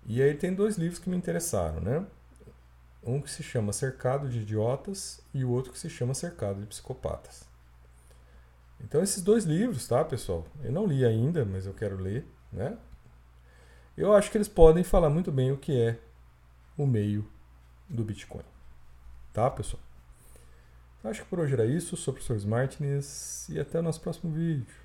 E 0.05 0.21
aí 0.21 0.33
tem 0.33 0.53
dois 0.53 0.77
livros 0.77 0.99
que 0.99 1.09
me 1.09 1.17
interessaram, 1.17 1.79
né? 1.79 2.05
Um 3.01 3.21
que 3.21 3.29
se 3.29 3.43
chama 3.43 3.73
Cercado 3.73 4.29
de 4.29 4.39
Idiotas 4.39 5.21
e 5.33 5.43
o 5.43 5.49
outro 5.49 5.71
que 5.71 5.79
se 5.79 5.89
chama 5.89 6.13
Cercado 6.13 6.59
de 6.59 6.67
Psicopatas. 6.67 7.45
Então 8.79 9.01
esses 9.01 9.21
dois 9.21 9.45
livros, 9.45 9.87
tá, 9.87 10.03
pessoal? 10.03 10.45
Eu 10.61 10.71
não 10.71 10.85
li 10.85 11.05
ainda, 11.05 11.45
mas 11.45 11.65
eu 11.65 11.73
quero 11.73 11.97
ler, 11.97 12.25
né? 12.51 12.77
Eu 13.95 14.13
acho 14.13 14.31
que 14.31 14.37
eles 14.37 14.47
podem 14.47 14.83
falar 14.83 15.09
muito 15.09 15.31
bem 15.31 15.51
o 15.51 15.57
que 15.57 15.79
é 15.79 15.99
o 16.77 16.85
meio 16.85 17.25
do 17.87 18.03
Bitcoin. 18.03 18.43
Tá, 19.31 19.49
pessoal? 19.49 19.81
Acho 21.03 21.23
que 21.23 21.29
por 21.29 21.39
hoje 21.39 21.53
era 21.53 21.65
isso. 21.65 21.95
Sou 21.97 22.11
o 22.11 22.15
professor 22.15 22.37
Smartness 22.37 23.47
e 23.49 23.59
até 23.59 23.79
o 23.79 23.83
nosso 23.83 24.01
próximo 24.01 24.31
vídeo. 24.31 24.82